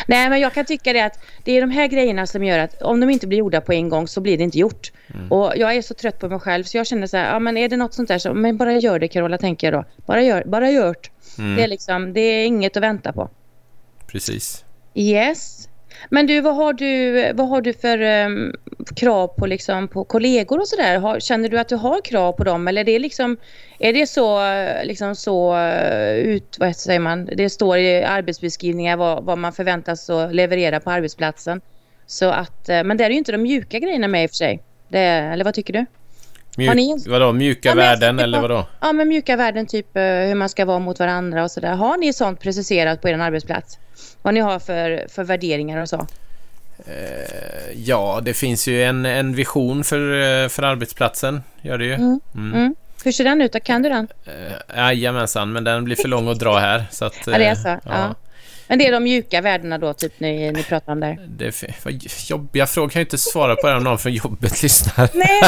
Nej, 0.07 0.29
men 0.29 0.39
jag 0.39 0.53
kan 0.53 0.65
tycka 0.65 0.93
det 0.93 1.01
att 1.01 1.19
det 1.43 1.51
är 1.51 1.62
de 1.62 1.71
här 1.71 1.88
grejerna 1.88 2.27
som 2.27 2.43
gör 2.43 2.59
att 2.59 2.81
om 2.81 3.00
de 3.00 3.09
inte 3.09 3.27
blir 3.27 3.39
gjorda 3.39 3.62
på 3.62 3.74
en 3.74 3.89
gång 3.89 4.07
så 4.07 4.21
blir 4.21 4.38
det 4.38 4.43
inte 4.43 4.59
gjort. 4.59 4.91
Mm. 5.13 5.31
Och 5.31 5.53
jag 5.55 5.75
är 5.75 5.81
så 5.81 5.93
trött 5.93 6.19
på 6.19 6.29
mig 6.29 6.39
själv 6.39 6.63
så 6.63 6.77
jag 6.77 6.88
känner 6.88 7.07
så 7.07 7.17
här, 7.17 7.33
ja 7.33 7.39
men 7.39 7.57
är 7.57 7.69
det 7.69 7.77
något 7.77 7.93
sånt 7.93 8.07
där 8.07 8.17
så, 8.17 8.33
men 8.33 8.57
bara 8.57 8.74
gör 8.74 9.00
det 9.00 9.07
Carola, 9.07 9.38
tänker 9.38 9.71
jag 9.71 9.83
då. 9.83 9.86
Bara 10.05 10.21
gör, 10.21 10.43
bara 10.45 10.71
gjort. 10.71 11.12
Mm. 11.38 11.55
Det 11.55 11.63
är 11.63 11.67
liksom, 11.67 12.13
det 12.13 12.21
är 12.21 12.45
inget 12.45 12.77
att 12.77 12.83
vänta 12.83 13.13
på. 13.13 13.29
Precis. 14.07 14.65
Yes. 14.95 15.68
Men 16.10 16.27
du, 16.27 16.41
vad 16.41 16.56
har 16.56 16.74
du, 16.74 17.34
vad 17.34 17.48
har 17.48 17.62
du 17.62 17.74
för 17.74 18.25
um, 18.25 18.53
krav 18.96 19.27
på, 19.27 19.46
liksom, 19.46 19.88
på 19.88 20.03
kollegor 20.03 20.60
och 20.60 20.68
sådär? 20.68 21.20
Känner 21.20 21.50
du 21.50 21.60
att 21.60 21.70
du 21.70 21.75
har 21.75 22.01
krav 22.01 22.32
på 22.32 22.44
dem 22.44 22.68
eller 22.68 22.82
är 22.82 22.86
det, 22.86 23.00
liksom, 23.00 23.38
är 23.79 23.94
det 23.94 24.08
så, 24.08 24.39
liksom 24.84 25.15
så 25.15 25.56
uh, 25.56 26.13
ut, 26.13 26.58
vad 26.60 26.75
säger 26.75 27.00
man, 27.00 27.25
det 27.25 27.50
står 27.50 27.77
i 27.77 28.03
arbetsbeskrivningar 28.03 28.98
vad, 28.98 29.24
vad 29.24 29.38
man 29.38 29.53
förväntas 29.53 30.10
att 30.10 30.36
leverera 30.36 30.79
på 30.79 30.91
arbetsplatsen. 30.91 31.62
Så 32.08 32.29
att, 32.29 32.70
uh, 32.70 32.84
men 32.84 32.98
det 32.98 33.06
är 33.06 33.10
ju 33.10 33.18
inte 33.18 33.32
de 33.32 33.38
mjuka 33.38 33.79
grejerna 33.79 34.08
med 34.08 34.24
i 34.24 34.27
och 34.27 34.29
för 34.29 34.36
sig. 34.36 34.63
Det, 34.88 35.00
eller 35.00 35.46
vad 35.46 35.53
tycker 35.53 35.74
du? 35.74 35.86
Mjuk, 36.58 36.75
ni... 36.75 37.03
vadå, 37.08 37.34
mjuka 37.34 37.70
ja, 37.70 37.75
värden 37.75 38.20
eller 38.20 38.41
vadå? 38.41 38.65
Ja, 38.82 38.94
men 38.94 39.08
mjuka 39.08 39.36
värden, 39.36 39.65
typ 39.65 39.88
hur 39.94 40.36
man 40.36 40.50
ska 40.50 40.65
vara 40.65 40.79
mot 40.79 41.00
varandra 41.00 41.44
och 41.44 41.51
sådär. 41.51 41.75
Har 41.75 41.98
ni 41.98 42.13
sånt 42.13 42.39
preciserat 42.39 43.01
på 43.01 43.10
er 43.10 43.20
arbetsplats? 43.20 43.77
Vad 44.22 44.34
ni 44.34 44.39
har 44.39 44.60
för, 44.60 45.08
för 45.10 45.24
värderingar 45.24 45.82
och 45.82 45.89
så? 45.89 46.08
Eh, 46.86 47.72
ja, 47.75 48.20
det 48.24 48.34
finns 48.34 48.68
ju 48.68 48.84
en, 48.84 49.06
en 49.06 49.36
vision 49.36 49.84
för, 49.84 50.22
eh, 50.22 50.50
för 50.50 50.63
arbetsplatsen. 50.63 51.44
Gör 51.62 51.77
det 51.77 51.86
ju. 51.86 51.94
Mm. 51.94 52.20
Mm. 52.36 52.53
Mm. 52.53 52.75
Hur 53.03 53.12
ser 53.12 53.24
den 53.24 53.41
ut? 53.41 53.63
Kan 53.63 53.82
du 53.82 53.89
den? 53.89 54.08
Eh, 54.25 54.77
jajamensan, 54.77 55.51
men 55.51 55.63
den 55.63 55.84
blir 55.84 55.96
för 55.96 56.08
lång 56.08 56.29
att 56.29 56.39
dra 56.39 56.58
här. 56.58 56.86
Så 56.91 57.06
att, 57.06 57.27
ja, 57.27 57.38
det 57.38 57.46
är 57.46 57.56
så. 57.56 57.68
Ja. 57.68 57.79
ja. 57.84 58.15
Men 58.70 58.79
det 58.79 58.88
är 58.88 58.91
de 58.91 59.03
mjuka 59.03 59.41
värdena 59.41 59.77
då, 59.77 59.94
typ 59.94 60.20
ni, 60.20 60.51
ni 60.51 60.63
pratar 60.63 60.94
om 60.94 61.00
där? 61.00 61.18
Det 61.27 61.46
är 61.46 62.32
jobbiga 62.32 62.68
frågor 62.68 62.89
kan 62.89 63.00
jag 63.00 63.06
inte 63.06 63.18
svara 63.18 63.56
på 63.56 63.68
om 63.68 63.84
någon 63.84 63.98
från 63.98 64.13
jobbet 64.13 64.63
lyssnar. 64.63 65.10
Nej! 65.13 65.41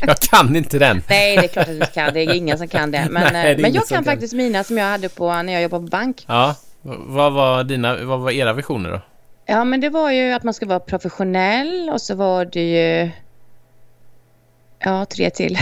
jag 0.00 0.18
kan 0.18 0.56
inte 0.56 0.78
den. 0.78 1.02
Nej, 1.08 1.36
det 1.36 1.44
är 1.44 1.48
klart 1.48 1.68
att 1.68 1.80
du 1.80 1.86
kan. 1.86 2.14
Det 2.14 2.20
är 2.20 2.34
ingen 2.34 2.58
som 2.58 2.68
kan 2.68 2.90
det. 2.90 3.06
Men, 3.10 3.32
Nej, 3.32 3.54
det 3.54 3.62
men 3.62 3.72
jag 3.72 3.88
kan, 3.88 3.96
kan 3.96 4.04
faktiskt 4.04 4.34
mina 4.34 4.64
som 4.64 4.78
jag 4.78 4.84
hade 4.84 5.08
på 5.08 5.42
när 5.42 5.52
jag 5.52 5.62
jobbade 5.62 5.84
på 5.84 5.90
bank. 5.90 6.24
Ja. 6.26 6.54
Vad 6.82 7.32
var, 7.32 7.64
dina, 7.64 8.04
vad 8.04 8.20
var 8.20 8.30
era 8.30 8.52
visioner 8.52 8.90
då? 8.90 9.00
Ja, 9.46 9.64
men 9.64 9.80
det 9.80 9.88
var 9.88 10.10
ju 10.10 10.32
att 10.32 10.42
man 10.42 10.54
ska 10.54 10.66
vara 10.66 10.80
professionell 10.80 11.90
och 11.92 12.00
så 12.00 12.14
var 12.14 12.44
det 12.44 12.70
ju... 12.70 13.10
Ja, 14.78 15.04
tre 15.04 15.30
till. 15.30 15.58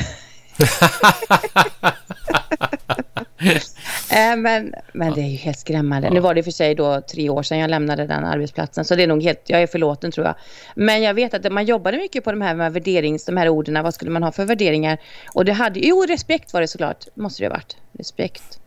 äh, 4.10 4.36
men, 4.36 4.74
men 4.92 5.12
det 5.14 5.20
är 5.20 5.28
ju 5.28 5.36
helt 5.36 5.58
skrämmande. 5.58 6.08
Ja. 6.08 6.14
Nu 6.14 6.20
var 6.20 6.34
det 6.34 6.42
för 6.42 6.50
sig 6.50 6.74
då 6.74 7.00
tre 7.00 7.30
år 7.30 7.42
sedan 7.42 7.58
jag 7.58 7.70
lämnade 7.70 8.06
den 8.06 8.24
arbetsplatsen. 8.24 8.84
Så 8.84 8.94
det 8.94 9.02
är 9.02 9.06
nog 9.06 9.22
helt, 9.22 9.42
jag 9.46 9.62
är 9.62 9.66
förlåten 9.66 10.10
tror 10.10 10.26
jag. 10.26 10.34
Men 10.74 11.02
jag 11.02 11.14
vet 11.14 11.34
att 11.34 11.52
man 11.52 11.64
jobbade 11.64 11.96
mycket 11.96 12.24
på 12.24 12.30
de 12.30 12.40
här 12.40 12.54
med 12.54 12.72
värderings, 12.72 13.24
de 13.24 13.36
här 13.36 13.48
orden. 13.48 13.84
Vad 13.84 13.94
skulle 13.94 14.10
man 14.10 14.22
ha 14.22 14.32
för 14.32 14.44
värderingar? 14.44 14.98
Och 15.34 15.44
det 15.44 15.52
hade, 15.52 15.80
jo 15.80 16.04
respekt 16.08 16.52
var 16.52 16.60
det 16.60 16.68
såklart. 16.68 17.04
Måste 17.14 17.42
det 17.42 17.46
ha 17.46 17.54
varit. 17.54 17.76
Respekt. 17.92 18.60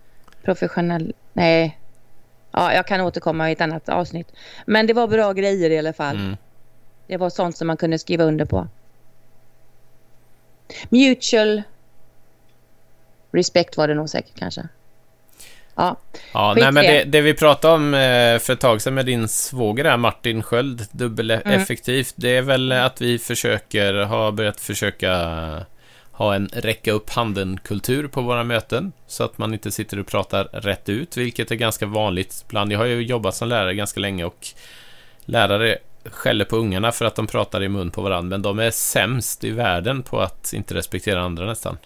Professionell, 0.44 1.14
nej 1.34 1.81
Ja, 2.52 2.74
jag 2.74 2.88
kan 2.88 3.02
återkomma 3.02 3.50
i 3.50 3.54
ett 3.54 3.62
annat 3.62 3.90
avsnitt. 3.90 4.28
Men 4.66 4.88
det 4.88 4.94
var 4.94 5.08
bra 5.08 5.34
grejer 5.34 5.70
i 5.70 5.80
alla 5.80 5.94
fall. 5.94 6.16
Mm. 6.16 6.38
Det 7.08 7.18
var 7.18 7.30
sånt 7.30 7.58
som 7.58 7.68
man 7.68 7.78
kunde 7.78 8.00
skriva 8.00 8.24
under 8.24 8.46
på. 8.46 8.68
Mutual 10.90 11.64
respect 13.32 13.78
var 13.78 13.88
det 13.88 13.94
nog 13.94 14.10
säkert 14.10 14.40
kanske. 14.40 14.68
Ja, 15.76 15.98
ja 16.34 16.54
nej, 16.58 16.72
men 16.72 16.84
det, 16.84 17.04
det, 17.04 17.22
vi 17.22 17.34
pratade 17.34 17.74
om 17.74 17.94
eh, 17.94 18.40
för 18.40 18.54
ett 18.54 18.60
tag 18.60 18.82
sedan 18.82 18.94
med 18.94 19.06
din 19.06 19.28
svåger 19.28 19.84
där, 19.84 19.98
Martin 19.98 20.44
Sköld, 20.44 20.88
dubbeleffektivt, 20.92 22.18
mm. 22.18 22.22
det 22.22 22.38
är 22.38 22.42
väl 22.42 22.72
att 22.72 23.02
vi 23.02 23.20
försöker, 23.20 23.94
har 23.94 24.32
börjat 24.32 24.60
försöka 24.60 25.12
ha 26.22 26.36
en 26.36 26.48
räcka 26.54 26.92
upp 26.92 27.10
handen-kultur 27.10 28.08
på 28.08 28.22
våra 28.22 28.44
möten 28.44 28.92
så 29.08 29.24
att 29.24 29.38
man 29.38 29.54
inte 29.54 29.72
sitter 29.72 30.00
och 30.00 30.08
pratar 30.08 30.44
rätt 30.44 30.90
ut, 30.90 31.18
vilket 31.18 31.52
är 31.52 31.56
ganska 31.56 31.86
vanligt 31.86 32.46
bland. 32.48 32.72
Jag 32.72 32.80
har 32.80 32.86
ju 32.86 33.02
jobbat 33.02 33.36
som 33.36 33.48
lärare 33.48 33.74
ganska 33.74 34.00
länge 34.00 34.26
och 34.26 34.48
lärare 35.26 35.78
skäller 36.06 36.46
på 36.46 36.56
ungarna 36.56 36.92
för 36.92 37.06
att 37.06 37.16
de 37.16 37.28
pratar 37.28 37.64
i 37.64 37.70
mun 37.70 37.92
på 37.92 38.02
varandra, 38.02 38.30
men 38.30 38.42
de 38.42 38.60
är 38.60 38.72
sämst 38.72 39.44
i 39.44 39.52
världen 39.52 40.04
på 40.04 40.20
att 40.20 40.54
inte 40.54 40.74
respektera 40.74 41.22
andra 41.22 41.46
nästan. 41.46 41.78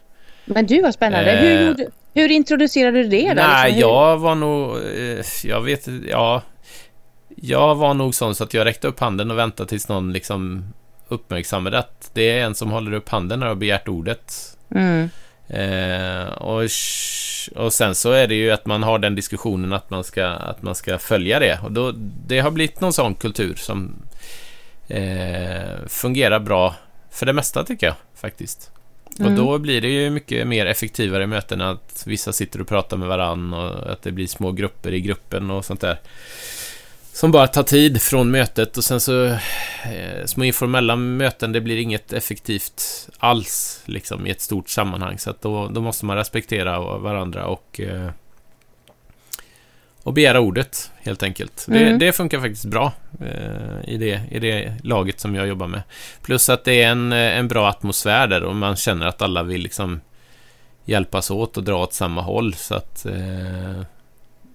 Men 0.46 0.66
du, 0.66 0.82
vad 0.82 0.94
spännande. 0.94 1.32
Eh, 1.32 1.40
hur, 1.40 1.68
gjorde, 1.68 1.88
hur 2.14 2.32
introducerade 2.32 3.04
du 3.04 3.10
det? 3.10 3.28
Då, 3.28 3.34
nej, 3.34 3.72
liksom? 3.72 3.90
jag 3.90 4.18
var 4.18 4.36
nog... 4.36 4.78
Eh, 4.78 5.26
jag 5.44 5.62
vet 5.62 5.88
ja. 6.10 6.42
Jag 7.36 7.76
var 7.76 7.94
nog 7.94 8.16
sån 8.16 8.36
så 8.36 8.44
att 8.44 8.54
jag 8.54 8.66
räckte 8.66 8.88
upp 8.88 9.00
handen 9.00 9.32
och 9.32 9.38
väntade 9.38 9.70
tills 9.70 9.88
någon 9.88 10.14
liksom 10.14 10.74
uppmärksammade 11.08 11.80
att 11.80 12.10
det 12.14 12.30
är 12.30 12.46
en 12.46 12.56
som 12.56 12.72
håller 12.72 12.94
upp 12.94 13.10
handen 13.10 13.40
när 13.40 13.48
har 13.48 13.56
begärt 13.56 13.88
ordet. 13.88 14.58
Mm. 14.76 15.10
Eh, 15.48 16.28
och, 16.28 16.62
och 17.56 17.74
sen 17.74 17.96
så 17.96 18.12
är 18.12 18.28
det 18.28 18.36
ju 18.36 18.52
att 18.52 18.66
man 18.66 18.84
har 18.84 19.00
den 19.00 19.16
diskussionen 19.16 19.74
att 19.74 19.90
man 19.90 20.04
ska, 20.04 20.26
att 20.26 20.62
man 20.62 20.76
ska 20.76 20.98
följa 20.98 21.40
det. 21.40 21.60
Och 21.64 21.72
då, 21.72 21.94
det 22.28 22.40
har 22.40 22.52
blivit 22.52 22.82
någon 22.82 22.94
sån 22.94 23.16
kultur 23.16 23.56
som 23.56 23.96
eh, 24.88 25.88
fungerar 25.88 26.40
bra 26.40 26.76
för 27.12 27.26
det 27.26 27.34
mesta 27.34 27.64
tycker 27.64 27.88
jag 27.88 27.96
faktiskt. 28.16 28.72
Mm. 29.20 29.32
Och 29.32 29.38
då 29.38 29.58
blir 29.58 29.82
det 29.82 29.88
ju 29.88 30.10
mycket 30.10 30.48
mer 30.48 30.66
effektivare 30.66 31.28
möten 31.28 31.62
att 31.62 32.04
vissa 32.06 32.34
sitter 32.34 32.62
och 32.62 32.68
pratar 32.68 32.98
med 32.98 33.08
varann 33.08 33.54
och 33.54 33.92
att 33.92 34.02
det 34.02 34.12
blir 34.12 34.28
små 34.28 34.52
grupper 34.52 34.94
i 34.94 35.02
gruppen 35.02 35.52
och 35.52 35.66
sånt 35.66 35.82
där 35.82 36.00
som 37.16 37.32
bara 37.32 37.48
tar 37.48 37.64
tid 37.64 38.02
från 38.02 38.32
mötet 38.32 38.78
och 38.78 38.84
sen 38.84 39.00
så 39.00 39.26
eh, 39.26 40.26
små 40.26 40.44
informella 40.44 40.96
möten, 40.96 41.52
det 41.52 41.62
blir 41.62 41.78
inget 41.78 42.14
effektivt 42.14 43.10
alls 43.18 43.82
liksom 43.86 44.28
i 44.28 44.30
ett 44.30 44.42
stort 44.42 44.70
sammanhang. 44.70 45.18
Så 45.18 45.30
att 45.30 45.42
då, 45.42 45.68
då 45.68 45.82
måste 45.82 46.06
man 46.06 46.18
respektera 46.18 46.80
varandra 46.80 47.46
och 47.46 47.80
eh, 47.80 48.10
och 50.04 50.14
begära 50.14 50.40
ordet 50.40 50.92
helt 50.96 51.24
enkelt. 51.24 51.68
Mm. 51.68 52.00
Det, 52.00 52.06
det, 52.06 52.14
funkar 52.14 52.40
faktiskt 52.40 52.66
bra 52.66 52.94
eh, 53.22 53.90
i, 53.94 53.98
det, 53.98 54.22
i 54.32 54.40
det 54.40 54.74
laget 54.84 55.20
som 55.20 55.36
jag 55.36 55.48
jobbar 55.48 55.68
med. 55.68 55.82
Plus 56.22 56.50
att 56.50 56.64
det 56.64 56.84
är 56.84 56.92
en, 56.92 57.12
en 57.12 57.48
bra 57.48 57.70
atmosfär 57.70 58.28
där 58.28 58.44
och 58.44 58.56
man 58.56 58.76
känner 58.76 59.06
att 59.06 59.22
alla 59.22 59.44
vill 59.44 59.62
liksom 59.62 60.02
hjälpas 60.86 61.32
åt 61.32 61.58
och 61.58 61.64
dra 61.64 61.84
åt 61.84 61.94
samma 61.94 62.22
håll. 62.22 62.54
Så 62.54 62.76
att 62.76 63.06
eh, 63.06 63.82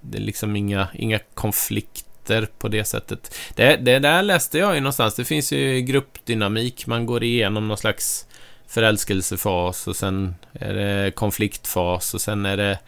det 0.01 0.19
är 0.19 0.23
liksom 0.23 0.57
inga, 0.57 0.89
inga 0.95 1.19
konflikter 1.35 2.10
konflikter 2.31 2.59
på 2.59 2.69
det 2.69 2.85
sättet. 2.85 3.35
Det, 3.55 3.77
det 3.77 3.99
där 3.99 4.23
läste 4.23 4.59
jag 4.59 4.75
ju 4.75 4.81
någonstans. 4.81 5.15
Det 5.15 5.25
finns 5.25 5.53
ju 5.53 5.81
gruppdynamik. 5.81 6.87
Man 6.87 7.07
går 7.07 7.23
igenom 7.23 7.69
någon 7.69 7.79
slags 7.79 8.27
förälskelsefas 8.67 9.89
och 9.89 9.97
sen 9.97 10.35
är 10.53 10.75
det 10.75 11.15
konfliktfas 11.15 12.15
och 12.15 12.21
sen 12.21 12.47
är 12.47 12.57
det 12.57 12.79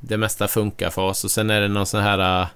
det 0.00 0.16
mesta 0.16 0.48
funkar-fas 0.48 1.24
och 1.24 1.30
sen 1.30 1.50
är 1.50 1.60
det 1.60 1.68
någon 1.68 1.86
sån 1.86 2.02
här 2.02 2.46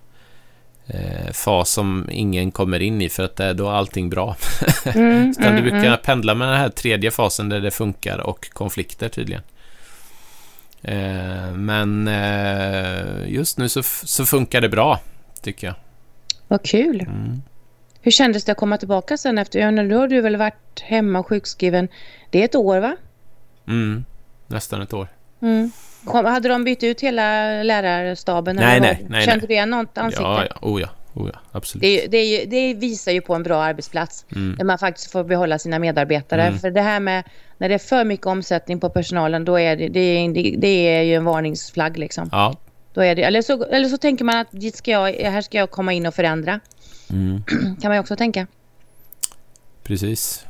eh, 0.86 1.32
fas 1.32 1.70
som 1.70 2.08
ingen 2.10 2.52
kommer 2.52 2.80
in 2.80 3.02
i 3.02 3.08
för 3.08 3.24
att 3.24 3.36
det 3.36 3.44
är 3.44 3.54
då 3.54 3.68
allting 3.68 4.10
bra. 4.10 4.36
Mm, 4.84 5.30
Utan 5.30 5.44
mm, 5.44 5.56
du 5.56 5.62
brukar 5.62 5.86
mm. 5.86 5.98
pendla 6.04 6.34
med 6.34 6.48
den 6.48 6.56
här 6.56 6.68
tredje 6.68 7.10
fasen 7.10 7.48
där 7.48 7.60
det 7.60 7.70
funkar 7.70 8.18
och 8.18 8.50
konflikter 8.52 9.08
tydligen. 9.08 9.42
Eh, 10.82 11.52
men 11.54 12.08
eh, 12.08 13.28
just 13.28 13.58
nu 13.58 13.68
så, 13.68 13.82
så 13.82 14.26
funkar 14.26 14.60
det 14.60 14.68
bra 14.68 15.00
tycker 15.42 15.66
jag. 15.66 15.76
Vad 16.52 16.62
kul. 16.62 17.00
Mm. 17.00 17.42
Hur 18.00 18.10
kändes 18.10 18.44
det 18.44 18.52
att 18.52 18.58
komma 18.58 18.78
tillbaka 18.78 19.16
sen 19.16 19.38
efter? 19.38 19.58
Ja, 19.58 19.70
nu 19.70 19.94
har 19.94 20.08
du 20.08 20.20
väl 20.20 20.36
varit 20.36 20.80
hemma 20.80 21.22
sjukskriven. 21.22 21.88
Det 22.30 22.40
är 22.40 22.44
ett 22.44 22.54
år 22.54 22.78
va? 22.78 22.96
Mm, 23.68 24.04
nästan 24.46 24.82
ett 24.82 24.92
år. 24.92 25.08
Mm. 25.42 25.70
Kom, 26.04 26.24
hade 26.24 26.48
de 26.48 26.64
bytt 26.64 26.82
ut 26.82 27.00
hela 27.00 27.22
lärarstaben? 27.62 28.56
Nej, 28.56 28.80
nej, 28.80 29.06
nej. 29.08 29.24
Kände 29.24 29.46
du 29.46 29.54
igen 29.54 29.70
något 29.70 29.98
ansikte? 29.98 30.22
Ja, 30.22 30.44
ja. 30.50 30.56
Oh, 30.60 30.80
ja. 30.80 30.88
Oh, 31.14 31.30
ja. 31.32 31.40
Absolut. 31.52 31.82
Det, 31.82 32.06
det, 32.06 32.44
det, 32.44 32.74
visar 32.74 33.12
ju 33.12 33.20
på 33.20 33.34
en 33.34 33.42
bra 33.42 33.62
arbetsplats. 33.62 34.26
Mm. 34.36 34.56
Där 34.58 34.64
man 34.64 34.78
faktiskt 34.78 35.12
får 35.12 35.24
behålla 35.24 35.58
sina 35.58 35.78
medarbetare. 35.78 36.42
Mm. 36.42 36.58
För 36.58 36.70
det 36.70 36.82
här 36.82 37.00
med 37.00 37.24
när 37.58 37.68
det 37.68 37.74
är 37.74 37.78
för 37.78 38.04
mycket 38.04 38.26
omsättning 38.26 38.80
på 38.80 38.90
personalen, 38.90 39.44
då 39.44 39.58
är 39.58 39.76
det, 39.76 39.88
det, 39.88 40.56
det 40.58 40.88
är 40.88 41.02
ju 41.02 41.14
en 41.14 41.24
varningsflagg 41.24 41.98
liksom. 41.98 42.28
Ja, 42.32 42.56
då 42.94 43.00
är 43.00 43.14
det, 43.14 43.22
eller, 43.22 43.42
så, 43.42 43.64
eller 43.64 43.88
så 43.88 43.98
tänker 43.98 44.24
man 44.24 44.36
att 44.36 44.48
dit 44.50 44.76
ska 44.76 44.90
jag, 44.90 45.12
här 45.12 45.40
ska 45.40 45.58
jag 45.58 45.70
komma 45.70 45.92
in 45.92 46.06
och 46.06 46.14
förändra. 46.14 46.60
Mm. 47.10 47.42
kan 47.80 47.88
man 47.88 47.94
ju 47.94 48.00
också 48.00 48.16
tänka. 48.16 48.46
Precis. 49.82 50.46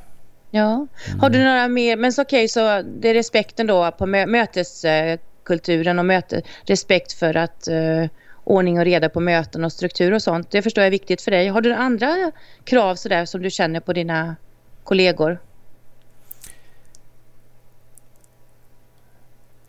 Ja. 0.50 0.86
Har 1.20 1.30
du 1.30 1.44
några 1.44 1.68
mer, 1.68 1.96
men 1.96 2.12
så 2.12 2.22
okej, 2.22 2.38
okay, 2.38 2.48
så 2.48 2.82
det 2.82 3.08
är 3.08 3.14
respekten 3.14 3.66
då 3.66 3.90
på 3.90 4.06
mö 4.06 4.26
möteskulturen 4.26 5.98
och 5.98 6.04
möte, 6.04 6.42
respekt 6.62 7.12
för 7.12 7.36
att 7.36 7.68
uh, 7.70 8.06
ordning 8.44 8.78
och 8.78 8.84
reda 8.84 9.08
på 9.08 9.20
möten 9.20 9.64
och 9.64 9.72
struktur 9.72 10.12
och 10.12 10.22
sånt. 10.22 10.50
Det 10.50 10.62
förstår 10.62 10.82
jag 10.82 10.86
är 10.86 10.90
viktigt 10.90 11.22
för 11.22 11.30
dig. 11.30 11.48
Har 11.48 11.60
du 11.60 11.72
andra 11.72 12.32
krav 12.64 12.94
sådär 12.94 13.24
som 13.24 13.42
du 13.42 13.50
känner 13.50 13.80
på 13.80 13.92
dina 13.92 14.36
kollegor? 14.84 15.38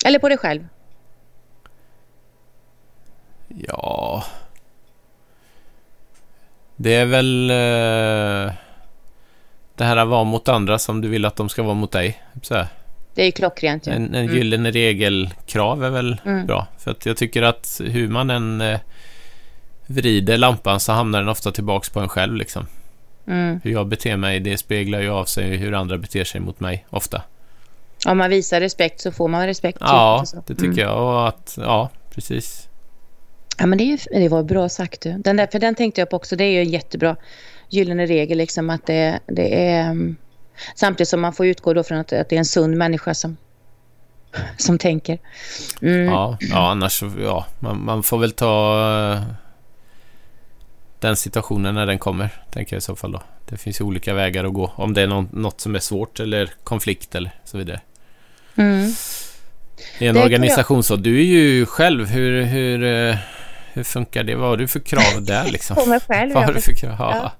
Eller 0.05 0.19
på 0.19 0.29
dig 0.29 0.37
själv? 0.37 0.67
Ja... 3.67 4.23
Det 6.75 6.95
är 6.95 7.05
väl 7.05 7.49
eh, 7.49 8.53
det 9.75 9.83
här 9.83 9.97
att 9.97 10.07
vara 10.07 10.23
mot 10.23 10.47
andra 10.47 10.79
som 10.79 11.01
du 11.01 11.07
vill 11.07 11.25
att 11.25 11.35
de 11.35 11.49
ska 11.49 11.63
vara 11.63 11.73
mot 11.73 11.91
dig. 11.91 12.21
Så 12.41 12.65
Det 13.15 13.23
är 13.23 13.31
klockrent. 13.31 13.87
Ja. 13.87 13.93
En, 13.93 14.15
en 14.15 14.23
mm. 14.23 14.35
gyllene 14.35 14.71
regelkrav 14.71 15.83
är 15.83 15.89
väl 15.89 16.21
mm. 16.25 16.45
bra. 16.45 16.67
För 16.77 16.91
att 16.91 17.05
jag 17.05 17.17
tycker 17.17 17.41
att 17.41 17.81
hur 17.83 18.07
man 18.07 18.29
än 18.29 18.61
eh, 18.61 18.79
vrider 19.85 20.37
lampan 20.37 20.79
så 20.79 20.91
hamnar 20.91 21.19
den 21.19 21.29
ofta 21.29 21.51
tillbaks 21.51 21.89
på 21.89 21.99
en 21.99 22.09
själv. 22.09 22.35
Liksom. 22.35 22.67
Mm. 23.27 23.59
Hur 23.63 23.71
jag 23.71 23.87
beter 23.87 24.17
mig, 24.17 24.39
det 24.39 24.57
speglar 24.57 25.01
ju 25.01 25.09
av 25.09 25.25
sig 25.25 25.57
hur 25.57 25.73
andra 25.73 25.97
beter 25.97 26.23
sig 26.23 26.41
mot 26.41 26.59
mig 26.59 26.85
ofta. 26.89 27.21
Om 28.05 28.17
man 28.17 28.29
visar 28.29 28.59
respekt 28.59 29.01
så 29.01 29.11
får 29.11 29.27
man 29.27 29.45
respekt. 29.45 29.77
Ja, 29.81 30.25
det 30.47 30.55
tycker 30.55 30.65
mm. 30.65 30.79
jag. 30.79 31.03
Och 31.03 31.27
att, 31.27 31.57
ja, 31.61 31.89
precis. 32.13 32.69
Ja, 33.63 33.67
men 33.67 33.77
det, 33.77 34.07
det 34.11 34.29
var 34.29 34.43
bra 34.43 34.69
sagt 34.69 35.01
du. 35.01 35.13
Den 35.17 35.37
där, 35.37 35.47
för 35.51 35.59
den 35.59 35.75
tänkte 35.75 36.01
jag 36.01 36.09
på 36.09 36.15
också. 36.15 36.35
Det 36.35 36.43
är 36.43 36.51
ju 36.51 36.59
en 36.59 36.69
jättebra 36.69 37.15
gyllene 37.69 38.05
regel 38.05 38.37
liksom 38.37 38.69
att 38.69 38.85
det, 38.85 39.19
det 39.27 39.69
är... 39.69 39.91
Um, 39.91 40.15
samtidigt 40.75 41.07
som 41.07 41.21
man 41.21 41.33
får 41.33 41.45
utgå 41.45 41.73
då 41.73 41.83
från 41.83 41.97
att, 41.97 42.13
att 42.13 42.29
det 42.29 42.35
är 42.35 42.37
en 42.37 42.45
sund 42.45 42.77
människa 42.77 43.13
som, 43.13 43.37
som 44.57 44.77
tänker. 44.77 45.19
Mm. 45.81 46.05
Ja, 46.05 46.37
ja, 46.39 46.71
annars 46.71 47.03
ja, 47.23 47.45
man, 47.59 47.85
man 47.85 48.03
får 48.03 48.17
väl 48.17 48.31
ta 48.31 48.75
uh, 49.13 49.23
den 50.99 51.15
situationen 51.15 51.75
när 51.75 51.85
den 51.85 51.99
kommer, 51.99 52.29
tänker 52.51 52.75
jag 52.75 52.79
i 52.79 52.81
så 52.81 52.95
fall 52.95 53.11
då. 53.11 53.21
Det 53.49 53.57
finns 53.57 53.81
ju 53.81 53.85
olika 53.85 54.13
vägar 54.13 54.43
att 54.43 54.53
gå. 54.53 54.71
Om 54.75 54.93
det 54.93 55.01
är 55.01 55.07
något, 55.07 55.31
något 55.31 55.61
som 55.61 55.75
är 55.75 55.79
svårt 55.79 56.19
eller 56.19 56.53
konflikt 56.63 57.15
eller 57.15 57.31
så 57.43 57.57
vidare. 57.57 57.81
Mm. 58.55 58.91
I 59.99 60.07
en 60.07 60.15
det 60.15 60.23
organisation 60.23 60.83
så. 60.83 60.95
Du 60.95 61.19
är 61.19 61.23
ju 61.23 61.65
själv, 61.65 62.07
hur, 62.07 62.43
hur, 62.43 62.83
uh, 62.83 63.15
hur 63.73 63.83
funkar 63.83 64.23
det? 64.23 64.35
Vad 64.35 64.49
har 64.49 64.57
du 64.57 64.67
för 64.67 64.79
krav 64.79 65.23
där 65.23 65.51
liksom? 65.51 65.75
På 65.83 65.85
mig 65.85 65.99
själv. 65.99 66.33
Vad 66.33 66.43
har 66.43 66.53
du 66.53 66.61
för 66.61 66.73
krav? 66.73 66.95
Ja. 66.99 67.31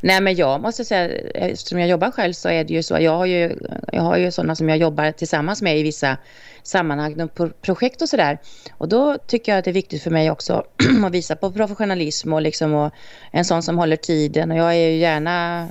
Nej 0.00 0.20
men 0.20 0.36
jag 0.36 0.60
måste 0.60 0.84
säga, 0.84 1.08
eftersom 1.34 1.78
jag 1.78 1.88
jobbar 1.88 2.10
själv 2.10 2.32
så 2.32 2.48
är 2.48 2.64
det 2.64 2.74
ju 2.74 2.82
så. 2.82 2.98
Jag 3.00 3.16
har 3.16 3.26
ju, 3.26 3.58
jag 3.92 4.02
har 4.02 4.16
ju 4.16 4.30
sådana 4.30 4.56
som 4.56 4.68
jag 4.68 4.78
jobbar 4.78 5.12
tillsammans 5.12 5.62
med 5.62 5.78
i 5.78 5.82
vissa 5.82 6.16
sammanhang 6.62 7.28
projekt 7.62 8.02
och 8.02 8.08
sådär. 8.08 8.38
Och 8.70 8.88
då 8.88 9.18
tycker 9.26 9.52
jag 9.52 9.58
att 9.58 9.64
det 9.64 9.70
är 9.70 9.72
viktigt 9.72 10.02
för 10.02 10.10
mig 10.10 10.30
också 10.30 10.64
att 11.06 11.12
visa 11.12 11.36
på 11.36 11.52
professionalism 11.52 12.32
och 12.32 12.42
liksom 12.42 12.74
och 12.74 12.92
en 13.30 13.44
sån 13.44 13.62
som 13.62 13.78
håller 13.78 13.96
tiden. 13.96 14.50
Och 14.50 14.56
jag 14.56 14.74
är 14.74 14.88
ju 14.88 14.96
gärna 14.96 15.68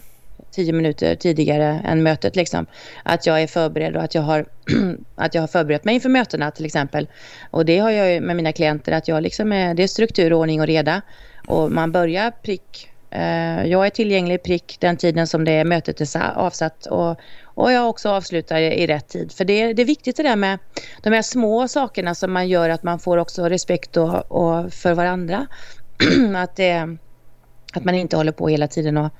tio 0.56 0.74
minuter 0.74 1.16
tidigare 1.16 1.82
än 1.86 2.04
mötet. 2.04 2.36
Liksom. 2.36 2.66
Att 3.04 3.26
jag 3.26 3.42
är 3.42 3.48
förberedd 3.48 3.96
och 3.96 4.04
att 4.04 4.16
jag, 4.16 4.22
har, 4.22 4.46
att 5.16 5.36
jag 5.36 5.42
har 5.42 5.48
förberett 5.48 5.86
mig 5.86 5.96
inför 5.96 6.10
mötena 6.10 6.52
till 6.52 6.66
exempel. 6.66 7.08
Och 7.52 7.66
det 7.66 7.78
har 7.78 7.92
jag 7.92 8.24
med 8.24 8.36
mina 8.36 8.52
klienter 8.52 8.92
att 8.92 9.08
jag 9.08 9.24
liksom 9.24 9.52
är, 9.52 9.74
det 9.74 9.84
är 9.84 9.88
struktur, 9.88 10.34
ordning 10.34 10.62
och 10.62 10.68
reda. 10.68 11.02
Och 11.48 11.72
man 11.72 11.92
börjar 11.92 12.32
prick. 12.32 12.90
Eh, 13.12 13.66
jag 13.66 13.86
är 13.86 13.90
tillgänglig 13.90 14.44
prick 14.44 14.78
den 14.80 14.98
tiden 14.98 15.28
som 15.28 15.46
det 15.46 15.64
mötet 15.64 16.02
är 16.02 16.38
avsatt 16.38 16.86
och, 16.86 17.20
och 17.44 17.72
jag 17.72 17.90
också 17.90 18.10
avslutar 18.10 18.60
i 18.60 18.88
rätt 18.88 19.08
tid. 19.08 19.32
För 19.32 19.46
det, 19.46 19.74
det 19.74 19.82
är 19.82 19.86
viktigt 19.86 20.18
det 20.18 20.24
där 20.24 20.36
med 20.36 20.60
de 21.04 21.14
här 21.14 21.22
små 21.22 21.68
sakerna 21.68 22.16
som 22.16 22.34
man 22.34 22.48
gör 22.48 22.70
att 22.70 22.84
man 22.84 23.00
får 23.00 23.18
också 23.18 23.50
respekt 23.50 23.98
och, 23.98 24.32
och 24.32 24.74
för 24.74 24.94
varandra. 24.94 25.48
att, 26.36 26.56
det, 26.56 26.98
att 27.74 27.84
man 27.84 27.96
inte 27.96 28.18
håller 28.18 28.32
på 28.32 28.48
hela 28.48 28.68
tiden 28.68 28.98
och 28.98 29.12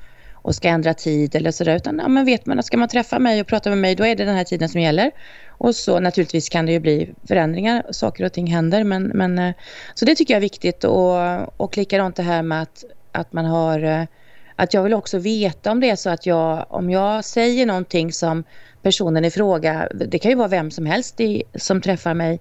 och 0.46 0.56
ska 0.56 0.68
ändra 0.68 0.94
tid 0.94 1.36
eller 1.36 1.52
sådär. 1.52 1.76
Utan 1.76 2.00
ja, 2.00 2.08
men 2.08 2.26
vet 2.26 2.46
man 2.46 2.60
att 2.60 2.66
ska 2.66 2.78
man 2.78 2.90
träffa 2.90 3.20
mig 3.20 3.42
och 3.42 3.48
prata 3.48 3.70
med 3.70 3.78
mig, 3.78 3.96
då 3.96 4.06
är 4.06 4.16
det 4.16 4.26
den 4.26 4.36
här 4.36 4.44
tiden 4.44 4.70
som 4.70 4.82
gäller. 4.82 5.12
Och 5.48 5.76
så 5.76 6.00
naturligtvis 6.00 6.50
kan 6.50 6.66
det 6.66 6.72
ju 6.72 6.80
bli 6.80 7.14
förändringar, 7.28 7.86
saker 7.92 8.26
och 8.26 8.34
ting 8.34 8.48
händer. 8.48 8.84
Men, 8.84 9.04
men, 9.04 9.40
eh, 9.40 9.54
så 9.94 10.06
det 10.06 10.16
tycker 10.16 10.34
jag 10.34 10.38
är 10.38 10.42
viktigt. 10.42 10.84
Och, 10.84 11.62
och 11.62 11.78
likadant 11.78 12.16
det 12.16 12.24
här 12.24 12.42
med 12.42 12.62
att, 12.62 12.84
att 13.12 13.34
man 13.34 13.46
har... 13.46 13.84
Eh, 13.84 14.04
att 14.56 14.74
jag 14.74 14.84
vill 14.84 14.94
också 14.94 15.18
veta 15.18 15.72
om 15.72 15.80
det 15.80 15.90
är 15.90 15.96
så 15.96 16.10
att 16.10 16.26
jag, 16.26 16.66
om 16.70 16.90
jag 16.90 17.26
säger 17.26 17.66
någonting 17.66 18.14
som 18.14 18.44
personen 18.82 19.26
i 19.26 19.32
fråga, 19.32 19.90
det 20.08 20.20
kan 20.20 20.32
ju 20.32 20.38
vara 20.38 20.48
vem 20.48 20.72
som 20.72 20.86
helst 20.86 21.20
i, 21.20 21.44
som 21.56 21.82
träffar 21.82 22.14
mig, 22.14 22.40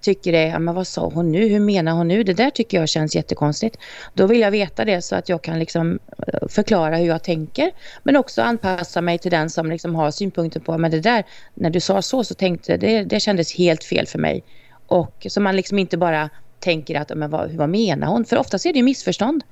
tycker 0.00 0.32
det 0.32 0.38
är, 0.38 0.58
men 0.58 0.74
vad 0.74 0.86
sa 0.86 1.10
hon 1.14 1.32
nu? 1.32 1.48
Hur 1.48 1.60
menar 1.60 1.92
hon 1.92 2.08
nu? 2.08 2.22
Det 2.22 2.32
där 2.32 2.50
tycker 2.50 2.78
jag 2.78 2.88
känns 2.88 3.16
jättekonstigt. 3.16 3.76
Då 4.14 4.26
vill 4.26 4.40
jag 4.40 4.50
veta 4.50 4.84
det 4.84 5.02
så 5.02 5.16
att 5.16 5.28
jag 5.28 5.42
kan 5.42 5.58
liksom 5.58 5.98
eh, 6.26 6.48
förklara 6.48 6.96
hur 6.96 7.06
jag 7.06 7.22
tänker. 7.22 7.70
Men 8.02 8.16
också 8.16 8.42
anpassa 8.42 9.00
mig 9.00 9.18
till 9.18 9.30
den 9.30 9.50
som 9.50 9.70
liksom 9.70 9.94
har 9.94 10.10
synpunkter 10.10 10.60
på, 10.60 10.78
men 10.78 10.90
det 10.90 11.00
där, 11.00 11.24
när 11.54 11.70
du 11.70 11.80
sa 11.80 12.02
så 12.02 12.24
så 12.24 12.34
tänkte 12.34 12.76
det, 12.76 13.04
det 13.04 13.20
kändes 13.20 13.54
helt 13.54 13.84
fel 13.84 14.06
för 14.06 14.18
mig. 14.18 14.44
Och 14.86 15.26
så 15.28 15.40
man 15.40 15.56
liksom 15.56 15.78
inte 15.78 15.96
bara 15.96 16.30
tänker 16.60 17.00
att, 17.00 17.16
men 17.16 17.30
vad, 17.30 17.50
vad 17.50 17.68
menar 17.68 18.06
hon? 18.06 18.24
För 18.24 18.36
oftast 18.38 18.66
är 18.66 18.72
det 18.72 18.78
ju 18.78 18.84
missförstånd. 18.84 19.42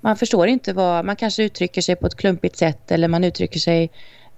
Man 0.00 0.16
förstår 0.16 0.48
inte 0.48 0.72
vad, 0.72 1.04
man 1.04 1.16
kanske 1.16 1.42
uttrycker 1.42 1.80
sig 1.80 1.96
på 1.96 2.06
ett 2.06 2.16
klumpigt 2.16 2.56
sätt 2.56 2.90
eller 2.90 3.08
man 3.08 3.24
uttrycker 3.24 3.60
sig 3.60 3.90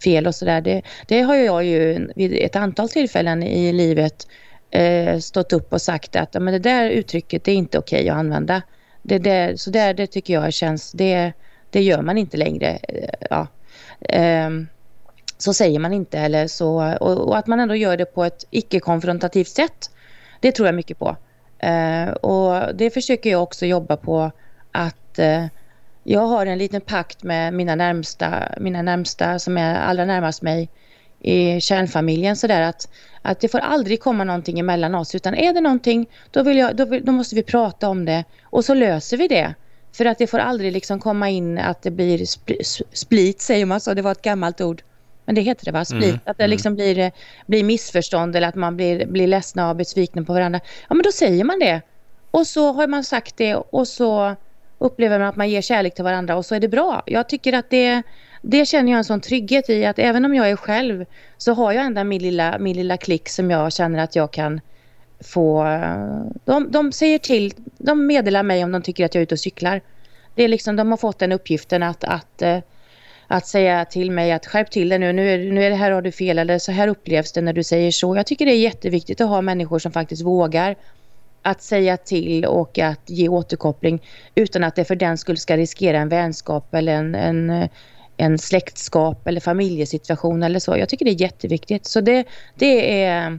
fel 0.05 0.27
och 0.27 0.35
sådär. 0.35 0.61
Det, 0.61 0.83
det 1.07 1.21
har 1.21 1.35
jag 1.35 1.64
ju 1.64 2.09
vid 2.17 2.35
ett 2.35 2.57
antal 2.57 2.88
tillfällen 2.88 3.43
i 3.43 3.73
livet 3.73 4.27
eh, 4.70 5.18
stått 5.18 5.52
upp 5.52 5.72
och 5.72 5.83
sagt 5.83 6.16
att 6.16 6.35
men 6.35 6.52
det 6.52 6.59
där 6.59 6.90
uttrycket 6.90 7.44
det 7.44 7.52
är 7.52 7.57
inte 7.57 7.78
okej 7.78 8.00
okay 8.00 8.09
att 8.09 8.16
använda. 8.16 8.62
Det, 9.02 9.18
det, 9.18 9.61
så 9.61 9.70
där, 9.70 9.94
det 9.94 10.07
tycker 10.07 10.35
jag 10.35 10.52
känns, 10.52 10.92
det, 10.92 11.33
det 11.70 11.83
gör 11.83 12.02
man 12.02 12.18
inte 12.18 12.37
längre. 12.37 12.78
Eh, 12.83 13.26
ja. 13.31 13.46
Eh, 14.00 14.50
så 15.38 15.52
säger 15.54 15.78
man 15.78 15.92
inte 15.92 16.18
eller 16.18 16.46
så, 16.46 16.96
och, 17.00 17.28
och, 17.28 17.38
att 17.38 17.46
man 17.46 17.61
ändå 17.61 17.74
gör 17.74 17.96
det 17.96 18.04
på 18.04 18.24
ett 18.24 18.44
icke-konfrontativt 18.50 19.48
sätt. 19.48 19.90
Det 20.40 20.52
tror 20.52 20.68
jag 20.68 20.74
mycket 20.74 20.98
på. 20.98 21.16
Eh, 21.59 22.09
och 22.09 22.76
det 22.76 22.90
försöker 22.90 23.31
jag 23.31 23.42
också 23.42 23.66
jobba 23.66 23.96
på 23.96 24.31
att 24.72 25.18
eh, 25.18 25.46
jag 26.02 26.20
har 26.20 26.46
en 26.46 26.59
liten 26.59 26.81
pakt 26.81 27.22
med 27.22 27.54
mina 27.54 27.74
närmsta, 27.74 28.54
mina 28.61 28.83
närmsta 28.83 29.38
som 29.38 29.59
är 29.59 29.74
allra 29.74 30.04
närmast 30.04 30.42
mig 30.42 30.68
i 31.20 31.61
kärnfamiljen 31.61 32.37
sådär 32.37 32.62
att, 32.62 32.88
att 33.22 33.40
det 33.40 33.48
får 33.48 33.59
aldrig 33.59 34.00
komma 34.00 34.24
någonting 34.24 34.59
emellan 34.59 34.94
oss 34.94 35.14
utan 35.14 35.35
är 35.35 35.52
det 35.52 35.61
någonting 35.61 36.07
då, 36.31 36.42
vill 36.42 36.57
jag, 36.59 36.76
då, 36.76 36.85
då 36.85 37.12
måste 37.12 37.35
vi 37.35 37.42
prata 37.42 37.88
om 37.88 38.04
det 38.04 38.24
och 38.42 38.64
så 38.64 38.74
löser 38.74 39.16
vi 39.16 39.28
det. 39.28 39.54
För 39.92 40.04
att 40.04 40.18
det 40.18 40.26
får 40.26 40.38
aldrig 40.38 40.72
liksom 40.72 41.00
komma 41.00 41.28
in 41.28 41.59
att 41.59 41.83
det 41.83 41.90
blir 41.90 42.24
split 42.96 43.40
säger 43.40 43.66
man 43.66 43.81
så, 43.81 43.94
det 43.94 44.02
var 44.02 44.12
ett 44.12 44.22
gammalt 44.22 44.61
ord. 44.61 44.83
Men 45.24 45.35
det 45.35 45.40
heter 45.40 45.64
det 45.64 45.70
va? 45.70 45.85
Split. 45.85 46.04
Mm, 46.04 46.20
att 46.24 46.37
det 46.37 46.44
mm. 46.44 46.50
liksom 46.50 46.74
blir, 46.74 47.12
blir 47.46 47.64
missförstånd 47.64 48.37
eller 48.37 48.48
att 48.48 48.54
man 48.54 48.76
blir, 48.76 49.07
blir 49.07 49.26
ledsna 49.26 49.70
och 49.70 49.76
besvikna 49.76 50.24
på 50.24 50.33
varandra. 50.33 50.61
Ja 50.88 50.94
men 50.94 51.02
då 51.02 51.12
säger 51.12 51.44
man 51.44 51.59
det. 51.59 51.83
Och 52.31 52.46
så 52.46 52.72
har 52.72 52.87
man 52.87 53.04
sagt 53.04 53.37
det 53.37 53.54
och 53.54 53.88
så 53.88 54.37
upplever 54.78 55.18
man 55.18 55.28
att 55.28 55.37
man 55.37 55.50
ger 55.50 55.62
kärlek 55.62 55.94
till 55.94 56.04
varandra 56.04 56.37
och 56.37 56.46
så 56.46 56.54
är 56.54 56.61
det 56.61 56.68
bra. 56.68 57.02
Jag 57.07 57.28
tycker 57.28 57.52
att 57.52 57.70
det 57.70 58.02
det 58.42 58.66
känner 58.66 58.92
jag 58.92 58.98
en 58.98 59.05
sån 59.05 59.20
trygghet 59.20 59.70
i 59.70 59.85
att 59.85 59.98
även 59.98 60.24
om 60.24 60.35
jag 60.35 60.51
är 60.51 60.57
själv 60.57 61.05
så 61.37 61.53
har 61.53 61.72
jag 61.72 61.85
ändå 61.85 62.05
min 62.05 62.22
lilla, 62.22 62.59
min 62.59 62.77
lilla 62.77 62.96
klick 62.96 63.29
som 63.29 63.51
jag 63.51 63.72
känner 63.72 63.98
att 63.98 64.16
jag 64.16 64.33
kan 64.33 64.61
få... 65.20 65.66
Eh, 65.66 66.20
de, 66.44 66.70
de 66.70 66.92
säger 66.92 67.18
till, 67.18 67.53
de 67.79 68.07
meddelar 68.07 68.42
mig 68.42 68.64
om 68.64 68.72
de 68.72 68.83
tycker 68.83 69.05
att 69.05 69.14
jag 69.14 69.20
är 69.20 69.22
ute 69.22 69.35
och 69.35 69.40
cyklar. 69.40 69.81
Det 70.35 70.44
är 70.44 70.48
liksom, 70.48 70.77
de 70.77 70.90
har 70.90 70.96
fått 70.96 71.18
den 71.18 71.33
uppgiften 71.33 71.83
att, 71.83 72.05
att, 72.05 72.42
eh, 72.42 72.59
att 73.27 73.46
säga 73.46 73.85
till 73.85 74.11
mig 74.11 74.33
att 74.33 74.46
skärp 74.46 74.70
till 74.70 74.88
dig 74.88 74.98
nu, 74.98 75.12
nu 75.12 75.31
är, 75.31 75.53
nu 75.53 75.64
är 75.64 75.70
det 75.70 75.77
här 75.77 75.90
har 75.90 76.03
du 76.03 76.12
fel 76.12 76.38
eller 76.38 76.59
så 76.59 76.72
här 76.72 76.88
upplevs 76.88 77.33
det 77.33 77.40
när 77.40 77.53
du 77.53 77.62
säger 77.62 77.90
så. 77.90 78.16
Jag 78.16 78.27
tycker 78.27 78.46
det 78.46 78.53
är 78.53 78.61
jätteviktigt 78.61 79.20
att 79.20 79.29
ha 79.29 79.40
människor 79.40 79.79
som 79.79 79.92
faktiskt 79.92 80.24
vågar 80.24 80.77
att 81.42 81.62
säga 81.62 81.96
till 81.96 82.44
och 82.44 82.79
att 82.79 83.11
ge 83.11 83.29
återkoppling 83.29 84.03
utan 84.35 84.64
att 84.64 84.77
det 84.77 84.85
för 84.85 84.96
den 84.96 85.18
skulle 85.18 85.38
ska 85.38 85.57
riskera 85.57 85.98
en 85.98 86.09
vänskap 86.09 86.74
eller 86.74 86.92
en, 86.92 87.14
en 87.14 87.51
eh, 87.51 87.68
en 88.18 88.38
släktskap 88.38 89.26
eller 89.26 89.40
familjesituation 89.40 90.42
eller 90.42 90.59
så. 90.59 90.76
Jag 90.76 90.88
tycker 90.88 91.04
det 91.04 91.11
är 91.11 91.20
jätteviktigt. 91.20 91.87
Så 91.87 92.00
det, 92.00 92.24
det 92.54 93.04
är... 93.04 93.38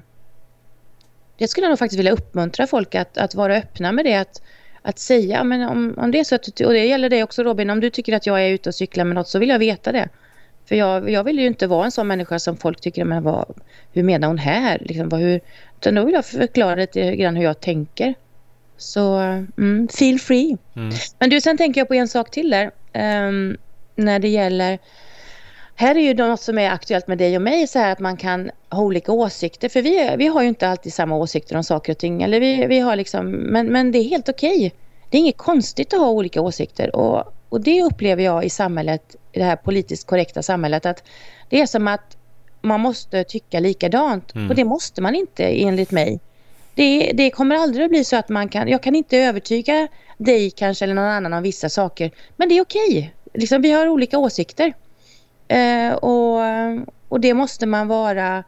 Det 1.37 1.47
skulle 1.47 1.65
jag 1.65 1.71
nog 1.71 1.79
faktiskt 1.79 1.99
vilja 1.99 2.11
uppmuntra 2.11 2.67
folk 2.67 2.95
att, 2.95 3.17
att 3.17 3.35
vara 3.35 3.55
öppna 3.55 3.91
med 3.91 4.05
det. 4.05 4.15
Att, 4.15 4.41
att 4.81 4.99
säga, 4.99 5.43
men 5.43 5.61
om, 5.61 5.93
om 5.97 6.11
det 6.11 6.19
är 6.19 6.23
så 6.23 6.35
att, 6.35 6.47
och 6.47 6.73
det 6.73 6.85
gäller 6.85 7.09
dig 7.09 7.23
också 7.23 7.43
Robin, 7.43 7.69
om 7.69 7.79
du 7.79 7.89
tycker 7.89 8.13
att 8.13 8.25
jag 8.25 8.45
är 8.45 8.49
ute 8.49 8.69
och 8.69 8.75
cyklar 8.75 9.05
med 9.05 9.15
något 9.15 9.27
så 9.27 9.39
vill 9.39 9.49
jag 9.49 9.59
veta 9.59 9.91
det. 9.91 10.09
För 10.65 10.75
jag, 10.75 11.09
jag 11.09 11.23
vill 11.23 11.39
ju 11.39 11.47
inte 11.47 11.67
vara 11.67 11.85
en 11.85 11.91
sån 11.91 12.07
människa 12.07 12.39
som 12.39 12.57
folk 12.57 12.81
tycker, 12.81 13.05
men 13.05 13.23
vad, 13.23 13.45
hur 13.91 14.03
menar 14.03 14.27
hon 14.27 14.37
här? 14.37 14.77
Liksom, 14.81 15.09
vad, 15.09 15.19
hur, 15.19 15.41
utan 15.77 15.95
då 15.95 16.05
vill 16.05 16.13
jag 16.13 16.25
förklara 16.25 16.75
lite 16.75 17.15
grann 17.15 17.35
hur 17.35 17.43
jag 17.43 17.59
tänker. 17.59 18.13
Så 18.77 19.17
mm, 19.57 19.87
feel 19.87 20.19
free. 20.19 20.57
Mm. 20.75 20.89
Men 21.19 21.29
du, 21.29 21.41
sen 21.41 21.57
tänker 21.57 21.81
jag 21.81 21.87
på 21.87 21.93
en 21.93 22.07
sak 22.07 22.31
till 22.31 22.49
där. 22.49 22.71
Um, 23.27 23.57
när 23.99 24.19
det 24.19 24.27
gäller 24.27 24.79
här 25.79 25.95
är 25.95 25.99
ju 25.99 26.13
något 26.13 26.41
som 26.41 26.57
är 26.57 26.69
aktuellt 26.69 27.07
med 27.07 27.17
dig 27.17 27.35
och 27.35 27.41
mig, 27.41 27.67
så 27.67 27.79
här 27.79 27.91
att 27.91 27.99
man 27.99 28.17
kan 28.17 28.51
ha 28.69 28.83
olika 28.83 29.11
åsikter. 29.11 29.69
För 29.69 29.81
vi, 29.81 30.15
vi 30.17 30.27
har 30.27 30.41
ju 30.41 30.47
inte 30.47 30.69
alltid 30.69 30.93
samma 30.93 31.15
åsikter 31.15 31.55
om 31.55 31.63
saker 31.63 31.91
och 31.91 31.97
ting. 31.97 32.21
Eller 32.21 32.39
vi, 32.39 32.65
vi 32.65 32.79
har 32.79 32.95
liksom, 32.95 33.31
men, 33.31 33.67
men 33.67 33.91
det 33.91 33.99
är 33.99 34.03
helt 34.03 34.29
okej. 34.29 34.73
Det 35.09 35.17
är 35.17 35.19
inget 35.19 35.37
konstigt 35.37 35.93
att 35.93 35.99
ha 35.99 36.09
olika 36.09 36.41
åsikter. 36.41 36.95
Och, 36.95 37.33
och 37.49 37.61
det 37.61 37.83
upplever 37.83 38.23
jag 38.23 38.45
i 38.45 38.49
samhället, 38.49 39.15
i 39.31 39.39
det 39.39 39.45
här 39.45 39.55
politiskt 39.55 40.07
korrekta 40.07 40.43
samhället, 40.43 40.85
att 40.85 41.03
det 41.49 41.61
är 41.61 41.65
som 41.65 41.87
att 41.87 42.17
man 42.61 42.79
måste 42.79 43.23
tycka 43.23 43.59
likadant. 43.59 44.35
Mm. 44.35 44.49
Och 44.49 44.55
det 44.55 44.65
måste 44.65 45.01
man 45.01 45.15
inte 45.15 45.43
enligt 45.45 45.91
mig. 45.91 46.19
Det, 46.75 47.11
det, 47.13 47.31
kommer 47.31 47.55
aldrig 47.55 47.85
att 47.85 47.91
bli 47.91 48.03
så 48.03 48.15
att 48.15 48.29
man 48.29 48.49
kan, 48.49 48.67
jag 48.67 48.83
kan 48.83 48.95
inte 48.95 49.17
övertyga 49.17 49.87
dig 50.17 50.51
kanske 50.51 50.85
eller 50.85 50.93
någon 50.93 51.05
annan 51.05 51.33
om 51.33 51.43
vissa 51.43 51.69
saker. 51.69 52.11
Men 52.37 52.49
det 52.49 52.57
är 52.57 52.61
okej. 52.61 53.13
Liksom, 53.33 53.61
vi 53.61 53.71
har 53.71 53.87
olika 53.87 54.17
åsikter. 54.17 54.73
Eh, 55.47 55.93
och, 55.93 56.41
och 57.09 57.19
det 57.19 57.33
måste 57.33 57.65
man 57.65 57.87
vara... 57.87 58.43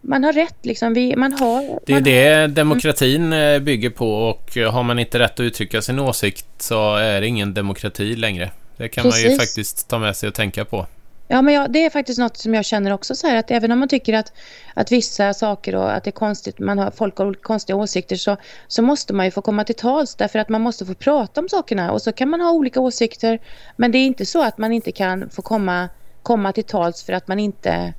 Man 0.00 0.24
har 0.24 0.32
rätt 0.32 0.56
liksom. 0.62 0.94
Vi, 0.94 1.16
man 1.16 1.32
har, 1.32 1.80
det 1.86 1.92
är 1.92 2.00
det 2.00 2.46
demokratin 2.46 3.32
mm. 3.32 3.64
bygger 3.64 3.90
på 3.90 4.14
och 4.14 4.56
har 4.72 4.82
man 4.82 4.98
inte 4.98 5.18
rätt 5.18 5.32
att 5.32 5.40
uttrycka 5.40 5.82
sin 5.82 5.98
åsikt 5.98 6.46
så 6.58 6.96
är 6.96 7.20
det 7.20 7.26
ingen 7.26 7.54
demokrati 7.54 8.16
längre. 8.16 8.50
Det 8.76 8.88
kan 8.88 9.04
Precis. 9.04 9.24
man 9.24 9.32
ju 9.32 9.38
faktiskt 9.38 9.88
ta 9.88 9.98
med 9.98 10.16
sig 10.16 10.28
och 10.28 10.34
tänka 10.34 10.64
på. 10.64 10.86
Ja, 11.32 11.42
men 11.42 11.54
jag, 11.54 11.72
det 11.72 11.84
är 11.84 11.90
faktiskt 11.90 12.18
något 12.18 12.36
som 12.36 12.54
jag 12.54 12.64
känner 12.64 12.92
också 12.92 13.14
så 13.14 13.26
här 13.26 13.36
att 13.36 13.50
även 13.50 13.72
om 13.72 13.78
man 13.78 13.88
tycker 13.88 14.14
att, 14.14 14.32
att 14.74 14.92
vissa 14.92 15.34
saker 15.34 15.74
och 15.74 15.92
att 15.92 16.04
det 16.04 16.10
är 16.10 16.12
konstigt, 16.12 16.58
man 16.58 16.78
har 16.78 16.90
folk 16.90 17.18
har 17.18 17.34
konstiga 17.34 17.76
åsikter 17.76 18.16
så, 18.16 18.36
så 18.68 18.82
måste 18.82 19.14
man 19.14 19.26
ju 19.26 19.30
få 19.30 19.42
komma 19.42 19.64
till 19.64 19.74
tals 19.74 20.16
därför 20.16 20.38
att 20.38 20.48
man 20.48 20.60
måste 20.60 20.86
få 20.86 20.94
prata 20.94 21.40
om 21.40 21.48
sakerna 21.48 21.92
och 21.92 22.02
så 22.02 22.12
kan 22.12 22.28
man 22.30 22.40
ha 22.40 22.52
olika 22.52 22.80
åsikter 22.80 23.38
men 23.76 23.92
det 23.92 23.98
är 23.98 24.06
inte 24.06 24.26
så 24.26 24.42
att 24.42 24.58
man 24.58 24.72
inte 24.72 24.92
kan 24.92 25.30
få 25.30 25.42
komma, 25.42 25.88
komma 26.22 26.52
till 26.52 26.64
tals 26.64 27.02
för 27.04 27.12
att 27.12 27.28
man 27.28 27.38
inte 27.38 27.94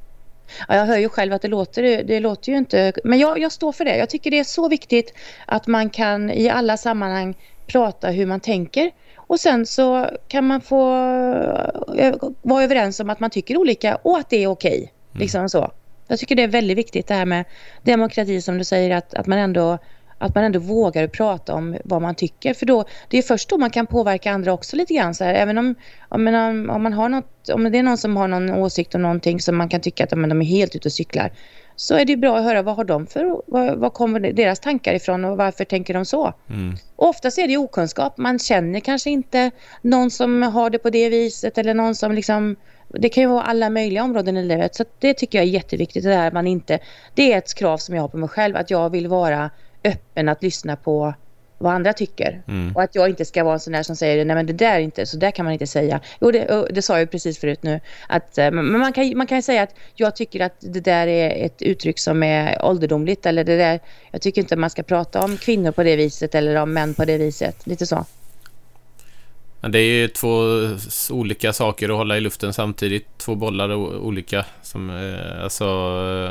Ja, 0.67 0.75
jag 0.75 0.85
hör 0.85 0.97
ju 0.97 1.09
själv 1.09 1.33
att 1.33 1.41
det 1.41 1.47
låter, 1.47 2.03
det 2.03 2.19
låter 2.19 2.51
ju 2.51 2.57
inte... 2.57 2.93
Men 3.03 3.19
jag, 3.19 3.39
jag 3.39 3.51
står 3.51 3.71
för 3.71 3.85
det. 3.85 3.97
Jag 3.97 4.09
tycker 4.09 4.31
det 4.31 4.39
är 4.39 4.43
så 4.43 4.69
viktigt 4.69 5.13
att 5.47 5.67
man 5.67 5.89
kan 5.89 6.29
i 6.29 6.49
alla 6.49 6.77
sammanhang 6.77 7.35
prata 7.71 8.09
hur 8.09 8.25
man 8.25 8.39
tänker. 8.39 8.91
Och 9.31 9.39
sen 9.39 9.65
så 9.65 10.09
kan 10.27 10.47
man 10.47 10.61
få 10.61 10.95
eh, 11.97 12.15
vara 12.41 12.63
överens 12.63 12.99
om 12.99 13.09
att 13.09 13.19
man 13.19 13.29
tycker 13.29 13.57
olika 13.57 13.95
och 13.95 14.17
att 14.17 14.29
det 14.29 14.43
är 14.43 14.47
okej. 14.47 14.71
Okay, 14.71 14.79
mm. 14.79 15.21
liksom 15.21 15.49
så. 15.49 15.71
Jag 16.07 16.19
tycker 16.19 16.35
det 16.35 16.43
är 16.43 16.47
väldigt 16.47 16.77
viktigt 16.77 17.07
det 17.07 17.13
här 17.13 17.25
med 17.25 17.45
demokrati 17.83 18.41
som 18.41 18.57
du 18.57 18.63
säger 18.63 18.95
att, 18.95 19.13
att 19.13 19.27
man 19.27 19.37
ändå 19.37 19.77
att 20.17 20.35
man 20.35 20.43
ändå 20.43 20.59
vågar 20.59 21.07
prata 21.07 21.53
om 21.53 21.77
vad 21.83 22.01
man 22.01 22.15
tycker. 22.15 22.53
För 22.53 22.65
då, 22.65 22.85
det 23.09 23.17
är 23.17 23.21
först 23.21 23.49
då 23.49 23.57
man 23.57 23.69
kan 23.69 23.87
påverka 23.87 24.31
andra 24.31 24.53
också 24.53 24.75
lite 24.75 24.93
grann. 24.93 25.15
Så 25.15 25.23
här. 25.23 25.33
Även 25.33 25.57
om, 25.57 25.75
om, 26.09 26.27
om, 26.69 26.83
man 26.83 26.93
har 26.93 27.09
något, 27.09 27.49
om 27.49 27.71
det 27.71 27.77
är 27.77 27.83
någon 27.83 27.97
som 27.97 28.17
har 28.17 28.27
någon 28.27 28.49
åsikt 28.49 28.95
om 28.95 29.01
någonting 29.01 29.39
som 29.39 29.57
man 29.57 29.69
kan 29.69 29.81
tycka 29.81 30.03
att 30.03 30.11
men, 30.11 30.29
de 30.29 30.41
är 30.41 30.45
helt 30.45 30.75
ute 30.75 30.87
och 30.87 30.93
cyklar 30.93 31.31
så 31.75 31.95
är 31.95 32.05
det 32.05 32.17
bra 32.17 32.37
att 32.37 32.43
höra 32.43 32.61
vad 32.61 32.75
har 32.75 32.83
de 32.83 33.07
för, 33.07 33.41
vad, 33.47 33.77
vad 33.77 33.93
kommer 33.93 34.19
deras 34.19 34.59
tankar 34.59 34.93
ifrån 34.93 35.25
och 35.25 35.37
varför 35.37 35.65
tänker 35.65 35.93
de 35.93 36.05
så? 36.05 36.33
Mm. 36.49 36.75
oftast 36.95 37.37
är 37.37 37.47
det 37.47 37.57
okunskap. 37.57 38.17
Man 38.17 38.39
känner 38.39 38.79
kanske 38.79 39.09
inte 39.09 39.51
någon 39.81 40.11
som 40.11 40.43
har 40.43 40.69
det 40.69 40.79
på 40.79 40.89
det 40.89 41.09
viset 41.09 41.57
eller 41.57 41.73
någon 41.73 41.95
som 41.95 42.11
liksom 42.11 42.55
det 42.93 43.09
kan 43.09 43.23
ju 43.23 43.29
vara 43.29 43.43
alla 43.43 43.69
möjliga 43.69 44.03
områden 44.03 44.37
i 44.37 44.43
livet. 44.43 44.75
Så 44.75 44.85
det 44.99 45.13
tycker 45.13 45.37
jag 45.37 45.47
är 45.47 45.51
jätteviktigt. 45.51 46.03
Det, 46.03 46.09
där 46.09 46.31
man 46.31 46.47
inte, 46.47 46.79
det 47.15 47.33
är 47.33 47.37
ett 47.37 47.53
krav 47.53 47.77
som 47.77 47.95
jag 47.95 48.01
har 48.01 48.09
på 48.09 48.17
mig 48.17 48.29
själv. 48.29 48.55
Att 48.55 48.69
jag 48.69 48.89
vill 48.89 49.07
vara 49.07 49.49
öppen 49.83 50.29
att 50.29 50.43
lyssna 50.43 50.75
på 50.75 51.13
vad 51.61 51.73
andra 51.73 51.93
tycker. 51.93 52.41
Mm. 52.47 52.75
Och 52.75 52.83
att 52.83 52.95
jag 52.95 53.09
inte 53.09 53.25
ska 53.25 53.43
vara 53.43 53.53
en 53.53 53.59
sån 53.59 53.73
där 53.73 53.83
som 53.83 53.95
säger 53.95 54.25
nej 54.25 54.35
men 54.35 54.45
det 54.45 54.53
där 54.53 54.75
är 54.75 54.79
inte, 54.79 55.05
så 55.05 55.17
där 55.17 55.31
kan 55.31 55.45
man 55.45 55.53
inte 55.53 55.67
säga. 55.67 55.99
Jo, 56.21 56.31
det, 56.31 56.67
det 56.71 56.81
sa 56.81 56.99
jag 56.99 57.11
precis 57.11 57.39
förut 57.39 57.63
nu. 57.63 57.79
Att, 58.07 58.37
eh, 58.37 58.51
men 58.51 58.79
man 58.79 58.93
kan, 58.93 59.17
man 59.17 59.27
kan 59.27 59.43
säga 59.43 59.63
att 59.63 59.75
jag 59.95 60.15
tycker 60.15 60.39
att 60.39 60.55
det 60.59 60.79
där 60.79 61.07
är 61.07 61.45
ett 61.45 61.61
uttryck 61.61 61.99
som 61.99 62.23
är 62.23 62.65
ålderdomligt. 62.65 63.25
Eller 63.25 63.43
det 63.43 63.57
där, 63.57 63.79
jag 64.11 64.21
tycker 64.21 64.41
inte 64.41 64.55
man 64.55 64.69
ska 64.69 64.83
prata 64.83 65.23
om 65.23 65.37
kvinnor 65.37 65.71
på 65.71 65.83
det 65.83 65.95
viset 65.95 66.35
eller 66.35 66.55
om 66.55 66.73
män 66.73 66.93
på 66.93 67.05
det 67.05 67.17
viset. 67.17 67.67
Lite 67.67 67.85
så. 67.85 68.05
Men 69.61 69.71
det 69.71 69.79
är 69.79 70.01
ju 70.01 70.07
två 70.07 70.43
olika 71.09 71.53
saker 71.53 71.89
att 71.89 71.95
hålla 71.95 72.17
i 72.17 72.21
luften 72.21 72.53
samtidigt. 72.53 73.07
Två 73.17 73.35
bollar 73.35 73.73
olika. 73.75 74.45
Som, 74.61 74.89
eh, 74.89 75.43
alltså 75.43 75.67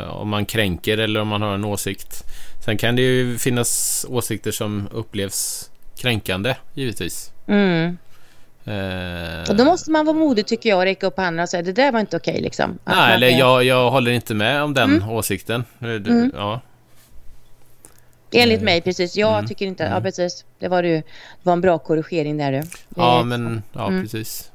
om 0.09 0.29
man 0.29 0.47
kränker 0.47 0.99
eller 0.99 1.21
om 1.21 1.29
man 1.29 1.43
har 1.43 1.55
en 1.55 1.65
åsikt. 1.65 2.25
Sen 2.65 2.77
kan 2.77 2.97
det 2.97 3.03
ju 3.03 3.39
finnas 3.39 4.07
åsikter 4.09 4.51
som 4.51 4.89
upplevs 4.93 5.71
kränkande, 5.97 6.57
givetvis. 6.75 7.33
Mm. 7.47 7.99
Eh, 8.65 9.51
och 9.51 9.57
då 9.57 9.65
måste 9.65 9.91
man 9.91 10.07
vara 10.07 10.17
modig 10.17 10.47
tycker 10.47 10.69
jag 10.69 10.79
och 10.79 10.85
räcka 10.85 11.07
upp 11.07 11.17
handen 11.17 11.43
och 11.43 11.49
säga 11.49 11.63
det 11.63 11.73
där 11.73 11.93
var 11.93 12.01
inte 12.01 12.17
okej 12.17 12.33
okay, 12.33 12.43
liksom. 12.43 12.79
Nej, 12.85 13.15
eller 13.15 13.29
jag, 13.29 13.65
jag 13.65 13.91
håller 13.91 14.11
inte 14.11 14.35
med 14.35 14.63
om 14.63 14.75
den 14.75 14.91
mm. 14.91 15.09
åsikten. 15.09 15.65
Mm. 15.81 16.33
Ja. 16.37 16.61
Enligt 18.33 18.63
mig, 18.63 18.81
precis. 18.81 19.17
Jag 19.17 19.35
mm. 19.35 19.47
tycker 19.47 19.67
inte... 19.67 19.83
Ja, 19.83 19.91
mm. 19.91 20.03
precis. 20.03 20.45
Det 20.59 20.69
var, 20.69 20.83
du, 20.83 20.97
det 20.97 21.05
var 21.43 21.53
en 21.53 21.61
bra 21.61 21.79
korrigering 21.79 22.39
där 22.39 22.53
du. 22.53 22.63
Ja, 22.97 23.23
men... 23.25 23.63
Ja, 23.73 23.89
mm. 23.89 24.03
precis. 24.03 24.51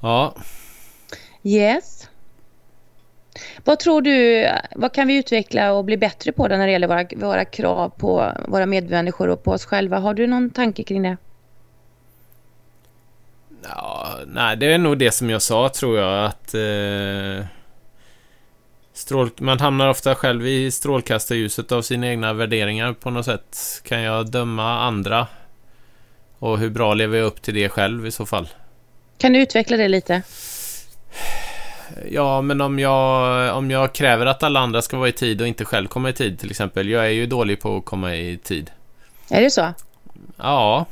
Ja. 0.00 0.34
Yes. 1.42 2.08
Vad 3.64 3.78
tror 3.78 4.02
du, 4.02 4.48
vad 4.76 4.92
kan 4.92 5.08
vi 5.08 5.16
utveckla 5.16 5.72
och 5.72 5.84
bli 5.84 5.96
bättre 5.96 6.32
på 6.32 6.48
när 6.48 6.66
det 6.66 6.72
gäller 6.72 6.88
våra, 6.88 7.06
våra 7.16 7.44
krav 7.44 7.88
på 7.88 8.32
våra 8.48 8.66
medmänniskor 8.66 9.28
och 9.28 9.42
på 9.42 9.50
oss 9.50 9.64
själva? 9.64 9.98
Har 9.98 10.14
du 10.14 10.26
någon 10.26 10.50
tanke 10.50 10.82
kring 10.82 11.02
det? 11.02 11.16
Ja, 13.62 14.08
nej, 14.26 14.56
det 14.56 14.72
är 14.72 14.78
nog 14.78 14.98
det 14.98 15.10
som 15.10 15.30
jag 15.30 15.42
sa 15.42 15.68
tror 15.68 15.98
jag 15.98 16.24
att 16.24 16.54
eh, 16.54 17.46
strål, 18.96 19.30
man 19.38 19.60
hamnar 19.60 19.88
ofta 19.88 20.14
själv 20.14 20.46
i 20.46 20.70
strålkastarljuset 20.70 21.72
av 21.72 21.82
sina 21.82 22.06
egna 22.06 22.32
värderingar 22.32 22.92
på 22.92 23.10
något 23.10 23.24
sätt. 23.24 23.82
Kan 23.84 24.00
jag 24.00 24.30
döma 24.30 24.80
andra? 24.80 25.26
Och 26.38 26.58
hur 26.58 26.70
bra 26.70 26.94
lever 26.94 27.18
jag 27.18 27.26
upp 27.26 27.42
till 27.42 27.54
det 27.54 27.68
själv 27.68 28.06
i 28.06 28.10
så 28.10 28.26
fall? 28.26 28.48
Kan 29.18 29.32
du 29.32 29.38
utveckla 29.38 29.76
det 29.76 29.88
lite? 29.88 30.22
Ja, 32.10 32.42
men 32.42 32.60
om 32.60 32.78
jag, 32.78 33.56
om 33.56 33.70
jag 33.70 33.92
kräver 33.92 34.26
att 34.26 34.42
alla 34.42 34.60
andra 34.60 34.82
ska 34.82 34.96
vara 34.96 35.08
i 35.08 35.12
tid 35.12 35.40
och 35.40 35.46
inte 35.46 35.64
själv 35.64 35.88
komma 35.88 36.08
i 36.08 36.12
tid 36.12 36.38
till 36.38 36.50
exempel. 36.50 36.88
Jag 36.88 37.06
är 37.06 37.10
ju 37.10 37.26
dålig 37.26 37.60
på 37.60 37.76
att 37.76 37.84
komma 37.84 38.14
i 38.14 38.38
tid. 38.38 38.70
Är 39.30 39.40
det 39.40 39.50
så? 39.50 39.72
Ja, 40.36 40.86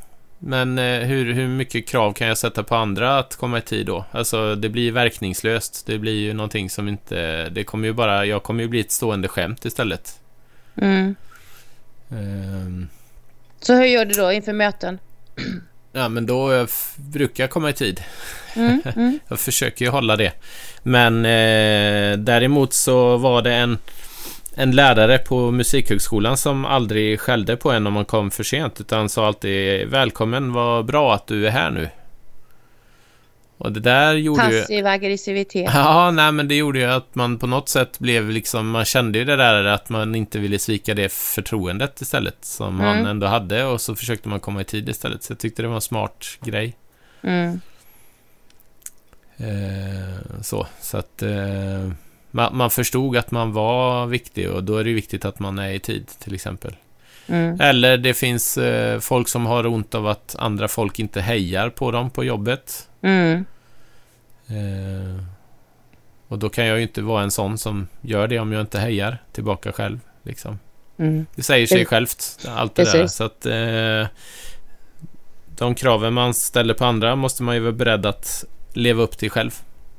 men 0.47 0.79
eh, 0.79 1.01
hur, 1.01 1.33
hur 1.33 1.49
mycket 1.49 1.89
krav 1.89 2.13
kan 2.13 2.27
jag 2.29 2.39
sätta 2.39 2.63
på 2.63 2.77
andra 2.77 3.19
att 3.19 3.37
komma 3.37 3.59
i 3.59 3.61
tid 3.61 3.87
då? 3.87 4.05
Alltså, 4.11 4.55
det 4.55 4.69
blir 4.69 4.93
verkningslöst. 4.93 5.87
Det 5.87 5.99
blir 5.99 6.13
ju 6.13 6.33
någonting 6.35 6.71
som 6.71 6.89
inte... 6.89 7.49
Det 7.49 7.65
kommer 7.65 7.89
ju 7.89 7.95
bara... 7.95 8.27
Jag 8.27 8.43
kommer 8.43 8.63
ju 8.63 8.69
bli 8.69 8.81
ett 8.81 8.91
stående 8.91 9.29
skämt 9.29 9.65
istället. 9.65 10.21
Mm. 10.77 11.15
Um, 12.09 12.89
så 13.61 13.75
hur 13.75 13.85
gör 13.85 14.05
du 14.05 14.15
då 14.15 14.33
inför 14.33 14.53
möten? 14.53 14.99
Ja, 15.93 16.09
men 16.09 16.27
då 16.27 16.53
jag 16.53 16.69
brukar 16.97 17.45
jag 17.45 17.51
komma 17.51 17.71
i 17.71 17.73
tid. 17.73 18.01
Mm, 18.57 18.83
mm. 18.97 19.19
jag 19.29 19.41
försöker 19.41 19.85
ju 19.85 19.91
hålla 19.91 20.17
det. 20.17 20.33
Men 20.83 21.25
eh, 21.25 22.19
däremot 22.19 22.73
så 22.73 23.17
var 23.17 23.43
det 23.43 23.55
en, 23.55 23.79
en 24.57 24.71
lärare 24.71 25.19
på 25.19 25.51
Musikhögskolan 25.51 26.37
som 26.37 26.65
aldrig 26.65 27.21
skällde 27.21 27.57
på 27.57 27.71
en 27.71 27.87
om 27.87 27.93
man 27.93 28.05
kom 28.05 28.31
för 28.31 28.43
sent 28.43 28.81
utan 28.81 29.09
sa 29.09 29.27
alltid 29.27 29.89
Välkommen, 29.89 30.53
vad 30.53 30.85
bra 30.85 31.15
att 31.15 31.27
du 31.27 31.47
är 31.47 31.51
här 31.51 31.71
nu. 31.71 31.89
Och 33.59 33.73
det 33.73 33.81
där 33.81 34.15
gjorde 34.15 34.43
Passiv 34.43 34.79
ju... 34.79 34.87
aggressivitet. 34.87 35.71
Ja, 35.75 36.11
nej 36.11 36.33
men 36.33 36.49
det 36.49 36.55
gjorde 36.55 36.79
ju 36.79 36.85
att 36.85 37.15
man 37.15 37.39
på 37.39 37.47
något 37.47 37.69
sätt 37.69 37.99
blev 37.99 38.31
liksom, 38.31 38.71
man 38.71 38.85
kände 38.85 39.19
ju 39.19 39.25
det 39.25 39.37
där 39.37 39.65
att 39.65 39.89
man 39.89 40.15
inte 40.15 40.39
ville 40.39 40.59
svika 40.59 40.95
det 40.95 41.13
förtroendet 41.13 42.01
istället 42.01 42.45
som 42.45 42.81
mm. 42.81 42.97
man 42.97 43.07
ändå 43.07 43.27
hade 43.27 43.65
och 43.65 43.81
så 43.81 43.97
försökte 43.97 44.29
man 44.29 44.41
komma 44.41 44.61
i 44.61 44.65
tid 44.65 44.89
istället. 44.89 45.23
Så 45.23 45.33
jag 45.33 45.39
tyckte 45.39 45.63
det 45.63 45.69
var 45.69 45.75
en 45.75 45.81
smart 45.81 46.27
grej. 46.41 46.77
Mm. 47.23 47.61
Eh, 49.37 50.43
så, 50.43 50.67
så 50.81 50.97
att 50.97 51.23
eh, 51.23 51.91
man, 52.35 52.57
man, 52.57 52.71
förstod 52.71 53.17
att 53.17 53.31
man 53.31 53.53
var 53.53 54.07
viktig 54.07 54.51
och 54.51 54.65
då 54.65 54.77
är 54.77 54.85
det 54.85 54.93
viktigt 54.93 55.25
att 55.25 55.39
man 55.39 55.59
är 55.59 55.71
i 55.71 55.79
tid 55.79 56.11
till 56.19 56.35
exempel. 56.35 56.77
Mm. 57.27 57.61
Eller 57.61 57.97
det 57.97 58.15
finns 58.15 58.59
eh, 58.59 59.01
folk 59.01 59.29
som 59.29 59.47
har 59.47 59.67
ont 59.67 59.95
av 59.95 60.07
att 60.07 60.37
andra 60.39 60.69
folk 60.69 60.99
inte 60.99 61.21
hejar 61.21 61.71
på 61.71 61.91
dem 61.91 62.11
på 62.11 62.25
jobbet. 62.25 62.89
Mm. 63.03 63.45
Eh, 64.47 65.25
och 66.29 66.39
då 66.39 66.49
kan 66.49 66.67
jag 66.67 66.77
ju 66.77 66.83
inte 66.83 67.03
vara 67.03 67.23
en 67.23 67.31
sån 67.31 67.59
som 67.59 67.89
gör 68.01 68.29
det 68.29 68.39
om 68.39 68.53
jag 68.53 68.61
inte 68.61 68.79
hejar 68.79 69.19
tillbaka 69.33 69.73
själv. 69.73 70.01
Liksom. 70.23 70.59
Mm. 70.99 71.27
Det 71.35 71.43
säger 71.43 71.67
sig 71.67 71.87
självt, 71.87 72.47
allt 72.49 72.75
det 72.75 72.85
Precis. 72.85 73.01
där. 73.01 73.07
Så 73.07 73.25
att, 73.25 73.47
eh, 73.47 74.09
de 75.57 75.75
kraven 75.75 76.13
man 76.13 76.35
ställer 76.35 76.75
på 76.75 76.85
andra 76.85 77.17
måste 77.17 77.43
man 77.43 77.55
ju 77.55 77.61
vara 77.61 77.73
beredd 77.73 78.07
att 78.07 78.45
leva 78.73 79.03
upp 79.03 79.19
till 79.19 79.31
själv. 79.31 79.51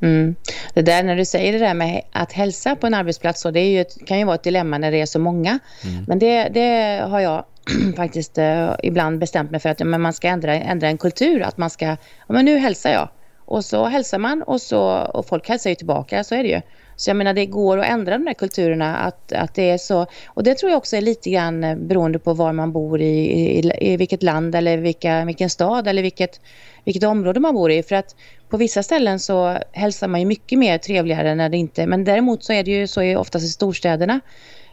Mm. 0.06 0.36
Det 0.74 0.82
där 0.82 1.04
när 1.04 1.16
du 1.16 1.26
säger 1.26 1.54
det 1.54 1.60
där 1.60 1.74
med 1.74 2.02
att 2.12 2.32
hälsa 2.32 2.76
på 2.76 2.88
en 2.88 2.94
arbetsplats, 2.94 3.42
så 3.42 3.52
det 3.52 3.60
är 3.60 3.70
ju 3.70 3.82
ett, 3.82 4.06
kan 4.06 4.20
ju 4.20 4.26
vara 4.26 4.36
ett 4.36 4.44
dilemma 4.44 4.78
när 4.78 4.92
det 4.92 5.02
är 5.02 5.06
så 5.06 5.20
många. 5.20 5.60
Mm. 5.84 6.06
Men 6.08 6.20
det, 6.20 6.50
det 6.50 7.02
har 7.10 7.20
jag 7.20 7.46
faktiskt 7.96 8.38
eh, 8.38 8.76
ibland 8.84 9.20
bestämt 9.20 9.52
mig 9.52 9.60
för 9.60 9.70
att 9.70 9.80
men 9.80 10.02
man 10.02 10.14
ska 10.14 10.28
ändra, 10.28 10.54
ändra 10.54 10.88
en 10.88 10.98
kultur. 10.98 11.42
Att 11.42 11.58
man 11.58 11.70
ska, 11.70 11.86
ja, 11.86 11.98
men 12.28 12.46
nu 12.46 12.58
hälsar 12.58 12.92
jag. 12.92 13.10
Och 13.46 13.66
så 13.66 13.86
hälsar 13.86 14.18
man 14.18 14.44
och, 14.44 14.62
så, 14.62 14.82
och 14.90 15.28
folk 15.28 15.50
hälsar 15.50 15.70
ju 15.70 15.76
tillbaka, 15.76 16.24
så 16.24 16.36
är 16.36 16.44
det 16.44 16.50
ju. 16.50 16.62
Så 16.96 17.10
jag 17.10 17.18
menar 17.18 17.34
det 17.34 17.46
går 17.46 17.78
att 17.78 17.86
ändra 17.86 18.12
de 18.18 18.26
där 18.26 18.34
kulturerna 18.34 18.98
att, 18.98 19.32
att 19.32 19.54
det 19.54 19.70
är 19.70 19.78
så. 19.78 20.06
Och 20.28 20.44
det 20.44 20.56
tror 20.56 20.72
jag 20.72 20.78
också 20.78 20.96
är 20.96 21.02
lite 21.02 21.30
grann 21.30 21.64
eh, 21.64 21.76
beroende 21.76 22.20
på 22.20 22.34
var 22.34 22.54
man 22.54 22.72
bor 22.72 23.02
i, 23.02 23.16
i, 23.60 23.72
i 23.82 23.98
vilket 23.98 24.24
land 24.24 24.56
eller 24.56 24.78
vilka, 24.78 25.26
vilken 25.26 25.50
stad 25.50 25.88
eller 25.88 26.02
vilket, 26.02 26.42
vilket 26.84 27.04
område 27.04 27.40
man 27.40 27.54
bor 27.54 27.72
i. 27.72 27.84
För 27.84 27.96
att 27.96 28.16
på 28.50 28.58
vissa 28.58 28.84
ställen 28.84 29.20
så 29.20 29.58
hälsar 29.72 30.08
man 30.08 30.20
ju 30.20 30.26
mycket 30.26 30.60
mer 30.60 30.78
trevligare 30.78 31.36
när 31.36 31.50
det 31.50 31.58
inte... 31.58 31.88
Men 31.88 32.04
däremot 32.04 32.44
så 32.44 32.54
är 32.54 32.64
det 32.64 32.72
ju 32.72 32.88
så 32.88 33.02
är 33.02 33.18
oftast 33.18 33.46
i 33.46 33.50
storstäderna 33.50 34.20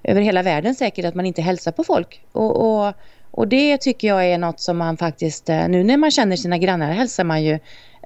över 0.04 0.20
hela 0.20 0.42
världen 0.42 0.74
säkert 0.74 1.04
att 1.04 1.14
man 1.14 1.26
inte 1.26 1.42
hälsar 1.42 1.72
på 1.72 1.84
folk. 1.84 2.20
Och, 2.32 2.56
och, 2.56 2.94
och 3.30 3.48
det 3.48 3.78
tycker 3.78 4.08
jag 4.08 4.26
är 4.26 4.38
något 4.38 4.60
som 4.60 4.78
man 4.78 4.96
faktiskt... 4.96 5.48
Eh, 5.48 5.68
nu 5.68 5.84
när 5.84 5.96
man 5.96 6.10
känner 6.10 6.36
sina 6.36 6.58
grannar 6.58 6.92
hälsar 6.92 7.24
man 7.24 7.42
ju 7.42 7.58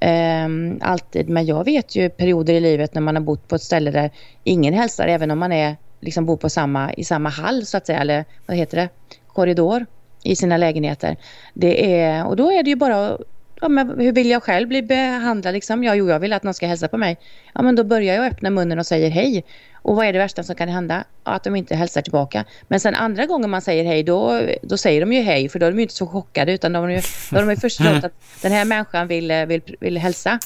eh, 0.02 0.48
alltid. 0.80 1.28
Men 1.28 1.46
jag 1.46 1.64
vet 1.64 1.96
ju 1.96 2.11
perioder 2.11 2.54
i 2.54 2.61
livet 2.61 2.94
när 2.94 3.02
man 3.02 3.16
har 3.16 3.22
bott 3.22 3.48
på 3.48 3.54
ett 3.54 3.62
ställe 3.62 3.90
där 3.90 4.11
ingen 4.44 4.74
hälsar, 4.74 5.06
även 5.06 5.30
om 5.30 5.38
man 5.38 5.52
är, 5.52 5.76
liksom 6.00 6.26
bor 6.26 6.37
på 6.37 6.50
samma, 6.50 6.92
i 6.92 7.04
samma 7.04 7.28
hall 7.28 7.66
så 7.66 7.76
att 7.76 7.87
säga, 7.87 7.98
eller 7.98 8.24
vad 8.46 8.56
heter 8.56 8.76
det, 8.76 8.88
korridor 9.26 9.87
i 10.24 10.37
sina 10.37 10.56
lägenheter. 10.56 11.16
Det 11.54 12.00
är, 12.00 12.26
och 12.26 12.37
då 12.37 12.52
är 12.52 12.62
det 12.62 12.70
ju 12.70 12.76
bara 12.76 13.18
ja, 13.61 13.69
men 13.69 14.01
hur 14.01 14.12
vill 14.12 14.31
jag 14.31 14.42
själv 14.42 14.69
bli 14.69 14.83
behandlad? 14.83 15.55
Liksom? 15.55 15.85
Ja, 15.85 15.95
jo, 15.95 16.09
jag 16.11 16.21
vill 16.21 16.33
att 16.33 16.42
någon 16.42 16.55
ska 16.55 16.66
hälsa 16.66 16.88
på 16.88 16.97
mig. 16.97 17.16
Ja, 17.55 17.62
men 17.62 17.77
då 17.77 17.85
börjar 17.85 18.14
jag 18.14 18.27
öppna 18.27 18.51
munnen 18.51 18.79
och 18.79 18.87
säger 18.87 19.11
hej. 19.11 19.45
Och 19.75 19.97
vad 19.97 20.07
är 20.07 20.12
det 20.12 20.19
värsta 20.19 20.42
som 20.42 20.57
kan 20.57 20.69
hända? 20.69 21.05
Att 21.23 21.45
de 21.45 21.57
inte 21.57 21.75
hälsar 21.75 22.03
tillbaka. 22.03 22.45
Men 22.69 22.81
sen 22.81 22.95
andra 22.95 23.27
gånger 23.27 23.49
man 23.49 23.62
säger 23.62 23.85
hej, 23.85 24.03
då, 24.03 24.42
då 24.62 24.77
säger 24.77 25.01
de 25.01 25.12
ju 25.12 25.23
hej. 25.23 25.49
För 25.49 25.59
då 25.59 25.66
är 25.66 25.71
de 25.71 25.77
ju 25.77 25.83
inte 25.83 25.95
så 25.95 26.07
chockade, 26.07 26.53
utan 26.53 26.73
de, 26.73 26.81
då 26.81 27.37
har 27.37 27.47
de 27.47 27.51
ju 27.51 27.57
förstått 27.57 27.87
att 28.05 28.12
den 28.42 28.53
här 28.53 28.64
människan 28.64 29.09
vill, 29.09 29.33
vill, 29.49 29.77
vill 29.81 29.99
hälsa. 29.99 30.38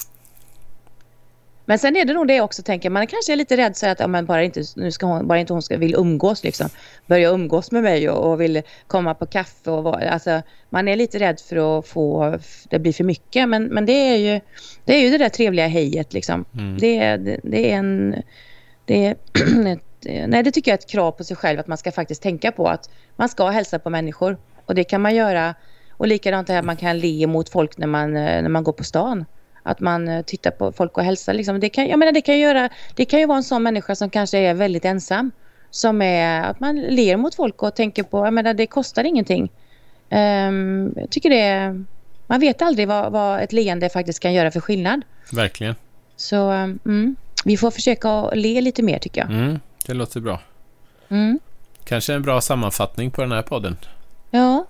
Men 1.71 1.79
sen 1.79 1.95
är 1.95 2.05
det 2.05 2.13
nog 2.13 2.27
det 2.27 2.41
också, 2.41 2.63
tänker 2.63 2.89
man 2.89 3.07
kanske 3.07 3.33
är 3.33 3.35
lite 3.35 3.57
rädd 3.57 3.77
så 3.77 3.87
att 3.87 3.99
ja, 3.99 4.07
men 4.07 4.25
bara 4.25 4.43
inte, 4.43 4.63
nu 4.75 4.91
ska 4.91 5.05
hon, 5.05 5.27
bara 5.27 5.39
inte 5.39 5.53
hon 5.53 5.61
ska, 5.61 5.77
vill 5.77 5.95
umgås 5.95 6.43
liksom. 6.43 6.69
Börja 7.05 7.29
umgås 7.29 7.71
med 7.71 7.83
mig 7.83 8.09
och, 8.09 8.31
och 8.31 8.41
vill 8.41 8.61
komma 8.87 9.13
på 9.13 9.25
kaffe 9.25 9.71
och 9.71 9.83
vara, 9.83 10.09
alltså 10.09 10.41
man 10.69 10.87
är 10.87 10.95
lite 10.95 11.19
rädd 11.19 11.39
för 11.39 11.79
att 11.79 11.87
få, 11.87 12.37
det 12.69 12.79
blir 12.79 12.93
för 12.93 13.03
mycket. 13.03 13.49
Men, 13.49 13.63
men 13.63 13.85
det 13.85 13.91
är 13.93 14.15
ju 14.15 14.41
det 14.85 14.95
är 14.95 14.99
ju 14.99 15.09
det 15.09 15.17
där 15.17 15.29
trevliga 15.29 15.67
hejet 15.67 16.13
liksom. 16.13 16.45
Mm. 16.53 16.77
Det, 16.77 17.17
det, 17.17 17.39
det 17.43 17.71
är 17.71 17.77
en, 17.77 18.15
det 18.85 19.05
är 19.05 19.15
nej 20.27 20.43
det 20.43 20.51
tycker 20.51 20.71
jag 20.71 20.77
är 20.77 20.83
ett 20.83 20.89
krav 20.89 21.11
på 21.11 21.23
sig 21.23 21.37
själv 21.37 21.59
att 21.59 21.67
man 21.67 21.77
ska 21.77 21.91
faktiskt 21.91 22.21
tänka 22.21 22.51
på 22.51 22.67
att 22.67 22.89
man 23.15 23.29
ska 23.29 23.49
hälsa 23.49 23.79
på 23.79 23.89
människor. 23.89 24.37
Och 24.65 24.75
det 24.75 24.83
kan 24.83 25.01
man 25.01 25.15
göra, 25.15 25.55
och 25.91 26.07
likadant 26.07 26.47
det 26.47 26.53
här 26.53 26.63
man 26.63 26.77
kan 26.77 26.99
le 26.99 27.27
mot 27.27 27.49
folk 27.49 27.77
när 27.77 27.87
man, 27.87 28.13
när 28.13 28.49
man 28.49 28.63
går 28.63 28.73
på 28.73 28.83
stan. 28.83 29.25
Att 29.63 29.79
man 29.79 30.07
eh, 30.07 30.21
tittar 30.21 30.51
på 30.51 30.71
folk 30.71 30.97
och 30.97 31.03
hälsar. 31.03 31.33
Liksom. 31.33 31.59
Det, 31.59 31.69
kan, 31.69 31.87
jag 31.87 31.99
menar, 31.99 32.11
det, 32.11 32.21
kan 32.21 32.39
göra, 32.39 32.69
det 32.95 33.05
kan 33.05 33.19
ju 33.19 33.25
vara 33.25 33.37
en 33.37 33.43
sån 33.43 33.63
människa 33.63 33.95
som 33.95 34.09
kanske 34.09 34.37
är 34.37 34.53
väldigt 34.53 34.85
ensam. 34.85 35.31
Som 35.69 36.01
är 36.01 36.41
att 36.41 36.59
man 36.59 36.81
ler 36.81 37.17
mot 37.17 37.35
folk 37.35 37.63
och 37.63 37.75
tänker 37.75 38.03
på, 38.03 38.25
jag 38.25 38.33
menar, 38.33 38.53
det 38.53 38.67
kostar 38.67 39.03
ingenting. 39.03 39.51
Um, 40.09 40.93
jag 40.95 41.09
tycker 41.09 41.29
det 41.29 41.83
man 42.27 42.39
vet 42.39 42.61
aldrig 42.61 42.87
vad, 42.87 43.11
vad, 43.11 43.41
ett 43.41 43.53
leende 43.53 43.89
faktiskt 43.89 44.19
kan 44.19 44.33
göra 44.33 44.51
för 44.51 44.59
skillnad. 44.59 45.01
Verkligen. 45.31 45.75
Så 46.15 46.51
um, 46.51 47.15
vi 47.45 47.57
får 47.57 47.71
försöka 47.71 48.29
le 48.29 48.61
lite 48.61 48.83
mer 48.83 48.99
tycker 48.99 49.21
jag. 49.21 49.31
Mm, 49.31 49.59
det 49.85 49.93
låter 49.93 50.19
bra. 50.19 50.39
Mm. 51.09 51.39
Kanske 51.83 52.13
en 52.13 52.21
bra 52.21 52.41
sammanfattning 52.41 53.11
på 53.11 53.21
den 53.21 53.31
här 53.31 53.41
podden. 53.41 53.77
Ja, 54.29 54.65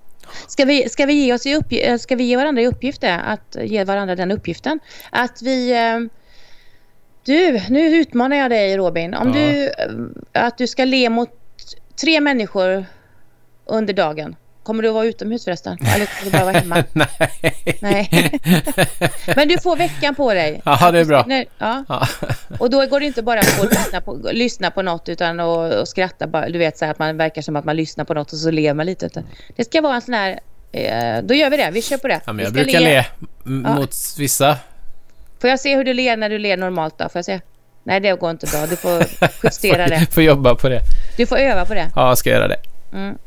Ska 0.47 0.65
vi, 0.65 0.89
ska 0.89 1.05
vi, 1.05 1.13
ge, 1.13 1.33
oss 1.33 1.45
i 1.45 1.55
uppgift, 1.55 1.87
eh, 1.87 1.97
ska 1.97 2.15
vi 2.15 2.23
ge 2.23 2.35
varandra 2.35 2.61
i 2.61 2.67
uppgift 2.67 3.01
det, 3.01 3.19
att 3.19 3.57
ge 3.61 3.83
varandra 3.83 4.15
den 4.15 4.31
uppgiften? 4.31 4.79
Att 5.09 5.41
vi... 5.41 5.71
Eh, 5.71 5.99
du, 7.25 7.61
nu 7.69 7.95
utmanar 7.95 8.35
jag 8.37 8.49
dig 8.51 8.77
Robin. 8.77 9.13
Om 9.13 9.27
ja. 9.27 9.33
du, 9.33 9.65
eh, 9.65 10.45
att 10.45 10.57
du 10.57 10.67
ska 10.67 10.85
le 10.85 11.09
mot 11.09 11.29
tre 12.01 12.21
människor 12.21 12.85
under 13.65 13.93
dagen. 13.93 14.35
Kommer 14.63 14.83
du 14.83 14.89
att 14.89 14.95
vara 14.95 15.05
utomhus 15.05 15.43
förresten? 15.43 15.77
Eller 15.95 16.05
kommer 16.05 16.25
du 16.25 16.31
bara 16.31 16.45
vara 16.45 16.57
hemma? 16.57 16.83
Nej. 16.93 17.77
Nej. 17.79 18.39
Men 19.35 19.47
du 19.47 19.57
får 19.57 19.75
veckan 19.75 20.15
på 20.15 20.33
dig. 20.33 20.61
Ja, 20.65 20.91
det 20.91 20.99
är 20.99 21.05
bra. 21.05 21.25
Ja. 21.57 21.83
ja. 21.89 22.07
Och 22.59 22.69
då 22.69 22.85
går 22.85 22.99
det 22.99 23.05
inte 23.05 23.21
bara 23.21 23.39
att 23.39 23.71
lyssna 23.71 24.01
på, 24.01 24.19
lyssna 24.31 24.71
på 24.71 24.81
något 24.81 25.09
utan 25.09 25.39
att 25.39 25.87
skratta. 25.87 26.49
Du 26.49 26.59
vet 26.59 26.77
så 26.77 26.85
här, 26.85 26.91
att 26.91 26.99
man 26.99 27.17
verkar 27.17 27.41
som 27.41 27.55
att 27.55 27.65
man 27.65 27.75
lyssnar 27.75 28.05
på 28.05 28.13
något 28.13 28.33
och 28.33 28.37
så 28.37 28.51
ler 28.51 28.73
man 28.73 28.85
lite. 28.85 29.23
Det 29.55 29.65
ska 29.65 29.81
vara 29.81 29.95
en 29.95 30.01
sån 30.01 30.13
här... 30.13 30.39
Eh, 30.71 31.23
då 31.23 31.33
gör 31.33 31.49
vi 31.49 31.57
det. 31.57 31.71
Vi 31.71 31.81
kör 31.81 31.97
på 31.97 32.07
det. 32.07 32.21
Ja, 32.25 32.33
men 32.33 32.45
jag 32.45 32.53
brukar 32.53 32.79
le, 32.79 32.95
le 32.95 33.05
mot 33.43 33.95
vissa. 34.17 34.57
Får 35.41 35.49
jag 35.49 35.59
se 35.59 35.75
hur 35.75 35.83
du 35.83 35.93
ler 35.93 36.17
när 36.17 36.29
du 36.29 36.37
ler 36.37 36.57
normalt 36.57 36.97
då? 36.97 37.09
Får 37.09 37.19
jag 37.19 37.25
se? 37.25 37.39
Nej, 37.83 37.99
det 37.99 38.19
går 38.19 38.31
inte 38.31 38.47
bra. 38.47 38.65
Du 38.67 38.75
får 38.75 39.05
justera 39.43 39.87
det. 39.87 39.99
Du 39.99 40.05
får 40.05 40.23
jobba 40.23 40.55
på 40.55 40.69
det. 40.69 40.79
Du 41.17 41.25
får 41.25 41.37
öva 41.37 41.65
på 41.65 41.73
det. 41.73 41.91
Ja, 41.95 42.07
jag 42.07 42.17
ska 42.17 42.29
göra 42.29 42.47
det. 42.47 42.57
Mm. 42.93 43.17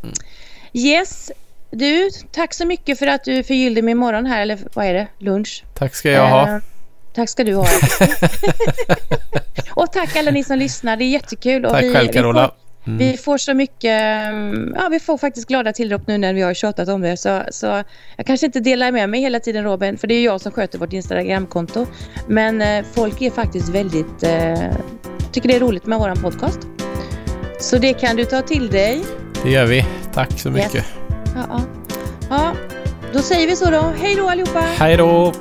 Yes. 0.75 1.31
Du, 1.71 2.11
tack 2.33 2.55
så 2.55 2.67
mycket 2.67 2.99
för 2.99 3.07
att 3.07 3.25
du 3.25 3.43
förgyllde 3.43 3.83
min 3.83 3.97
morgon 3.97 4.27
här, 4.27 4.43
eller 4.43 4.59
vad 4.73 4.87
är 4.87 4.95
det? 4.95 5.07
Lunch. 5.19 5.65
Tack 5.75 5.95
ska 5.95 6.11
jag 6.11 6.29
ha. 6.29 6.49
Eh, 6.49 6.59
tack 7.15 7.29
ska 7.29 7.45
du 7.45 7.55
ha. 7.55 7.67
och 9.71 9.93
tack 9.93 10.17
alla 10.17 10.31
ni 10.31 10.45
som 10.45 10.59
lyssnar, 10.59 10.97
det 10.97 11.05
är 11.05 11.09
jättekul. 11.09 11.63
Tack 11.63 11.83
vi, 11.83 11.95
själv 11.95 12.09
Carola. 12.09 12.55
Mm. 12.87 12.99
Vi 12.99 13.17
får 13.17 13.39
så 13.39 13.55
mycket, 13.55 14.01
mm, 14.29 14.75
ja 14.77 14.89
vi 14.89 15.01
får 15.01 15.19
faktiskt 15.19 15.49
glada 15.49 15.73
tillrop 15.73 16.07
nu 16.07 16.19
när 16.19 16.35
vi 16.35 16.43
har 16.43 16.55
tjatat 16.55 16.89
om 16.89 17.01
det. 17.01 17.17
Så, 17.17 17.43
så 17.51 17.67
jag 18.17 18.27
kanske 18.27 18.47
inte 18.47 18.61
delar 18.61 18.93
med 18.93 19.09
mig 19.09 19.21
hela 19.21 19.41
tiden 19.41 19.65
Robin, 19.65 19.99
för 19.99 20.07
det 20.07 20.15
är 20.15 20.25
jag 20.25 20.41
som 20.41 20.53
sköter 20.53 20.79
vårt 20.79 20.93
Instagramkonto. 20.93 21.87
Men 22.29 22.63
eh, 22.63 22.85
folk 22.95 23.23
är 23.23 23.31
faktiskt 23.31 23.69
väldigt, 23.69 24.23
eh, 24.23 24.73
tycker 25.33 25.49
det 25.49 25.57
är 25.57 25.61
roligt 25.61 25.87
med 25.87 25.99
våran 25.99 26.17
podcast. 26.17 26.59
Så 27.61 27.79
det 27.79 27.93
kan 27.93 28.17
du 28.17 28.25
ta 28.25 28.43
till 28.43 28.69
dig. 28.69 29.05
Det 29.45 29.51
gör 29.51 29.67
vi. 29.67 29.87
Tack 30.15 30.39
så 30.39 30.51
mycket. 30.51 30.75
Yes. 30.75 30.87
Ja, 31.35 31.47
ja. 31.49 31.61
ja, 32.31 32.53
då 33.13 33.19
säger 33.19 33.47
vi 33.47 33.57
så 33.57 33.71
då. 33.71 33.93
Hej 34.01 34.15
då 34.15 34.29
allihopa! 34.29 34.61
Hej 34.61 34.97
då! 34.97 35.33